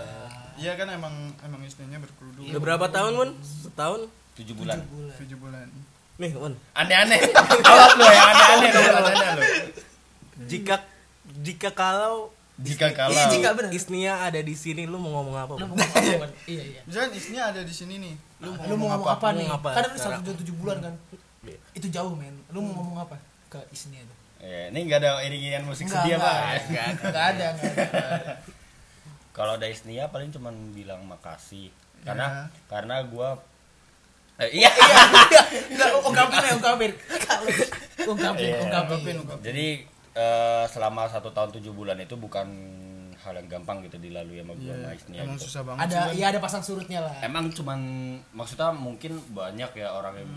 Iya 0.59 0.75
kan 0.75 0.91
emang 0.91 1.15
emang 1.41 1.63
istrinya 1.63 1.97
berkerudung. 1.97 2.45
Udah 2.45 2.59
berapa 2.59 2.87
tahun, 2.89 3.13
Mun? 3.15 3.31
Setahun? 3.39 4.11
Tujuh 4.35 4.55
bulan. 4.55 4.83
Bulan. 4.85 5.15
Tujuh 5.17 5.39
bulan. 5.39 5.67
Nih, 6.19 6.33
Mun. 6.35 6.55
Aneh-aneh. 6.75 7.21
Awas 7.63 7.93
lo 7.95 8.07
yang 8.07 8.29
aneh-aneh 8.29 8.71
lo. 8.75 9.43
Jika 10.45 10.83
jika 11.39 11.71
kalau 11.71 12.35
Jika 12.59 12.91
kalau 12.91 13.15
Iya, 13.15 13.31
jika 13.31 13.55
benar. 13.55 13.71
Isnia 13.71 14.19
ada 14.19 14.43
di 14.43 14.51
sini 14.51 14.83
lu 14.83 14.99
mau 14.99 15.23
ngomong 15.23 15.37
apa? 15.39 15.53
Lu 15.55 15.67
mau 15.69 15.79
ngomong 15.79 15.95
apa? 16.19 16.27
Iya, 16.43 16.63
iya. 16.67 16.81
Misalkan 16.83 17.15
istrinya 17.15 17.55
ada 17.55 17.63
di 17.63 17.71
sini 17.71 18.03
nih. 18.03 18.15
Lu 18.43 18.51
Lu 18.67 18.75
mau 18.75 18.91
ngomong 18.91 19.15
apa, 19.15 19.27
Mau 19.31 19.39
nih? 19.39 19.47
ngomong 19.47 19.63
apa? 19.63 19.71
Kan 19.71 19.83
ada 19.85 19.95
Sekarang. 19.95 20.21
satu 20.27 20.31
tujuh 20.43 20.55
bulan 20.59 20.77
kan. 20.83 20.95
Itu 21.71 21.87
jauh 21.87 22.19
men. 22.19 22.35
Lu 22.51 22.67
mau 22.67 22.83
ngomong 22.83 22.99
apa 22.99 23.15
ke 23.49 23.61
isinya 23.69 23.99
itu? 23.99 24.15
Eh, 24.39 24.71
ini 24.71 24.87
enggak 24.87 25.03
ada 25.03 25.19
iringan 25.21 25.65
musik 25.65 25.85
Enggak, 25.85 26.05
sedih 26.05 26.15
enggak. 26.15 26.31
apa? 26.31 26.53
Enggak 27.03 27.25
ada, 27.27 27.47
enggak 27.51 27.73
ada. 27.75 28.35
Kalau 29.33 29.53
ada 29.55 29.67
Isnia 29.67 30.07
paling 30.07 30.31
cuman 30.31 30.55
bilang 30.71 31.03
makasih. 31.05 31.71
Karena 32.01 32.27
Ya. 32.27 32.43
karena 32.67 33.03
gua 33.05 33.35
eh, 34.39 34.51
iya. 34.55 34.71
Enggak, 35.69 35.89
ungkapin 36.01 36.39
ya, 36.41 36.53
ungkapin. 36.55 36.93
Ungkapin, 38.01 38.47
Iya. 38.47 38.59
ungkapin. 38.63 39.15
Jadi 39.43 39.67
eh, 40.15 40.65
selama 40.67 41.07
satu 41.07 41.31
tahun 41.31 41.51
tujuh 41.53 41.71
bulan 41.71 41.99
itu 41.99 42.15
bukan 42.15 42.47
hal 43.19 43.35
yang 43.35 43.51
gampang 43.51 43.83
gitu 43.83 43.99
dilalui 43.99 44.39
sama 44.39 44.55
gua 44.55 44.73
sama 44.73 44.91
Isnia 44.95 45.21
Emang 45.21 45.35
gitu. 45.35 45.47
susah 45.47 45.63
banget. 45.65 45.83
Ada, 45.85 46.01
iya 46.13 46.27
ada 46.31 46.39
pasang 46.39 46.63
surutnya 46.63 47.03
lah. 47.03 47.15
Emang 47.21 47.51
cuman 47.51 47.79
maksudnya 48.31 48.71
mungkin 48.71 49.19
banyak 49.29 49.71
ya 49.75 49.91
orang 49.91 50.15
yang 50.17 50.31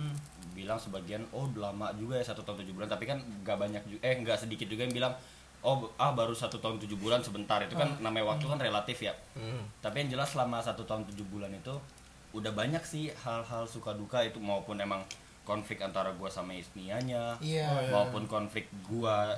bilang 0.62 0.78
sebagian 0.78 1.26
oh 1.32 1.50
lama 1.54 1.90
juga 1.94 2.16
ya 2.16 2.24
satu 2.24 2.42
tahun 2.42 2.62
tujuh 2.62 2.74
bulan 2.74 2.88
tapi 2.88 3.04
kan 3.04 3.18
nggak 3.42 3.58
banyak 3.58 3.84
juga 3.86 4.02
eh 4.04 4.16
nggak 4.16 4.38
sedikit 4.40 4.66
juga 4.66 4.84
yang 4.84 4.94
bilang 4.94 5.14
oh 5.62 5.90
ah 5.96 6.10
baru 6.12 6.34
satu 6.34 6.58
tahun 6.58 6.78
tujuh 6.80 6.96
bulan 6.96 7.20
sebentar 7.20 7.58
itu 7.60 7.74
kan 7.76 7.90
namanya 8.00 8.30
waktu 8.30 8.46
kan 8.46 8.58
relatif 8.58 9.02
ya 9.02 9.14
Hmm. 9.34 9.62
tapi 9.80 10.02
yang 10.02 10.10
jelas 10.12 10.32
selama 10.32 10.58
satu 10.60 10.82
tahun 10.84 11.06
tujuh 11.08 11.26
bulan 11.28 11.50
itu 11.52 11.74
udah 12.32 12.52
banyak 12.52 12.82
sih 12.84 13.10
hal-hal 13.16 13.66
suka 13.66 13.92
duka 13.92 14.22
itu 14.22 14.38
maupun 14.38 14.78
emang 14.78 15.02
konflik 15.42 15.78
antara 15.80 16.14
gua 16.14 16.30
sama 16.30 16.54
Isnianya 16.54 17.36
Iya. 17.38 17.66
Oh, 17.68 17.80
iya. 17.80 17.92
maupun 17.92 18.24
konflik 18.26 18.66
gua 18.84 19.34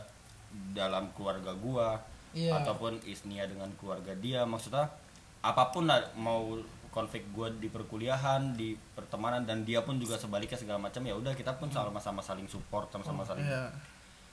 dalam 0.72 1.10
keluarga 1.12 1.52
gua 1.56 1.98
Iya. 2.32 2.50
ataupun 2.56 2.98
Isnia 3.04 3.46
dengan 3.46 3.70
keluarga 3.76 4.10
dia 4.16 4.42
maksudnya 4.44 4.90
apa 5.40 5.70
pun 5.70 5.86
lah 5.86 6.02
mau 6.16 6.58
konflik 6.94 7.26
gua 7.30 7.50
di 7.50 7.68
perkuliahan 7.68 8.54
di 8.54 8.72
pertemanan 8.94 9.42
dan 9.42 9.62
dia 9.62 9.82
pun 9.82 9.98
juga 9.98 10.14
sebaliknya 10.16 10.56
segala 10.56 10.78
macam 10.78 11.02
ya 11.02 11.14
udah 11.14 11.34
kita 11.34 11.52
pun 11.54 11.68
sama-sama 11.68 12.22
saling 12.22 12.46
support 12.46 12.88
sama-sama 12.88 13.22
saling 13.24 13.42
Iya. 13.42 13.74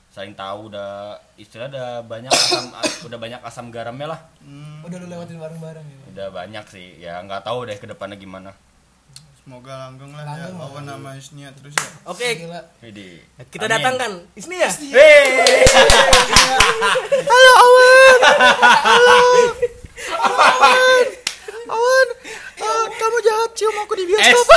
saling 0.07 0.33
tahu 0.33 0.67
udah 0.67 1.15
istilah 1.35 1.65
udah 1.67 1.87
banyak 2.03 2.29
asam 2.29 2.69
udah 3.07 3.17
banyak 3.17 3.41
asam 3.41 3.65
garamnya 3.67 4.07
lah 4.07 4.19
Hmm, 4.39 4.81
Udah 4.81 4.97
lu 4.97 5.07
lewatin 5.07 5.35
bareng-bareng 5.35 5.81
ya. 5.83 5.97
udah 6.11 6.27
banyak 6.31 6.65
sih 6.67 6.87
ya 6.97 7.17
nggak 7.19 7.41
tahu 7.41 7.63
deh 7.63 7.75
ke 7.75 7.85
depannya 7.85 8.15
gimana 8.15 8.53
semoga 9.37 9.89
langgeng 9.89 10.13
lah 10.13 10.21
Langgeng 10.21 10.53
ya. 10.53 10.93
sama 10.93 11.11
Isnia 11.15 11.49
terus 11.51 11.73
ya. 11.73 11.89
Oke, 12.05 12.27
Gila. 12.37 12.61
Jadi 12.79 13.25
kita 13.49 13.65
amin. 13.65 13.73
datangkan 13.73 14.11
Isnia. 14.37 14.69
Hei! 14.69 15.65
Awan, 21.67 22.07
eh, 22.61 22.85
kamu 22.91 23.17
jahat 23.23 23.40
cium 23.53 23.75
aku 23.77 23.93
di 23.93 24.03
Es. 24.05 24.09
bioskop. 24.09 24.47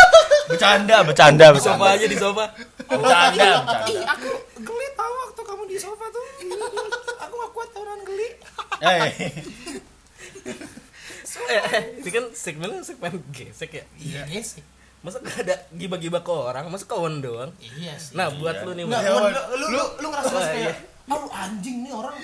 bercanda 0.48 0.96
bercanda 1.02 1.46
Di 1.46 1.58
sofa 1.58 1.76
bercanda 1.76 1.92
aja 1.94 2.06
di 2.06 2.16
sofa. 2.16 2.44
bercanda 2.86 3.44
Ih, 3.44 3.56
bercanda 3.60 4.00
aku 4.08 4.30
geli 4.58 4.88
tau 4.92 5.12
waktu 5.20 5.40
kamu 5.42 5.62
di 5.64 5.76
sofa 5.76 6.04
tuh. 6.08 6.24
aku 7.18 7.34
gak 7.36 7.52
kuat 7.52 7.68
tahunan 7.70 8.00
geli. 8.02 8.28
Eh, 8.80 9.00
Eh, 11.48 11.60
eh, 11.70 11.82
ini 11.98 12.10
kan 12.10 12.24
segmen 12.34 12.82
segmen 12.82 13.20
gesek 13.30 13.70
ya. 13.72 13.84
Iya 13.96 14.40
sih. 14.42 14.60
Masa 14.98 15.16
gak 15.18 15.40
ada 15.40 15.54
gibah-gibah 15.70 16.20
ke 16.20 16.28
orang, 16.30 16.68
masa 16.68 16.84
kawan 16.84 17.20
doang. 17.20 17.52
Iya 17.58 17.94
sih. 17.96 18.12
Nah, 18.12 18.28
buat 18.30 18.58
Iya. 18.58 18.64
lu 18.64 18.72
nih. 18.74 18.84
Wan. 18.84 19.00
lu, 19.00 19.16
lu, 19.54 19.66
lu, 19.70 19.82
lu 19.98 20.06
ngerasa 20.10 20.28
Oh, 20.30 20.42
kayak, 20.42 20.76
iya. 21.08 21.16
oh 21.16 21.26
anjing 21.32 21.76
nih 21.80 21.92
orang. 21.96 22.14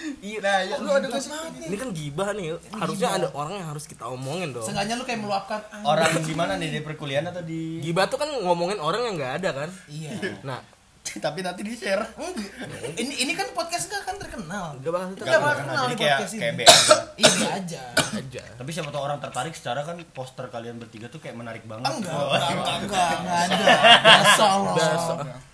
Nah, 0.45 0.59
ya, 0.61 0.75
lu 0.77 0.89
ada 0.93 1.07
Gila 1.09 1.17
gak 1.17 1.23
sih? 1.25 1.31
banget 1.33 1.53
nih. 1.57 1.69
Ini 1.73 1.77
kan 1.81 1.89
gibah 1.97 2.29
nih, 2.37 2.47
harusnya 2.77 3.09
ada 3.17 3.29
orang 3.33 3.53
yang 3.57 3.69
harus 3.73 3.85
kita 3.89 4.05
omongin 4.05 4.53
dong. 4.53 4.67
Seenggaknya 4.69 4.95
lu 5.01 5.05
kayak 5.09 5.21
meluapkan 5.25 5.61
anjing. 5.73 5.89
orang 5.89 6.11
di 6.21 6.35
mana 6.37 6.53
nih 6.61 6.69
di 6.69 6.81
perkuliahan 6.85 7.27
atau 7.33 7.43
di 7.43 7.81
Gibah 7.81 8.05
tuh 8.07 8.21
kan 8.21 8.29
ngomongin 8.29 8.79
orang 8.79 9.01
yang 9.09 9.15
nggak 9.17 9.33
ada 9.43 9.51
kan. 9.65 9.71
Iya. 9.89 10.13
Nah, 10.45 10.61
tapi 11.05 11.41
nanti 11.45 11.61
di 11.63 11.77
share 11.77 12.03
Enggak. 12.17 12.49
Ini 12.97 13.15
ini 13.23 13.33
kan 13.37 13.53
podcast 13.55 13.87
gak 13.87 14.03
kan 14.09 14.17
terkenal. 14.19 14.77
Gak 14.81 14.93
bakal 14.93 15.09
terkenal. 15.15 15.41
bakal 15.41 15.57
kenal 15.63 15.85
jadi 15.85 15.95
di 15.95 15.99
kayak 16.01 16.13
podcast 16.19 16.35
ini. 16.35 16.43
kayak 16.43 16.55
aja. 16.65 16.97
Iya 17.15 17.49
aja. 17.55 17.83
aja. 18.15 18.43
tapi 18.59 18.71
siapa 18.75 18.91
tahu 18.91 19.03
orang 19.05 19.19
tertarik 19.23 19.55
secara 19.55 19.81
kan 19.87 19.97
poster 20.11 20.47
kalian 20.51 20.81
bertiga 20.83 21.07
tuh 21.13 21.23
kayak 21.23 21.37
menarik 21.39 21.63
banget 21.69 21.87
Enggak, 21.87 22.11
enggak, 22.11 22.51
enggak, 22.51 22.77
enggak, 22.83 23.11
enggak 23.21 23.39
ada. 23.47 23.65
Biasa 24.09 24.45
loh. 24.59 25.54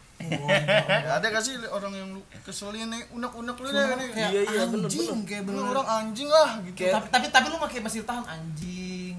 Ada 1.10 1.26
gak 1.26 1.40
sih 1.40 1.54
orang 1.64 1.92
yang 1.92 2.10
keselin 2.40 2.86
nih 2.86 3.02
unek-unek 3.10 3.56
lu 3.56 3.68
deh 3.68 3.84
nih 3.94 4.08
Kayak 4.10 4.30
Iya, 4.30 4.40
iya, 4.42 4.60
anjing, 4.62 5.08
bener. 5.08 5.24
kayak 5.24 5.42
bener. 5.44 5.64
orang 5.66 5.86
anjing 5.88 6.28
lah 6.28 6.50
gitu 6.62 6.80
Tapi 6.86 7.06
tapi 7.08 7.26
tapi 7.28 7.46
lu 7.46 7.56
masih 7.56 7.80
masih 7.80 8.00
tahan 8.02 8.24
anjing. 8.24 9.16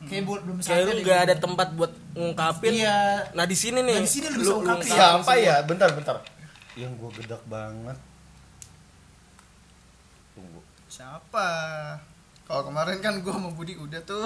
Kayak 0.00 0.22
buat 0.24 0.40
belum 0.40 0.56
Kayak 0.58 0.84
lu 0.86 0.92
gak 1.02 1.20
ada 1.22 1.34
tempat 1.36 1.68
buat 1.72 1.92
ngungkapin. 2.12 2.72
Iya. 2.76 2.98
Nah 3.32 3.44
di 3.44 3.54
sini 3.54 3.78
nih. 3.80 3.94
Nah, 3.94 4.02
di 4.02 4.10
sini 4.10 4.26
lu 4.28 4.36
bisa 4.38 4.54
ungkapin. 4.54 4.82
ungkapin. 4.82 4.96
siapa 5.20 5.32
ya 5.36 5.56
bentar 5.62 5.88
bentar 5.90 6.16
yang 6.74 6.94
gua 6.94 7.10
gedak 7.12 7.42
banget 7.44 7.98
tunggu 10.30 10.60
siapa 10.88 11.48
kalau 12.44 12.62
kemarin 12.64 12.96
kan 12.98 13.18
gua 13.18 13.34
sama 13.34 13.50
Budi 13.50 13.74
udah 13.74 13.98
tuh 14.02 14.24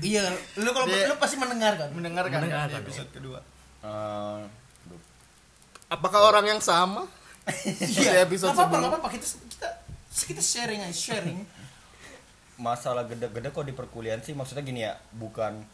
Iya, 0.00 0.30
lu 0.56 0.70
kalau 0.70 0.86
lu 0.86 1.14
pasti 1.18 1.36
mendengarkan. 1.36 1.90
mendengarkan 1.90 2.30
kan 2.32 2.40
di 2.40 2.48
Mendengarkan. 2.48 2.80
episode 2.80 3.10
kedua 3.10 3.38
Eh. 3.82 4.42
Apakah 5.92 6.24
orang 6.24 6.48
yang 6.48 6.60
sama? 6.60 7.04
Di 7.92 8.08
episode 8.18 8.56
sebelum. 8.56 8.80
enggak 8.80 8.96
apa-apa. 8.96 9.08
Kita 9.12 9.26
kita 9.46 9.68
kita 10.24 10.42
sharing 10.42 10.80
aja, 10.80 10.94
sharing. 10.94 11.44
masalah 12.54 13.02
gede-gede 13.04 13.50
kok 13.50 13.64
di 13.64 13.74
perkuliahan 13.74 14.22
sih 14.22 14.32
maksudnya 14.32 14.62
gini 14.62 14.86
ya 14.86 14.94
bukan 15.10 15.66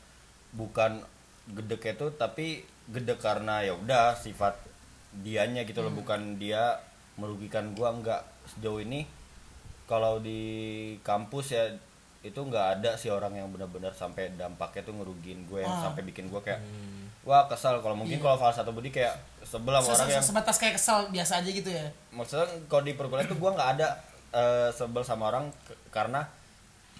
bukan 0.56 1.04
gede 1.46 1.76
itu 1.76 2.06
tapi 2.16 2.64
gede 2.88 3.12
karena 3.20 3.60
ya 3.60 3.76
udah 3.76 4.16
sifat 4.16 4.56
dianya 5.12 5.68
gitu 5.68 5.84
loh 5.84 5.92
bukan 5.92 6.40
dia 6.40 6.80
merugikan 7.20 7.76
gua 7.76 7.92
enggak 7.92 8.24
sejauh 8.48 8.80
ini 8.80 9.04
kalau 9.84 10.16
di 10.16 10.40
kampus 11.02 11.52
ya 11.52 11.76
itu 12.20 12.38
nggak 12.38 12.80
ada 12.80 12.96
sih 12.96 13.12
orang 13.12 13.36
yang 13.36 13.52
benar-benar 13.52 13.92
sampai 13.92 14.32
dampaknya 14.32 14.82
tuh 14.82 14.96
ngerugiin 14.96 15.44
gue 15.44 15.60
yang 15.60 15.70
Ah. 15.70 15.82
sampai 15.86 16.02
bikin 16.02 16.26
gue 16.26 16.40
kayak 16.40 16.62
wah 17.28 17.44
kesal 17.44 17.78
kalau 17.78 17.92
mungkin 17.94 18.16
kalau 18.16 18.34
salah 18.34 18.56
satu 18.56 18.72
budi 18.72 18.88
kayak 18.88 19.12
sebelah 19.42 19.78
Se- 19.78 19.92
orang 19.92 20.08
se- 20.08 20.14
yang 20.14 20.24
sebatas 20.24 20.56
kayak 20.56 20.74
kesal 20.74 20.98
biasa 21.08 21.32
aja 21.38 21.50
gitu 21.50 21.68
ya. 21.68 21.84
maksudnya 22.10 22.48
kalau 22.66 22.82
di 22.82 22.92
perkuliahan 22.92 23.28
tuh 23.28 23.36
gue 23.36 23.50
nggak 23.50 23.70
ada 23.76 23.88
eh, 24.30 24.68
sebel 24.70 25.02
sama 25.02 25.28
orang 25.28 25.52
karena 25.90 26.24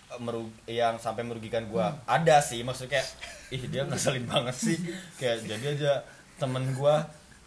eh, 0.06 0.18
merug 0.18 0.46
yang 0.66 0.96
sampai 0.96 1.24
merugikan 1.24 1.64
gue 1.66 1.80
ada 2.04 2.36
sih 2.38 2.60
maksudnya 2.60 2.92
kayak 2.94 3.08
ih 3.48 3.62
dia 3.66 3.80
ngeselin 3.82 4.24
banget 4.24 4.52
sih. 4.54 4.76
Kayak 5.16 5.48
jadi 5.48 5.66
aja 5.72 5.92
temen 6.36 6.68
gue 6.70 6.94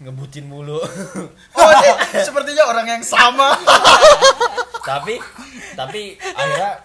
ngebucin 0.02 0.44
mulu. 0.44 0.82
Oh 1.54 1.70
ini 1.72 1.90
sepertinya 2.20 2.66
orang 2.66 2.90
yang 2.90 3.04
sama. 3.04 3.54
Tapi 4.82 5.22
tapi 5.72 6.02
akhirnya 6.18 6.82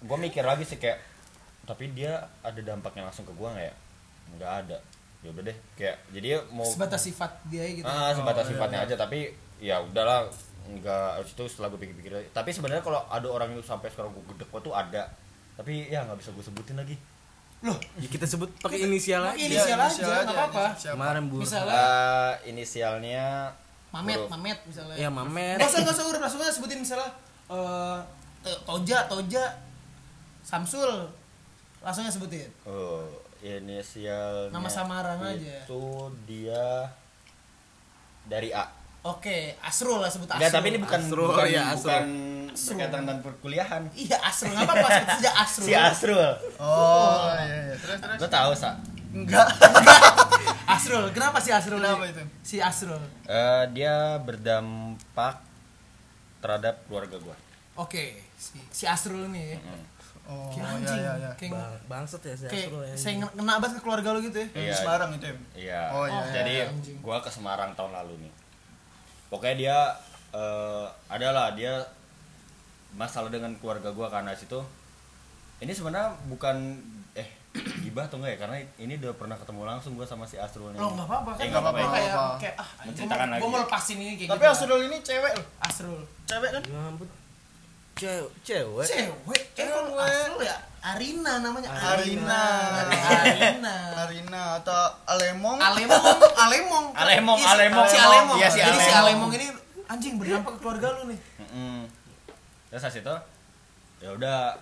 gue 0.00 0.18
mikir 0.18 0.42
lagi 0.42 0.66
sih 0.66 0.74
kayak 0.74 0.98
tapi 1.62 1.92
dia 1.92 2.18
ada 2.42 2.58
dampaknya 2.58 3.06
langsung 3.06 3.22
ke 3.22 3.30
gue 3.30 3.46
nggak 3.46 3.62
ya? 3.64 3.74
Nggak 4.34 4.52
ada 4.64 4.78
ya 5.18 5.28
udah 5.28 5.42
deh 5.42 5.56
kayak 5.74 5.96
jadi 6.08 6.28
mau 6.48 6.62
Sebatas 6.62 7.02
sifat 7.02 7.30
dia 7.44 7.66
gitu. 7.68 7.82
ah 7.82 8.10
sebatas 8.10 8.44
Oh, 8.44 8.50
sifatnya 8.50 8.78
iya. 8.80 8.86
aja 8.86 8.94
tapi 8.96 9.18
ya 9.58 9.76
udahlah 9.80 10.30
nggak 10.64 11.06
harus 11.16 11.30
itu 11.32 11.44
setelah 11.48 11.68
gue 11.68 11.80
pikir-pikir 11.80 12.12
tapi 12.30 12.50
sebenarnya 12.50 12.80
kalau 12.80 13.02
ada 13.04 13.26
orang 13.26 13.50
yang 13.50 13.60
sampai 13.60 13.88
sekarang 13.88 14.12
gue 14.12 14.24
gede 14.28 14.46
tuh 14.52 14.70
ada 14.70 15.10
tapi 15.54 15.88
ya 15.88 16.04
nggak 16.04 16.16
bisa 16.16 16.30
gue 16.30 16.44
sebutin 16.44 16.76
lagi 16.76 16.94
Loh, 17.58 17.74
Ya, 17.98 18.06
kita 18.06 18.22
sebut 18.22 18.46
pakai 18.56 18.86
inisial 18.86 19.18
Pakai 19.24 19.34
aja. 19.34 19.46
inisial 19.50 19.74
Iya, 19.74 19.90
aja, 19.90 20.06
nggak 20.22 20.30
apa-apa. 20.30 20.64
Kemarin 20.78 21.22
bu. 21.26 21.42
misalnya 21.42 21.74
Eh, 21.74 22.54
inisialnya 22.54 23.50
Mamet, 23.90 24.14
huruf- 24.14 24.30
Mamet 24.30 24.58
misalnya. 24.62 24.94
Ya 24.94 25.10
Mamet. 25.10 25.58
Gak 25.58 25.66
usah, 25.66 25.80
gak 25.82 25.90
usah 25.92 26.04
urut, 26.06 26.20
langsung 26.20 26.38
aja 26.38 26.54
sebutin 26.54 26.78
misalnya 26.78 27.10
eh 27.50 27.98
To- 28.38 28.62
Toja, 28.62 29.10
Toja, 29.10 29.42
Samsul, 30.40 30.86
langsung 31.80 32.04
aja 32.04 32.12
sebutin. 32.12 32.46
oh 32.62 33.02
inisialnya 33.40 34.50
Nama 34.50 34.68
samaran 34.68 35.18
aja. 35.20 35.62
itu 35.62 35.84
dia 36.24 36.90
dari 38.24 38.50
A 38.50 38.66
Oke, 39.00 39.54
Asrul 39.58 39.98
lah 39.98 40.10
sebut 40.10 40.26
Asrul. 40.28 40.50
Tapi 40.50 40.66
ini 40.68 40.78
bukan 40.78 41.00
Asrul, 41.00 41.30
bukan, 41.30 41.46
ya, 41.46 41.62
Asrul. 41.70 41.80
bukan 41.80 42.06
Asrul. 42.50 42.68
berkaitan 42.74 43.00
dengan 43.00 43.18
perkuliahan 43.22 43.82
Iya 43.94 44.18
Asrul, 44.20 44.52
apa-apa 44.52 44.88
sebut 44.90 45.08
saja 45.14 45.30
Asrul. 45.46 45.64
si 45.64 45.72
Asrul 45.72 46.30
oh 46.58 47.30
iya 47.36 47.56
iya 47.64 47.74
terus 47.76 47.98
terus 47.98 48.18
lo 48.18 48.26
tahu 48.28 48.50
sa 48.52 48.70
enggak 49.08 49.46
Asrul, 50.68 51.08
kenapa 51.10 51.38
si 51.38 51.48
Asrul? 51.48 51.80
Kenapa 51.80 52.04
itu? 52.06 52.20
Si 52.44 52.56
Asrul. 52.60 53.00
Eh, 53.24 53.64
dia 53.72 54.20
berdampak 54.20 55.40
terhadap 56.38 56.84
keluarga 56.84 57.16
gue 57.16 57.36
Oke, 57.74 58.04
si, 58.34 58.58
si 58.68 58.84
Asrul 58.84 59.26
ini 59.28 59.54
ya. 59.54 59.58
Oh 60.28 60.48
Kayak 60.48 60.60
iya 60.60 60.76
anjing, 60.76 61.00
iya 61.00 61.12
iya 61.16 61.30
kayak, 61.34 61.52
Bang, 61.52 61.72
bangsat 61.88 62.22
ya 62.22 62.34
saya 62.36 62.50
kayak 62.50 62.66
Asrul 62.66 62.82
ya. 62.82 62.94
saya 62.94 63.12
kena 63.26 63.52
banget 63.56 63.74
ke 63.74 63.80
keluarga 63.80 64.08
lo 64.10 64.18
gitu 64.20 64.38
ya. 64.38 64.48
Iya. 64.52 64.66
di 64.66 64.74
Semarang 64.76 65.10
itu 65.10 65.24
ya 65.24 65.34
Iya. 65.54 65.82
Oh, 65.90 66.04
iya, 66.04 66.22
Jadi 66.30 66.52
iya, 66.54 66.66
gua 66.98 67.16
ke 67.18 67.28
Semarang 67.28 67.72
tahun 67.72 67.92
lalu 67.94 68.14
nih. 68.20 68.32
Pokoknya 69.26 69.56
dia 69.56 69.78
eh 70.30 70.84
adalah 71.08 71.52
dia 71.52 71.80
masalah 72.90 73.28
dengan 73.28 73.52
keluarga 73.56 73.88
gua 73.90 74.08
karena 74.08 74.32
situ. 74.34 74.60
Ini 75.58 75.72
sebenarnya 75.72 76.12
bukan 76.26 76.76
eh 77.14 77.28
gibah 77.82 78.04
atau 78.04 78.16
enggak 78.16 78.32
ya 78.32 78.38
karena 78.38 78.56
ini 78.76 78.94
udah 78.96 79.12
pernah 79.14 79.34
ketemu 79.34 79.62
langsung 79.64 79.96
gua 79.96 80.04
sama 80.04 80.22
si 80.22 80.36
Asrul 80.36 80.70
nih. 80.70 80.78
Lo 80.78 80.92
nggak 80.92 81.04
apa-apa 81.04 81.30
kan? 81.32 81.40
Eh, 81.40 81.48
nggak 81.48 81.62
apa-apa, 81.62 81.80
Kayak, 81.90 82.14
kayak 82.38 82.54
ah, 82.56 82.68
Menceritakan 82.84 83.26
gue 83.26 83.34
lagi. 83.34 83.48
mau 83.48 83.58
lepasin 83.58 83.96
ini 83.98 84.12
kayak 84.14 84.28
tapi 84.30 84.38
gitu. 84.38 84.52
Asrul 84.54 84.80
ini 84.82 84.96
cewek 85.00 85.32
loh 85.34 85.46
Asrul. 85.58 86.00
cewek 86.24 86.50
kan 86.50 86.62
Ya 86.64 86.80
ampun. 86.84 87.08
Cewek, 87.98 88.30
cewek. 88.40 88.86
Cewek, 88.86 89.42
eh 89.52 89.66
kalau 89.66 89.90
Cewek. 89.90 90.06
Asrul 90.06 90.40
ya 90.40 90.56
Arina 90.80 91.32
namanya 91.42 91.68
Arina. 91.68 92.42
Arina. 93.02 93.74
Arina 93.98 94.42
atau 94.56 94.78
Alemong 95.04 95.58
Alemong, 95.58 96.04
Alemong. 96.44 96.86
Alemong, 96.94 97.36
Iya, 97.36 97.44
si- 97.44 97.52
Alemong. 97.52 97.86
Si 97.86 97.98
Alemong. 97.98 98.36
Iya, 98.38 98.48
si 98.48 98.58
Jadi 98.60 98.78
si 98.80 98.92
Alemong. 98.92 99.30
Ini 99.32 99.46
anjing 99.86 100.14
berdampak 100.16 100.52
ke 100.54 100.58
keluarga 100.60 100.88
lu 100.94 101.10
nih. 101.10 101.18
Mm-mm. 101.38 101.78
Terus 102.68 102.82
habis 102.82 103.00
itu 103.00 103.14
ya 103.98 104.10
udah 104.10 104.54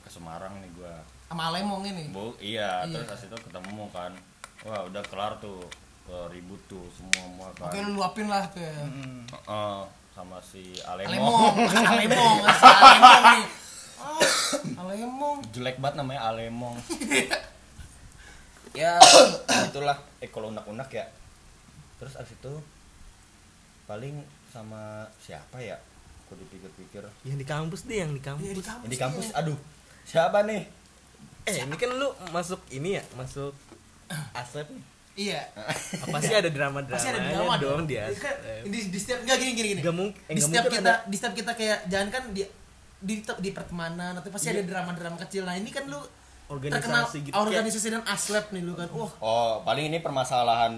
ke 0.00 0.08
Semarang 0.08 0.54
nih 0.60 0.70
gua. 0.72 0.94
Sama 1.26 1.50
Alemong 1.50 1.82
ini. 1.84 2.14
Bu, 2.14 2.30
iya, 2.38 2.86
Iya. 2.86 2.94
terus 2.94 3.10
habis 3.10 3.26
itu 3.26 3.36
ketemu 3.42 3.84
kan. 3.90 4.14
Wah, 4.62 4.86
udah 4.86 5.02
kelar 5.04 5.34
tuh. 5.38 5.66
Ribut 6.06 6.62
tuh 6.70 6.86
semua 6.92 7.18
semua 7.18 7.48
kan. 7.52 7.66
Oke 7.66 7.82
lu 7.82 7.98
luapin 7.98 8.30
lah 8.30 8.46
tuh 8.46 8.62
ya. 8.62 8.78
Hmm. 8.78 9.26
Heeh, 9.26 9.78
sama 10.16 10.40
si 10.40 10.72
Alemong. 10.80 11.12
Alemong, 11.12 11.54
Alemong, 11.92 12.36
si 12.40 12.64
Alemong 12.64 13.20
nih. 13.28 13.44
Oh, 14.00 14.20
Alemong. 14.80 15.36
jelek 15.52 15.76
banget 15.76 15.96
namanya 16.00 16.22
Alemong 16.26 16.76
ya 18.74 18.96
itulah 19.66 19.96
eh 20.18 20.28
kalau 20.28 20.48
unak-unak 20.48 20.88
ya 20.90 21.04
terus 21.96 22.12
abis 22.14 22.32
itu 22.34 22.52
paling 23.84 24.20
sama 24.48 25.04
siapa 25.16 25.56
ya 25.56 25.76
aku 26.24 26.36
dipikir-pikir 26.36 27.00
Yang 27.22 27.38
di 27.40 27.46
kampus 27.46 27.80
deh, 27.84 27.98
yang 27.98 28.12
di 28.12 28.20
kampus. 28.20 28.44
di 28.46 28.60
kampus. 28.60 28.82
Yang 28.82 28.92
di 28.92 28.98
kampus 28.98 29.26
iya. 29.26 29.38
aduh 29.38 29.58
siapa 30.02 30.40
nih 30.44 30.64
Eh, 31.46 31.62
ini 31.62 31.78
kan 31.78 31.94
lu 31.94 32.10
masuk 32.34 32.58
ini 32.68 32.98
ya, 32.98 33.04
masuk 33.14 33.54
asep 34.34 34.66
nih. 34.66 34.82
Iya. 35.16 35.40
Apa 36.04 36.18
sih 36.20 36.30
ada 36.30 36.46
drama-drama 36.46 36.94
Pasti 36.94 37.08
ada 37.08 37.20
drama 37.24 37.56
dong 37.56 37.82
dong. 37.82 37.82
di 37.86 37.96
Kan 38.14 38.36
di, 38.62 38.78
di 38.86 38.98
setiap 38.98 39.18
enggak 39.20 39.36
gini 39.38 39.52
gini 39.52 39.68
gini. 39.72 39.80
Nggak 39.80 39.96
mung- 39.96 40.12
eh, 40.12 40.34
di 40.34 40.40
setiap 40.40 40.62
mungkin 40.62 40.76
kita 40.76 40.90
ada- 40.92 41.02
di 41.02 41.16
setiap 41.16 41.34
kita 41.34 41.52
kayak 41.52 41.78
jangan 41.86 42.08
kan 42.10 42.22
di 42.30 42.42
di 42.98 43.14
di 43.20 43.50
pertemanan 43.50 44.12
atau 44.14 44.28
pasti 44.28 44.48
Iya. 44.48 44.60
ada 44.60 44.64
drama-drama 44.66 45.16
kecil. 45.18 45.42
Nah, 45.42 45.54
ini 45.54 45.68
kan 45.68 45.84
lu 45.84 46.00
Organisasi 46.46 46.78
terkenal 46.78 47.04
gitu. 47.10 47.34
organisasi 47.34 47.88
dan 47.90 48.02
aslep 48.06 48.46
nih 48.50 48.62
lu 48.62 48.72
kan. 48.72 48.86
Wah, 48.88 49.10
oh 49.18 49.52
paling 49.62 49.88
ini 49.88 49.98
permasalahan 49.98 50.72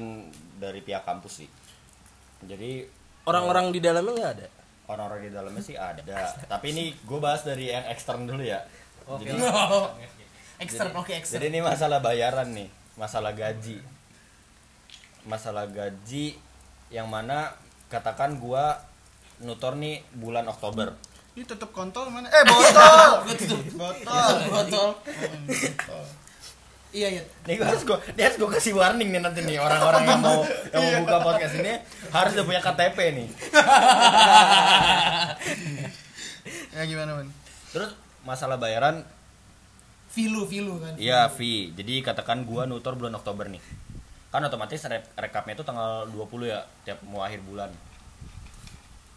dari 0.57 0.81
pihak 0.81 1.05
kampus 1.05 1.35
sih 1.39 1.49
jadi 2.41 2.89
Orang-orang 3.23 3.69
di 3.69 3.79
dalamnya 3.79 4.13
nggak 4.13 4.33
ada. 4.33 4.49
orang-orang 4.87 5.21
di 5.21 5.31
dalamnya 5.31 5.61
sih 5.61 5.77
ada 5.77 6.01
tapi 6.49 6.73
ini 6.73 6.97
gue 6.97 7.21
bahas 7.21 7.45
dari 7.45 7.69
yang 7.69 7.85
ekstern 7.87 8.25
dulu 8.25 8.41
ya 8.41 8.65
Oke. 9.05 9.29
jadi 9.29 9.45
ekstern 10.65 10.91
oke 10.93 11.13
ekstern. 11.13 11.37
Jadi 11.37 11.47
ini 11.49 11.61
masalah 11.61 12.01
bayaran 12.01 12.49
nih, 12.49 12.67
masalah 12.95 13.31
gaji. 13.31 13.79
Masalah 15.29 15.69
gaji 15.69 16.35
yang 16.89 17.07
mana 17.07 17.53
katakan 17.93 18.41
gua 18.41 18.81
nutor 19.39 19.77
nih 19.77 20.01
bulan 20.17 20.49
Oktober. 20.49 20.97
ini 21.39 21.47
tutup 21.47 21.71
kontol 21.71 22.11
mana 22.11 22.27
eh 22.27 22.43
botol 22.43 23.23
botol 23.79 24.35
Botol. 24.51 24.89
Iya, 26.91 27.15
iya. 27.15 27.23
Nih 27.47 27.55
gua 27.55 27.71
harus 27.71 27.87
gua, 27.87 28.03
ini 28.11 28.21
harus 28.27 28.37
gua 28.41 28.51
kasih 28.59 28.75
warning 28.75 29.15
nih 29.15 29.23
nanti 29.23 29.47
nih 29.47 29.63
orang-orang 29.63 30.03
yang 30.03 30.19
mau 30.19 30.43
yang 30.75 30.83
mau 30.83 30.95
buka 31.07 31.19
podcast 31.23 31.55
ini 31.61 31.79
harus 32.11 32.33
udah 32.35 32.47
punya 32.49 32.61
KTP 32.65 32.99
nih. 33.15 33.29
ya 36.75 36.83
gimana 36.85 37.11
man 37.21 37.29
Terus 37.71 37.91
masalah 38.25 38.57
bayaran 38.57 39.05
Vilu, 40.09 40.49
vilu 40.49 40.81
kan. 40.83 40.97
Iya 40.99 41.31
fee. 41.31 41.71
Jadi 41.77 42.03
katakan 42.03 42.43
gua 42.43 42.67
nutor 42.67 42.99
bulan 42.99 43.15
Oktober 43.15 43.47
nih. 43.47 43.63
Kan 44.29 44.43
otomatis 44.43 44.85
re- 44.85 45.09
rekapnya 45.17 45.53
itu 45.53 45.63
tanggal 45.63 46.05
20 46.07 46.21
ya 46.47 46.61
tiap 46.83 47.01
mau 47.05 47.21
akhir 47.21 47.41
bulan. 47.43 47.73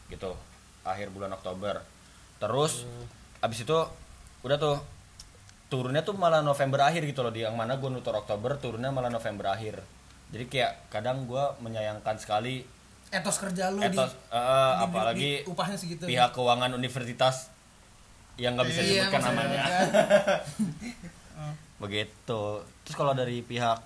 Gitu 0.08 0.32
akhir 0.82 1.08
bulan 1.10 1.32
Oktober. 1.32 1.84
Terus 2.38 2.84
abis 3.40 3.60
itu 3.62 3.78
udah 4.42 4.58
tuh 4.58 4.78
turunnya 5.68 6.02
tuh 6.02 6.14
malah 6.14 6.42
November 6.42 6.82
akhir 6.82 7.04
gitu 7.04 7.22
loh 7.22 7.30
di. 7.30 7.42
Yang 7.42 7.56
mana 7.56 7.76
gue 7.76 7.88
nutur 7.88 8.14
Oktober 8.14 8.56
turunnya 8.56 8.90
malah 8.90 9.08
November 9.08 9.52
akhir. 9.52 9.80
Jadi 10.32 10.48
kayak 10.48 10.88
kadang 10.90 11.24
gue 11.26 11.44
menyayangkan 11.60 12.16
sekali 12.16 12.64
etos 13.12 13.36
kerja 13.38 13.68
lu 13.68 13.84
etos 13.84 14.16
di, 14.16 14.32
eh, 14.32 14.40
di- 14.72 14.80
apalagi 14.82 15.20
di- 15.20 15.44
upahnya 15.44 15.76
segitu. 15.76 16.08
pihak 16.08 16.32
keuangan 16.32 16.72
universitas 16.72 17.52
yang 18.40 18.56
nggak 18.56 18.64
bisa 18.66 18.80
Iya, 18.80 18.88
disebutkan 19.06 19.20
maksudnya 19.22 19.44
namanya. 19.44 19.64
kan. 19.68 19.88
begitu. 21.84 22.42
Terus 22.82 22.96
kalau 22.96 23.12
dari 23.12 23.42
pihak 23.42 23.80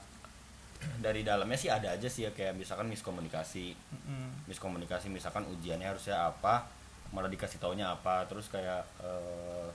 dari 1.01 1.21
dalamnya 1.21 1.57
sih 1.57 1.69
ada 1.69 1.93
aja 1.93 2.07
sih 2.09 2.25
ya 2.27 2.31
kayak 2.31 2.57
misalkan 2.57 2.87
miskomunikasi. 2.89 3.75
Miskomunikasi 4.45 5.09
misalkan 5.09 5.45
ujiannya 5.49 5.87
harusnya 5.89 6.29
apa 6.29 6.67
malah 7.13 7.29
dikasih 7.29 7.61
taunya 7.61 7.93
apa 7.93 8.25
terus 8.25 8.49
kayak 8.49 8.83
eh, 9.01 9.67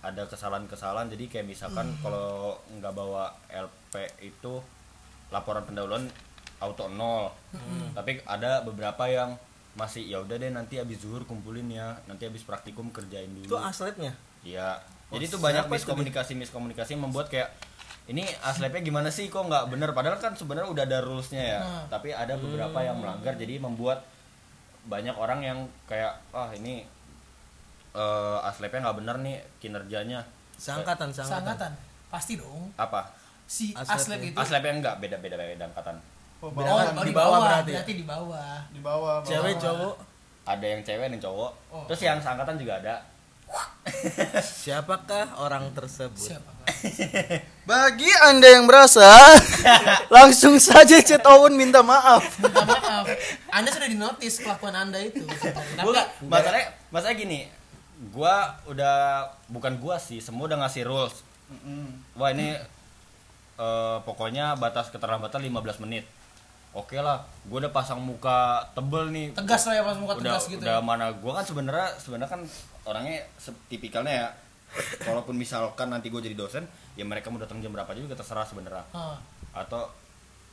ada 0.00 0.24
kesalahan-kesalahan. 0.26 1.12
Jadi 1.12 1.28
kayak 1.28 1.46
misalkan 1.46 1.90
kalau 2.00 2.56
nggak 2.78 2.92
bawa 2.92 3.32
LP 3.52 4.24
itu 4.24 4.60
laporan 5.30 5.62
pendahuluan 5.64 6.04
auto 6.60 6.86
nol. 6.92 7.32
Tapi 7.96 8.20
ada 8.28 8.60
beberapa 8.64 9.08
yang 9.08 9.36
masih 9.78 10.02
ya 10.10 10.18
udah 10.18 10.36
deh 10.36 10.50
nanti 10.50 10.82
habis 10.82 10.98
zuhur 10.98 11.22
kumpulin 11.24 11.70
ya 11.70 11.94
nanti 12.10 12.26
habis 12.26 12.42
praktikum 12.42 12.90
kerjain 12.90 13.30
itu 13.38 13.46
dulu 13.46 13.62
asletnya? 13.62 14.12
Iya. 14.42 14.82
Oh, 15.10 15.18
Jadi 15.18 15.24
itu 15.30 15.38
banyak 15.38 15.66
miskomunikasi 15.70 16.32
miskomunikasi 16.38 16.94
membuat 16.98 17.30
kayak 17.30 17.50
ini 18.10 18.22
aslepnya 18.40 18.82
gimana 18.82 19.06
sih 19.08 19.26
kok 19.26 19.40
nggak 19.40 19.70
bener 19.70 19.90
padahal 19.90 20.18
kan 20.18 20.34
sebenarnya 20.34 20.66
udah 20.68 20.84
ada 20.84 20.98
rulesnya 21.00 21.42
ya 21.48 21.60
Nah. 21.60 21.84
tapi 21.88 22.10
ada 22.10 22.34
beberapa 22.34 22.78
yang 22.80 22.96
melanggar 22.96 23.34
jadi 23.34 23.56
membuat 23.56 24.02
banyak 24.82 25.14
orang 25.14 25.40
yang 25.40 25.58
kayak 25.84 26.10
ah 26.30 26.50
ini 26.50 26.82
eh 27.92 28.38
aslepnya 28.42 28.82
nggak 28.82 28.98
bener 28.98 29.16
nih 29.20 29.36
kinerjanya 29.58 30.20
seangkatan 30.56 31.08
seangkatan 31.08 31.30
Seangkatan. 31.46 31.72
Pasti 32.08 32.34
dong. 32.34 32.74
apa 32.76 33.06
Si 33.46 33.70
Aslet 33.72 34.18
ya. 34.20 34.28
itu. 34.28 34.36
aslepnya 34.36 34.72
enggak 34.76 34.96
beda 34.98 35.16
beda 35.18 35.34
beda 35.36 35.64
angkatan 35.64 35.96
Oh, 36.40 36.48
Oh, 36.48 36.50
bawah, 36.50 36.80
oh, 36.88 37.04
di 37.04 37.04
di 37.04 37.12
bawah 37.12 37.36
bawah, 37.36 37.40
berarti 37.44 37.70
berarti, 37.70 37.92
ya? 37.92 37.98
di 37.98 38.06
bawah. 38.06 38.56
di 38.70 38.80
bawah, 38.80 39.14
bawah. 39.18 39.28
cewek 39.28 39.54
cowok 39.56 39.94
ada 40.42 40.66
yang 40.66 40.80
cewek 40.80 41.06
dan 41.08 41.20
cowok 41.20 41.52
Oh. 41.68 41.84
terus 41.86 42.00
yang 42.00 42.16
seangkatan 42.16 42.56
juga 42.56 42.74
ada 42.76 42.94
siapakah 44.62 45.42
orang 45.42 45.74
tersebut 45.74 46.34
Siapa? 46.34 46.46
Pak? 46.46 46.66
Bagi 47.66 48.10
anda 48.26 48.46
yang 48.46 48.64
merasa, 48.66 49.06
langsung 50.16 50.56
saja 50.62 51.02
chat 51.02 51.22
Owen 51.26 51.58
minta 51.58 51.82
maaf. 51.82 52.22
Minta 52.42 52.62
maaf. 52.62 53.04
Anda 53.50 53.68
sudah 53.74 53.88
dinotis 53.90 54.40
kelakuan 54.40 54.74
Anda 54.74 55.02
itu. 55.02 55.22
Tapi 55.26 55.84
Gua 55.84 56.02
masalahnya 56.26 56.66
masalahnya 56.88 57.18
gini 57.18 57.40
gua 58.08 58.56
udah 58.64 59.28
bukan 59.52 59.76
gua 59.76 60.00
sih 60.00 60.24
semua 60.24 60.48
udah 60.48 60.64
ngasih 60.64 60.88
rules 60.88 61.20
wah 62.16 62.32
ini 62.32 62.56
eh, 63.60 63.96
pokoknya 64.08 64.56
batas 64.56 64.88
keterlambatan 64.88 65.44
15 65.44 65.84
menit 65.84 66.08
oke 66.72 66.96
lah 66.96 67.28
gua 67.44 67.68
udah 67.68 67.72
pasang 67.76 68.00
muka 68.00 68.64
tebel 68.72 69.12
nih 69.12 69.36
tegas 69.36 69.68
lah 69.68 69.74
ya 69.76 69.82
pas 69.84 69.96
muka 70.00 70.16
udah 70.16 70.24
tegas 70.32 70.44
gitu. 70.48 70.62
udah 70.64 70.80
ya. 70.80 70.84
mana 70.84 71.12
gua 71.12 71.42
kan 71.42 71.44
sebenarnya 71.44 71.88
sebenarnya 72.00 72.30
kan 72.32 72.40
orangnya 72.90 73.22
tipikalnya 73.66 74.12
ya 74.16 74.28
walaupun 75.04 75.34
misalkan 75.34 75.88
nanti 75.88 76.06
gue 76.08 76.18
jadi 76.20 76.34
dosen 76.34 76.66
ya 76.92 77.02
mereka 77.02 77.26
mau 77.26 77.38
datang 77.38 77.58
jam 77.58 77.70
berapa 77.70 77.90
juga 77.92 78.12
terserah 78.12 78.42
sebenarnya 78.44 78.82
Ah. 78.90 79.14
atau 79.52 79.86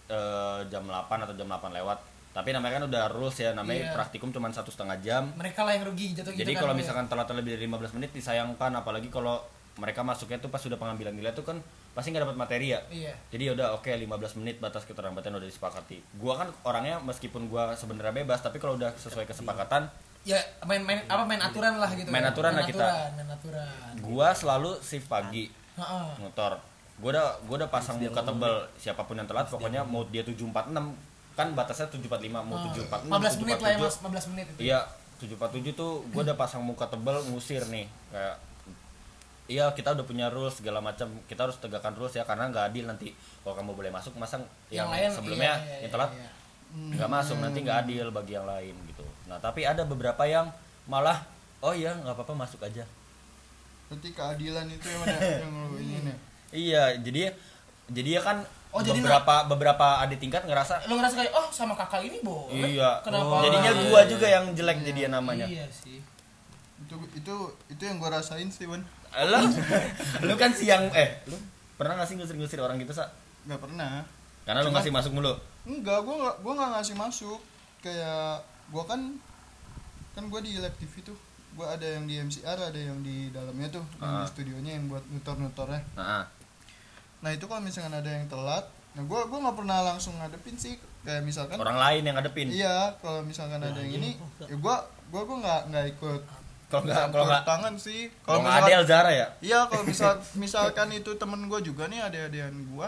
eh, 0.08 0.60
jam 0.68 0.84
8 0.84 0.94
atau 1.20 1.34
jam 1.34 1.46
8 1.46 1.74
lewat 1.74 2.00
tapi 2.32 2.54
namanya 2.54 2.78
kan 2.78 2.86
udah 2.86 3.04
rules 3.12 3.34
ya 3.36 3.52
namanya 3.52 3.82
Iya. 3.84 3.94
praktikum 3.94 4.30
cuma 4.30 4.46
satu 4.50 4.70
setengah 4.70 4.98
jam 5.00 5.34
Mereka 5.34 5.58
lah 5.60 5.74
yang 5.74 5.86
rugi 5.86 6.14
jatuh 6.14 6.30
gitu 6.30 6.40
jadi 6.40 6.54
kan, 6.54 6.62
kalau 6.62 6.74
Bu, 6.74 6.78
ya. 6.78 6.82
misalkan 6.82 7.06
telat 7.08 7.28
lebih 7.32 7.52
dari 7.54 7.66
15 7.66 7.98
menit 7.98 8.10
disayangkan 8.12 8.72
apalagi 8.72 9.10
kalau 9.10 9.42
mereka 9.76 10.02
masuknya 10.02 10.38
tuh 10.38 10.48
pas 10.48 10.58
sudah 10.58 10.74
pengambilan 10.76 11.14
nilai 11.14 11.30
tuh 11.32 11.42
kan 11.44 11.58
pasti 11.92 12.10
nggak 12.10 12.24
dapat 12.24 12.38
materi 12.38 12.68
ya 12.70 12.82
Iya. 12.88 13.14
jadi 13.28 13.54
udah 13.54 13.74
oke 13.74 13.90
15 13.90 14.06
menit 14.36 14.58
batas 14.58 14.86
keterlambatan 14.86 15.34
udah 15.34 15.46
disepakati 15.46 15.98
gua 16.16 16.38
kan 16.38 16.50
orangnya 16.64 16.98
meskipun 17.00 17.46
gua 17.48 17.74
sebenarnya 17.74 18.14
bebas 18.16 18.40
tapi 18.40 18.58
kalau 18.58 18.74
udah 18.76 18.94
sesuai 18.96 19.26
kesepakatan 19.26 19.90
Ya 20.28 20.40
main 20.68 20.84
main 20.84 21.00
apa 21.08 21.24
main 21.24 21.40
aturan 21.40 21.80
lah 21.80 21.88
gitu. 21.96 22.12
Main 22.12 22.28
ya. 22.28 22.36
aturan 22.36 22.52
lah 22.52 22.68
kita. 22.68 22.84
aturan, 22.84 23.10
Main 23.16 23.30
aturan. 23.32 23.94
gua 24.04 24.28
selalu 24.36 24.72
shift 24.84 25.08
pagi 25.08 25.48
Heeh. 25.80 26.08
motor 26.20 26.60
gua 27.00 27.10
udah 27.16 27.28
gua 27.48 27.56
udah 27.64 27.70
pasang 27.72 27.96
muka 28.02 28.20
tebel 28.20 28.54
siapa 28.76 29.08
pun 29.08 29.16
yang 29.16 29.30
telat 29.30 29.48
pokoknya 29.48 29.88
mau 29.88 30.04
dia 30.12 30.26
746 30.28 30.52
kan 31.38 31.48
batasnya 31.54 31.88
745 31.94 32.34
mau 32.34 32.58
746 32.66 33.14
15 33.14 33.42
menit 33.46 33.58
lah 33.62 33.70
ya 33.70 33.78
747. 33.78 33.86
Mas, 33.86 33.96
15 34.26 34.32
menit 34.34 34.46
itu. 34.50 34.60
Iya, 34.68 34.80
747 35.22 35.78
tuh 35.78 35.92
gue 36.10 36.22
udah 36.26 36.38
pasang 36.38 36.62
muka 36.66 36.86
tebel 36.90 37.18
ngusir 37.30 37.64
nih 37.70 37.86
kayak 38.14 38.38
Iya 39.48 39.72
kita 39.72 39.96
udah 39.96 40.04
punya 40.04 40.28
rules 40.28 40.60
segala 40.60 40.84
macam 40.84 41.08
kita 41.24 41.48
harus 41.48 41.56
tegakkan 41.64 41.96
rules 41.96 42.12
ya 42.12 42.28
karena 42.28 42.52
nggak 42.52 42.68
adil 42.68 42.84
nanti 42.84 43.16
kalau 43.48 43.56
kamu 43.56 43.80
boleh 43.80 43.92
masuk 43.96 44.12
masa 44.20 44.44
yang, 44.68 44.92
lain, 44.92 45.08
sebelumnya 45.08 45.56
iya, 45.64 45.72
iya, 45.72 45.78
yang 45.88 45.92
telat 45.96 46.12
iya. 46.12 46.30
nggak 47.00 47.08
masuk 47.08 47.40
nanti 47.40 47.64
nggak 47.64 47.88
adil 47.88 48.12
bagi 48.12 48.36
yang 48.36 48.44
lain 48.44 48.76
gitu 48.92 49.07
nah 49.28 49.38
tapi 49.38 49.62
ada 49.62 49.84
beberapa 49.84 50.24
yang 50.24 50.48
malah 50.86 51.24
oh 51.60 51.72
iya 51.72 51.92
nggak 51.94 52.14
apa-apa 52.14 52.34
masuk 52.34 52.62
aja 52.62 52.84
Berarti 53.88 54.12
keadilan 54.12 54.68
itu 54.68 54.84
yang 54.86 55.00
mana 55.02 55.16
yang 55.44 55.54
ingin 55.78 56.04
ya? 56.06 56.16
iya 56.50 56.84
jadi 56.98 57.32
jadi 57.88 58.10
ya 58.14 58.24
kan 58.24 58.38
Oh, 58.68 58.84
jadi 58.84 59.00
beberapa 59.00 59.48
beberapa 59.48 59.88
adik 60.00 60.20
tingkat 60.20 60.44
ngerasa 60.44 60.84
Lu 60.86 61.00
ngerasa 61.00 61.16
kayak 61.18 61.32
oh 61.32 61.48
sama 61.50 61.72
kakak 61.74 62.04
ini 62.04 62.20
boleh. 62.20 62.68
iya 62.68 63.00
Kenapa? 63.00 63.40
jadinya 63.42 63.72
Iya, 63.74 63.84
gua 63.86 64.00
iya, 64.00 64.12
juga 64.12 64.28
yang 64.28 64.46
jelek 64.52 64.78
jadinya 64.84 65.10
namanya 65.18 65.48
Iya 65.48 65.66
sih. 65.68 66.04
Itu 66.78 67.00
itu 67.16 67.36
itu 67.72 67.82
yang 67.82 67.96
gua 67.98 68.12
rasain 68.14 68.44
sih, 68.48 68.68
Wan. 68.68 68.84
lo 69.24 69.40
lu 70.28 70.34
kan 70.36 70.52
siang 70.52 70.92
eh 70.92 71.24
lu 71.26 71.40
pernah 71.74 71.96
nggak 71.96 72.06
sih 72.06 72.16
ngusir-ngusir 72.16 72.60
orang 72.60 72.76
gitu 72.78 72.92
sa 72.92 73.08
Gak 73.46 73.56
pernah. 73.58 74.04
karena 74.44 74.60
Cuma- 74.62 74.78
ngasih 74.78 74.92
masuk 74.92 75.12
mulu 75.16 75.34
Enggak, 75.64 76.00
gua 76.02 76.16
nggak 76.20 76.36
gua 76.38 76.52
nggak 76.54 76.72
ngasih 76.76 76.96
masuk. 76.98 77.40
Kayak 77.80 78.44
gua 78.70 78.84
kan 78.84 79.02
kan 80.12 80.24
gua 80.28 80.40
di 80.40 80.56
lab 80.56 80.74
TV 80.76 81.02
tuh. 81.02 81.18
Gua 81.54 81.72
ada 81.72 81.88
yang 81.88 82.06
di 82.06 82.18
MCR, 82.18 82.60
ada 82.60 82.76
yang 82.76 83.00
di 83.00 83.30
dalamnya 83.30 83.72
tuh, 83.72 83.86
yang 83.98 84.14
di 84.14 84.24
Ah. 84.24 84.28
studionya 84.28 84.72
yang 84.74 84.86
buat 84.88 85.04
nutor-nutornya. 85.08 85.82
nah 85.94 86.26
Nah, 87.18 87.34
itu 87.34 87.44
kalau 87.44 87.60
misalkan 87.60 87.90
ada 87.92 88.06
yang 88.08 88.28
telat, 88.28 88.62
nah 88.94 89.02
gua 89.02 89.26
gua 89.26 89.42
nggak 89.42 89.58
pernah 89.58 89.80
langsung 89.84 90.14
ngadepin 90.16 90.54
sih. 90.56 90.78
Kayak 91.02 91.24
misalkan 91.24 91.56
orang 91.56 91.80
lain 91.80 92.02
yang 92.04 92.16
ngadepin 92.16 92.48
Iya, 92.48 92.94
kalau 92.98 93.22
misalkan 93.22 93.58
ada 93.60 93.74
yang 93.76 93.90
ini, 93.96 94.20
ya 94.40 94.54
gua 94.56 94.82
gua 95.08 95.22
gua 95.24 95.38
nggak 95.40 95.62
nggak 95.68 95.86
ikut 95.94 96.22
kalau 96.68 96.84
nggak 96.84 97.10
kalau 97.10 97.26
nggak 97.26 97.44
tangan 97.44 97.74
sih. 97.76 98.12
kalau 98.22 98.44
nggak 98.44 98.54
misalkan- 98.54 98.70
Adel 98.70 98.84
Zara 98.86 99.12
ya 99.14 99.28
Iya 99.40 99.60
kalau 99.66 99.84
misal 99.90 100.12
misalkan 100.36 100.88
itu 100.92 101.16
temen 101.16 101.48
gue 101.48 101.60
juga 101.64 101.88
nih 101.88 102.04
ada 102.04 102.28
adean 102.28 102.52
gue 102.52 102.88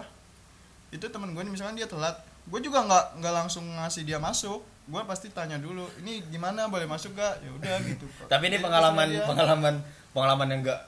itu 0.92 1.06
temen 1.08 1.32
gue 1.32 1.40
nih 1.40 1.54
misalkan 1.56 1.74
dia 1.74 1.88
telat 1.88 2.20
gue 2.44 2.60
juga 2.60 2.84
nggak 2.84 3.06
nggak 3.18 3.34
langsung 3.34 3.64
ngasih 3.72 4.04
dia 4.04 4.20
masuk 4.20 4.60
gue 4.90 5.02
pasti 5.06 5.30
tanya 5.30 5.62
dulu 5.62 5.86
ini 6.02 6.26
gimana 6.34 6.66
boleh 6.66 6.90
masuk 6.90 7.14
gak 7.14 7.46
ya 7.46 7.52
udah 7.54 7.78
gitu 7.86 8.10
tapi 8.26 8.50
ini 8.50 8.58
pengalaman 8.58 9.06
pengalaman 9.30 9.76
pengalaman 10.10 10.48
yang 10.50 10.62
nggak 10.66 10.82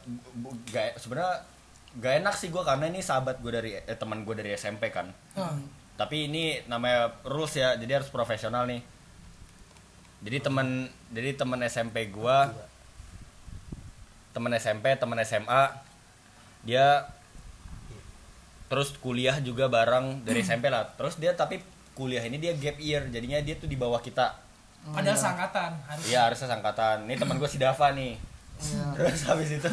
nggak 0.73 0.97
sebenarnya 0.97 1.45
nggak 1.91 2.13
enak 2.23 2.35
sih 2.39 2.47
gue 2.47 2.63
karena 2.63 2.87
ini 2.87 3.03
sahabat 3.03 3.43
gue 3.43 3.51
dari 3.51 3.71
eh, 3.75 3.97
teman 3.99 4.23
gue 4.23 4.35
dari 4.35 4.55
SMP 4.55 4.89
kan. 4.89 5.11
Ah. 5.35 5.55
tapi 5.99 6.25
ini 6.25 6.65
namanya 6.65 7.13
rules 7.27 7.53
ya 7.53 7.77
jadi 7.77 8.01
harus 8.01 8.09
profesional 8.09 8.65
nih. 8.65 8.81
Jadi 10.21 10.37
teman 10.41 10.89
jadi 11.13 11.37
teman 11.37 11.61
SMP 11.65 12.09
gua 12.09 12.49
teman 14.33 14.53
SMP 14.57 14.97
teman 14.97 15.19
SMA 15.21 15.63
dia 16.65 17.05
terus 18.65 18.97
kuliah 18.97 19.37
juga 19.45 19.69
bareng 19.69 20.25
dari 20.25 20.41
SMP 20.41 20.73
lah. 20.73 20.89
Terus 20.97 21.21
dia 21.21 21.37
tapi 21.37 21.61
kuliah 21.95 22.23
ini 22.23 22.39
dia 22.39 22.55
gap 22.55 22.77
year 22.79 23.03
jadinya 23.11 23.39
dia 23.43 23.55
tuh 23.59 23.67
di 23.67 23.75
bawah 23.75 23.99
kita. 23.99 24.33
Padahal 24.81 25.13
sangkatan 25.13 25.71
harus. 25.85 26.03
iya 26.09 26.25
harusnya 26.25 26.49
sangkatan 26.49 27.05
ini 27.05 27.13
teman 27.13 27.37
gue 27.37 27.49
si 27.49 27.61
Dava 27.61 27.93
nih. 27.93 28.17
Iya. 28.61 28.83
terus 28.97 29.21
habis 29.29 29.49
itu 29.53 29.71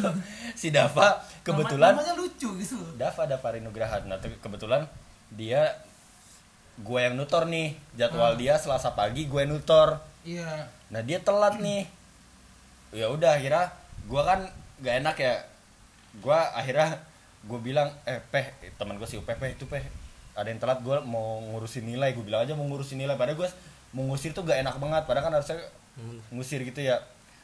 si 0.53 0.69
Dava 0.69 1.17
kebetulan 1.41 1.97
namanya 1.97 2.13
lucu 2.13 2.53
gitu. 2.61 2.77
Dava 2.93 3.25
Dava 3.25 3.47
Nugraha 3.57 4.05
nah 4.05 4.21
kebetulan 4.21 4.85
dia 5.33 5.73
gue 6.79 6.99
yang 6.99 7.17
nutor 7.17 7.49
nih. 7.49 7.73
Jadwal 7.97 8.37
dia 8.37 8.55
Selasa 8.61 8.93
pagi 8.93 9.25
gue 9.25 9.43
nutor. 9.49 9.97
Iya. 10.21 10.67
nah 10.93 11.01
dia 11.01 11.17
telat 11.23 11.57
nih. 11.57 11.89
Ya 12.93 13.09
udah 13.09 13.39
akhirnya 13.39 13.73
gue 14.05 14.21
kan 14.21 14.39
gak 14.85 14.95
enak 15.01 15.15
ya. 15.17 15.35
Gue 16.21 16.37
akhirnya 16.37 17.01
gue 17.49 17.59
bilang 17.63 17.89
eh 18.03 18.19
peh 18.19 18.45
teman 18.75 18.99
gue 18.99 19.07
si 19.07 19.15
Upeh 19.15 19.33
peh 19.39 19.55
itu 19.55 19.63
peh 19.63 19.81
ada 20.39 20.47
yang 20.47 20.57
telat 20.57 20.79
gue 20.79 20.97
mau 21.03 21.27
ngurusin 21.41 21.83
nilai 21.83 22.11
gue 22.11 22.23
bilang 22.23 22.41
aja 22.41 22.53
mau 22.53 22.63
ngurusin 22.65 22.95
nilai 22.97 23.13
padahal 23.13 23.35
gue 23.37 23.49
mau 23.91 24.05
ngusir 24.05 24.31
tuh 24.31 24.41
gak 24.41 24.59
enak 24.59 24.75
banget 24.77 25.03
padahal 25.03 25.25
kan 25.25 25.33
harusnya 25.33 25.57
ngusir 26.29 26.63
gitu 26.63 26.79
ya 26.79 26.95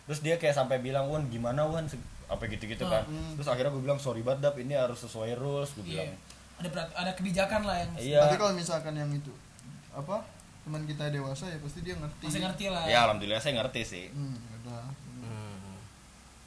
terus 0.06 0.22
dia 0.22 0.36
kayak 0.36 0.54
sampai 0.54 0.80
bilang 0.80 1.06
Wan 1.06 1.28
gimana 1.28 1.64
Wan 1.64 1.84
apa 2.26 2.44
gitu 2.48 2.66
gitu 2.66 2.86
kan 2.86 3.04
terus 3.36 3.46
akhirnya 3.46 3.70
gue 3.70 3.82
bilang 3.82 3.98
sorry 3.98 4.22
banget 4.22 4.40
dap 4.42 4.56
ini 4.56 4.74
harus 4.74 4.98
sesuai 5.00 5.36
rules 5.36 5.74
gue 5.74 5.86
bilang 5.86 6.08
Iya. 6.08 6.18
ada 6.56 6.68
berat- 6.70 6.96
ada 6.96 7.12
kebijakan 7.12 7.62
lah 7.62 7.76
yang 7.78 7.92
Iya. 7.96 8.20
Tapi 8.24 8.36
kalau 8.38 8.54
misalkan 8.54 8.94
yang 8.94 9.12
itu 9.12 9.34
apa 9.92 10.24
teman 10.62 10.82
kita 10.84 11.10
dewasa 11.10 11.46
ya 11.46 11.58
pasti 11.58 11.80
dia 11.82 11.94
ngerti. 11.94 12.24
masih 12.24 12.42
ngerti 12.42 12.66
lah 12.68 12.84
Ya 12.86 13.04
alhamdulillah 13.04 13.38
saya 13.38 13.60
ngerti 13.60 13.82
sih. 13.84 14.06
Hmm, 14.10 14.34
udah. 14.62 14.88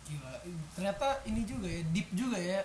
Gila. 0.05 0.33
ternyata 0.73 1.07
ini 1.23 1.45
juga 1.45 1.69
ya 1.69 1.83
deep 1.91 2.09
juga 2.13 2.35
ya 2.37 2.61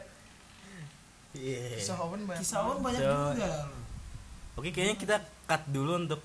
Iya. 1.34 1.76
Kisah 1.76 1.98
Owen 2.00 2.22
banyak. 2.24 2.40
kisah 2.40 2.60
Owen 2.62 2.80
banyak 2.80 3.02
Coy. 3.02 3.14
juga 3.34 3.50
Oke, 4.54 4.70
kayaknya 4.70 4.96
kita 4.96 5.16
cut 5.44 5.64
dulu 5.68 5.98
untuk 5.98 6.22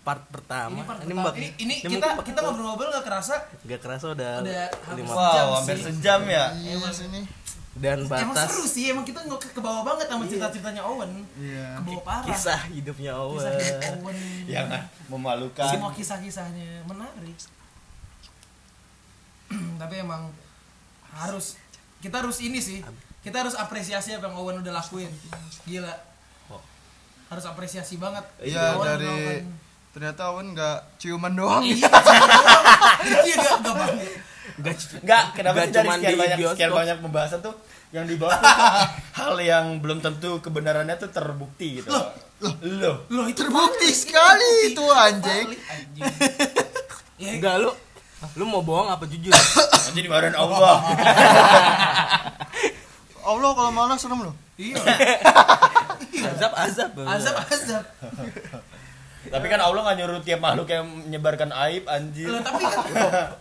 part 0.00 0.24
pertama. 0.26 0.72
ini 0.72 0.82
part 0.82 0.98
ini, 0.98 1.12
pertama. 1.12 1.30
ini, 1.32 1.48
ini 1.58 1.74
ini 1.78 1.92
kita 1.92 2.06
mungkin 2.10 2.26
kita 2.26 2.40
ngobrol-ngobrol 2.40 2.88
nggak 2.90 3.04
kerasa 3.04 3.34
Gak 3.62 3.80
kerasa 3.80 4.04
udah, 4.10 4.32
Udah 4.40 4.66
lima 4.92 5.06
hampir 5.06 5.38
Wow, 5.38 5.48
hampir 5.54 5.76
sih. 5.76 5.84
sejam 5.92 6.20
ya. 6.24 6.44
Iya, 6.54 6.74
Emang. 6.74 6.90
sini. 6.92 7.22
dan 7.78 8.02
emang 8.02 8.10
batas 8.34 8.50
seru 8.50 8.66
sih 8.66 8.90
emang 8.90 9.06
kita 9.06 9.22
nggak 9.22 9.54
ke, 9.54 9.60
bawah 9.60 9.86
banget 9.86 10.10
sama 10.10 10.26
cerita-ceritanya 10.26 10.82
Owen 10.82 11.22
Iya. 11.36 11.78
ke 11.78 11.82
bawah 11.86 12.02
parah 12.02 12.26
kisah 12.26 12.60
hidupnya 12.68 13.12
Owen. 13.14 13.38
kisah 13.38 13.54
hidup 13.54 13.78
Owen 13.96 14.16
Yang 14.48 14.66
memalukan. 15.06 15.70
semua 15.70 15.90
kisah-kisahnya 15.92 16.82
menarik 16.82 17.38
tapi 19.80 19.94
emang 19.96 20.26
harus 21.08 21.54
kita 21.98 22.18
harus 22.18 22.38
ini 22.40 22.58
sih 22.58 22.82
kita 23.20 23.36
harus 23.38 23.54
apresiasi 23.54 24.12
apa 24.12 24.26
yang 24.26 24.36
Owen 24.36 24.58
udah 24.58 24.72
lakuin 24.74 25.10
gila 25.64 25.92
harus 27.28 27.44
apresiasi 27.44 27.96
banget 27.96 28.24
Iya 28.40 28.74
Owen 28.74 28.86
dari 28.86 29.04
melakukan- 29.04 29.46
ternyata 29.90 30.22
Owen 30.30 30.46
nggak 30.52 30.78
ciuman 30.96 31.32
doang. 31.32 31.62
iya 31.62 31.90
iya 33.20 33.36
gak 33.36 33.56
gak 33.58 33.74
banget 33.74 34.12
Gak, 34.58 34.74
Enggak, 34.98 35.24
kenapa 35.32 35.54
Nggak 35.54 35.66
sih 35.66 35.74
dari 35.76 35.88
sekian 35.88 36.08
di 36.08 36.18
banyak 36.18 36.36
bioskop. 36.36 36.54
sekian 36.56 36.72
banyak 36.72 36.96
pembahasan 36.98 37.38
tuh 37.40 37.54
yang 37.88 38.04
dibahas 38.04 38.38
tuh 38.38 38.52
hal 39.18 39.34
yang 39.38 39.64
belum 39.78 39.98
tentu 39.98 40.40
kebenarannya 40.40 40.96
tuh 40.96 41.08
terbukti 41.08 41.78
gitu. 41.78 41.88
Loh, 41.88 42.10
loh. 42.60 42.96
loh 43.06 43.24
itu 43.24 43.38
Terbukti 43.38 43.88
sekali 43.88 44.72
itu 44.72 44.82
anjing. 44.82 45.46
anjing 45.52 46.04
ya 47.22 47.30
Enggak 47.34 47.54
lu 47.60 47.70
lu 48.34 48.44
mau 48.44 48.60
bohong 48.60 48.88
apa 48.88 49.04
jujur? 49.04 49.30
Nanti 49.30 50.00
dimarahin 50.00 50.34
Allah. 50.38 50.74
Allah 53.28 53.50
kalau 53.52 53.70
marah 53.70 53.94
serem 53.94 54.20
loh. 54.22 54.34
iya 54.56 54.74
azab 56.30 56.52
azab. 56.56 56.90
azab 56.98 57.36
azab 57.44 57.84
Tapi 59.20 59.46
kan 59.46 59.60
Allah 59.60 59.80
nggak 59.82 59.96
nyuruh 59.98 60.20
tiap 60.20 60.40
makhluk 60.40 60.66
yang 60.66 60.86
menyebarkan 60.86 61.50
aib 61.68 61.84
anjir. 61.86 62.26
loh 62.26 62.40
tapi 62.40 62.64
kan 62.64 62.80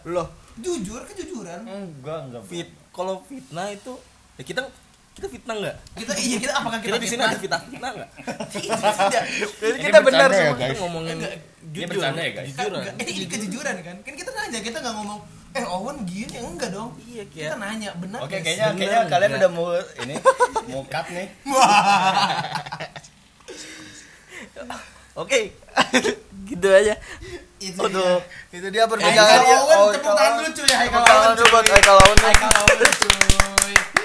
Loh, 0.06 0.28
jujur 0.58 1.00
kejujuran 1.06 1.64
Enggak, 1.64 2.20
enggak. 2.26 2.42
fit 2.44 2.68
kalau 2.92 3.24
fitnah 3.24 3.68
itu 3.70 3.94
ya 4.36 4.44
kita 4.44 4.62
kita 5.14 5.28
fitnah 5.28 5.56
enggak? 5.56 5.76
kita 5.96 6.14
iya 6.20 6.38
kita 6.38 6.54
apakah 6.54 6.78
Kita 6.78 6.92
kita, 6.92 6.98
di 7.00 7.08
sini 7.08 7.22
ada 7.24 7.38
fitnah 7.38 7.62
fitnah 7.64 7.92
enggak? 7.92 8.10
tidak 8.92 9.24
Jadi 9.62 9.74
Ini 9.74 9.86
kita 9.86 10.00
benar 10.04 10.30
ya, 10.30 10.38
semua. 10.38 10.56
guys. 10.56 10.68
Kita 10.68 10.82
ngomongin 10.84 11.16
Enggak, 11.16 11.34
jujur. 11.68 11.88
bercanda 11.90 12.22
ya, 12.22 12.32
guys? 12.32 12.48
Jujuran. 12.50 12.78
Enggak, 12.78 12.96
ini 13.00 13.12
kejujuran 13.26 13.76
kan 13.80 13.96
kan 13.98 14.14
kita 14.14 14.30
nanya 14.32 14.60
kita 14.60 14.78
nggak 14.78 14.96
ngomong 14.96 15.20
eh 15.52 15.66
Owen 15.66 15.98
gini 16.04 16.30
ya 16.30 16.42
enggak 16.42 16.70
dong 16.70 16.92
Iya, 17.00 17.24
kita 17.26 17.56
nanya 17.56 17.90
benar 17.96 18.20
Oke, 18.22 18.38
kayaknya 18.40 18.68
sih? 18.68 18.78
kayaknya 18.78 19.00
Bener 19.00 19.10
kalian 19.10 19.30
nggak? 19.30 19.40
udah 19.40 19.52
mau 19.52 19.68
ini 20.00 20.16
mau 20.68 20.84
cut 20.84 21.06
nih. 21.10 21.28
Oke. 25.18 25.40
gitu 26.48 26.68
aja. 26.70 26.94
itu 27.58 27.74
Untuk 27.76 28.22
Itu 28.54 28.68
dia 28.70 28.86
perbincangan 28.86 29.40
dia. 29.42 29.58
Owen 29.58 29.78
Oh, 29.80 29.90
tepuk 29.90 30.14
tangan 30.14 30.34
dulu 30.38 30.50
cuy 30.52 30.70
Haikal 30.70 30.94
Tepuk 30.94 31.04
tangan 31.04 31.26
Owen 31.26 31.34
dulu 31.34 31.48
buat 31.50 31.64
cuy. 31.64 31.74
Haikal 31.74 31.98
Owen. 31.98 32.18
Haikal 32.20 32.52
Owen 32.56 32.92
cuy 32.94 33.16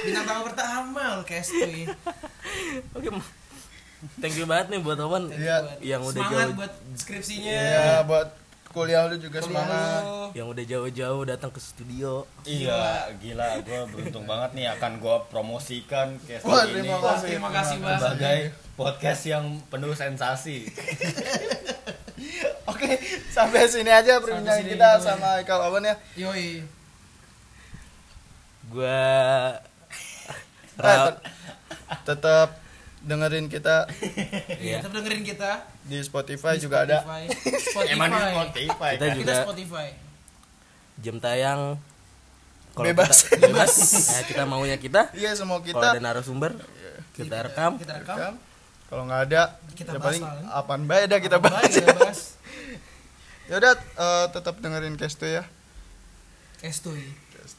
bintang 0.03 0.26
tamu 0.26 0.43
pertama 0.45 1.03
lo 1.12 1.22
guys 1.22 1.49
cuy 1.49 1.84
Oke. 2.93 3.09
Thank 4.18 4.34
you 4.34 4.47
banget 4.49 4.66
nih 4.68 4.80
buat 4.80 4.99
Owen 4.99 5.24
yang 5.80 6.01
udah 6.01 6.16
semangat 6.16 6.38
jauh 6.43 6.57
buat 6.57 6.72
skripsinya 6.97 7.53
Iya, 7.53 8.03
buat 8.03 8.28
kuliah 8.73 9.05
lu 9.05 9.16
juga 9.16 9.39
Kuliah 9.39 9.62
semangat. 9.62 10.03
lu. 10.03 10.25
yang 10.33 10.47
udah 10.49 10.64
jauh-jauh 10.64 11.23
datang 11.25 11.49
ke 11.49 11.61
studio. 11.61 12.25
Iya, 12.43 13.12
gila. 13.14 13.61
Gue 13.61 13.81
beruntung 13.87 14.25
banget 14.25 14.51
nih 14.55 14.66
akan 14.70 14.97
gue 14.97 15.16
promosikan 15.29 16.16
Wah, 16.43 16.64
ini 16.64 16.83
terima 16.83 16.99
kasih. 16.99 17.29
terima 17.31 17.51
kasih 17.51 17.77
banget 17.79 18.01
sebagai 18.01 18.39
podcast 18.75 19.23
yang 19.25 19.45
penuh 19.68 19.93
sensasi. 19.93 20.64
Oke, 22.64 22.97
sampai 23.29 23.66
sini 23.66 23.91
aja 23.91 24.16
perbincangan 24.16 24.64
kita 24.64 24.89
ya. 24.91 24.99
sama 24.99 25.37
Haikal 25.37 25.61
Owen 25.64 25.85
ya. 25.85 25.95
yoi 26.16 26.62
Gua 28.64 29.59
Eh, 30.75 31.09
tetap 32.03 32.61
dengerin 33.03 33.46
kita. 33.46 33.86
Iya, 34.62 34.78
tetap 34.78 34.94
dengerin 34.94 35.22
kita. 35.22 35.66
Di 35.82 35.98
Spotify 36.00 36.55
juga 36.57 36.82
ada. 36.82 37.03
Spotify. 37.03 37.22
Spotify 37.61 37.92
Emang 37.94 38.11
di 38.11 38.22
Spotify. 38.24 38.92
Kita 38.92 39.05
kan? 39.05 39.12
juga- 39.12 39.22
kita 39.34 39.34
Spotify. 39.44 39.88
jam 40.98 41.16
tayang. 41.18 41.62
Kalau 42.72 42.86
Bebas. 42.88 43.16
kita, 43.26 43.36
bebas. 43.42 43.72
Ya, 44.14 44.20
kita 44.24 44.42
maunya 44.44 44.76
kita. 44.76 45.12
Iya, 45.12 45.34
semua 45.34 45.59
kalau 45.59 45.68
kita. 45.68 45.86
ada 45.92 46.00
narasumber 46.00 46.57
kita 47.12 47.36
rekam. 47.44 47.76
kita 47.76 48.00
rekam. 48.00 48.16
Rekam. 48.16 48.34
Kalau 48.88 49.03
nggak 49.05 49.22
ada, 49.26 49.42
Kita 49.72 49.90
ya 49.90 49.98
bahas 49.98 50.05
paling 50.07 50.22
kan? 50.22 50.44
apaan 50.53 50.82
baik 50.84 51.05
dah 51.09 51.20
kita 51.20 51.36
bahas. 51.36 51.72
Ya 53.44 53.57
udah, 53.57 53.72
eh, 53.76 54.26
tetap 54.32 54.55
dengerin 54.61 54.96
Kesto 54.96 55.24
ya. 55.24 55.44
Estuy 56.62 57.03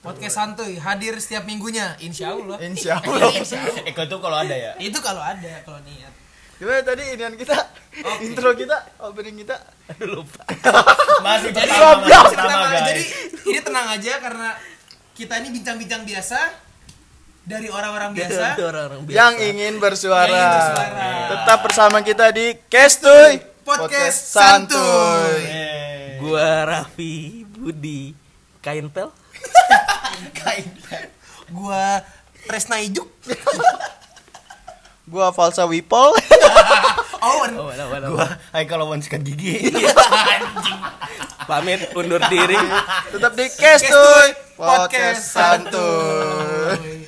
podcast 0.04 0.36
santuy 0.36 0.76
hadir 0.76 1.16
setiap 1.18 1.48
minggunya 1.48 1.96
insya 2.04 2.36
Allah 2.36 2.60
Insya 2.60 3.00
Allah. 3.00 3.32
Eko 3.90 4.04
tuh 4.06 4.20
kalau 4.20 4.38
ada 4.44 4.52
ya. 4.52 4.72
itu 4.78 5.00
kalau 5.00 5.24
ada 5.24 5.64
kalau 5.64 5.80
niat 5.88 6.12
Gimana 6.54 6.86
tadi 6.86 7.04
inian 7.18 7.34
kita? 7.34 7.58
Intro 8.24 8.54
kita, 8.56 8.78
opening 9.02 9.42
kita. 9.42 9.58
aduh 9.90 10.22
lupa 10.22 10.44
Masih 11.26 11.50
jadi 11.50 11.66
pertama, 11.66 12.04
masih 12.04 12.14
masih 12.14 12.38
pertama, 12.38 12.52
pertama, 12.52 12.68
guys. 12.70 12.84
jadi 12.88 13.04
ini 13.44 13.60
tenang 13.64 13.88
aja 13.90 14.14
karena 14.22 14.50
kita 15.14 15.34
ini 15.44 15.50
bincang-bincang 15.56 16.02
biasa 16.06 16.40
dari 17.44 17.68
orang-orang 17.68 18.12
biasa 18.16 18.56
Itu 18.56 18.64
biasa 18.70 19.12
Yang 19.12 19.34
ingin 19.52 19.74
bersuara. 19.84 20.30
Yang 20.30 20.40
ingin 20.40 20.52
bersuara. 20.56 21.08
Tetap 21.32 21.60
bersama 21.64 21.98
kita 22.00 22.26
di 22.32 22.48
Kestoy 22.72 23.32
Podcast 23.64 24.20
Santuy. 24.32 25.44
Eh, 25.44 26.20
gua 26.24 26.64
Raffi 26.64 27.44
Budi 27.44 28.16
kain 28.64 28.88
kain. 30.38 30.66
gua 31.54 32.02
Resna 32.50 32.82
Ijuk 32.84 33.08
Gua 35.04 35.30
Falsa 35.36 35.68
Wipol. 35.68 36.16
Owen 37.24 37.52
oh 37.60 37.70
mana 37.72 37.84
mana 37.88 38.06
Gua 38.12 38.28
hai 38.52 38.68
kalau 38.68 38.88
mau 38.90 38.98
sikat 39.00 39.24
gigi. 39.24 39.72
pamit 41.44 41.92
undur 41.96 42.24
diri 42.32 42.58
Tetap 43.12 43.32
di 43.36 43.46
Kestoy 43.52 44.28
Podcast 44.56 44.58
Podcast 44.58 45.24
Santuy. 45.32 47.03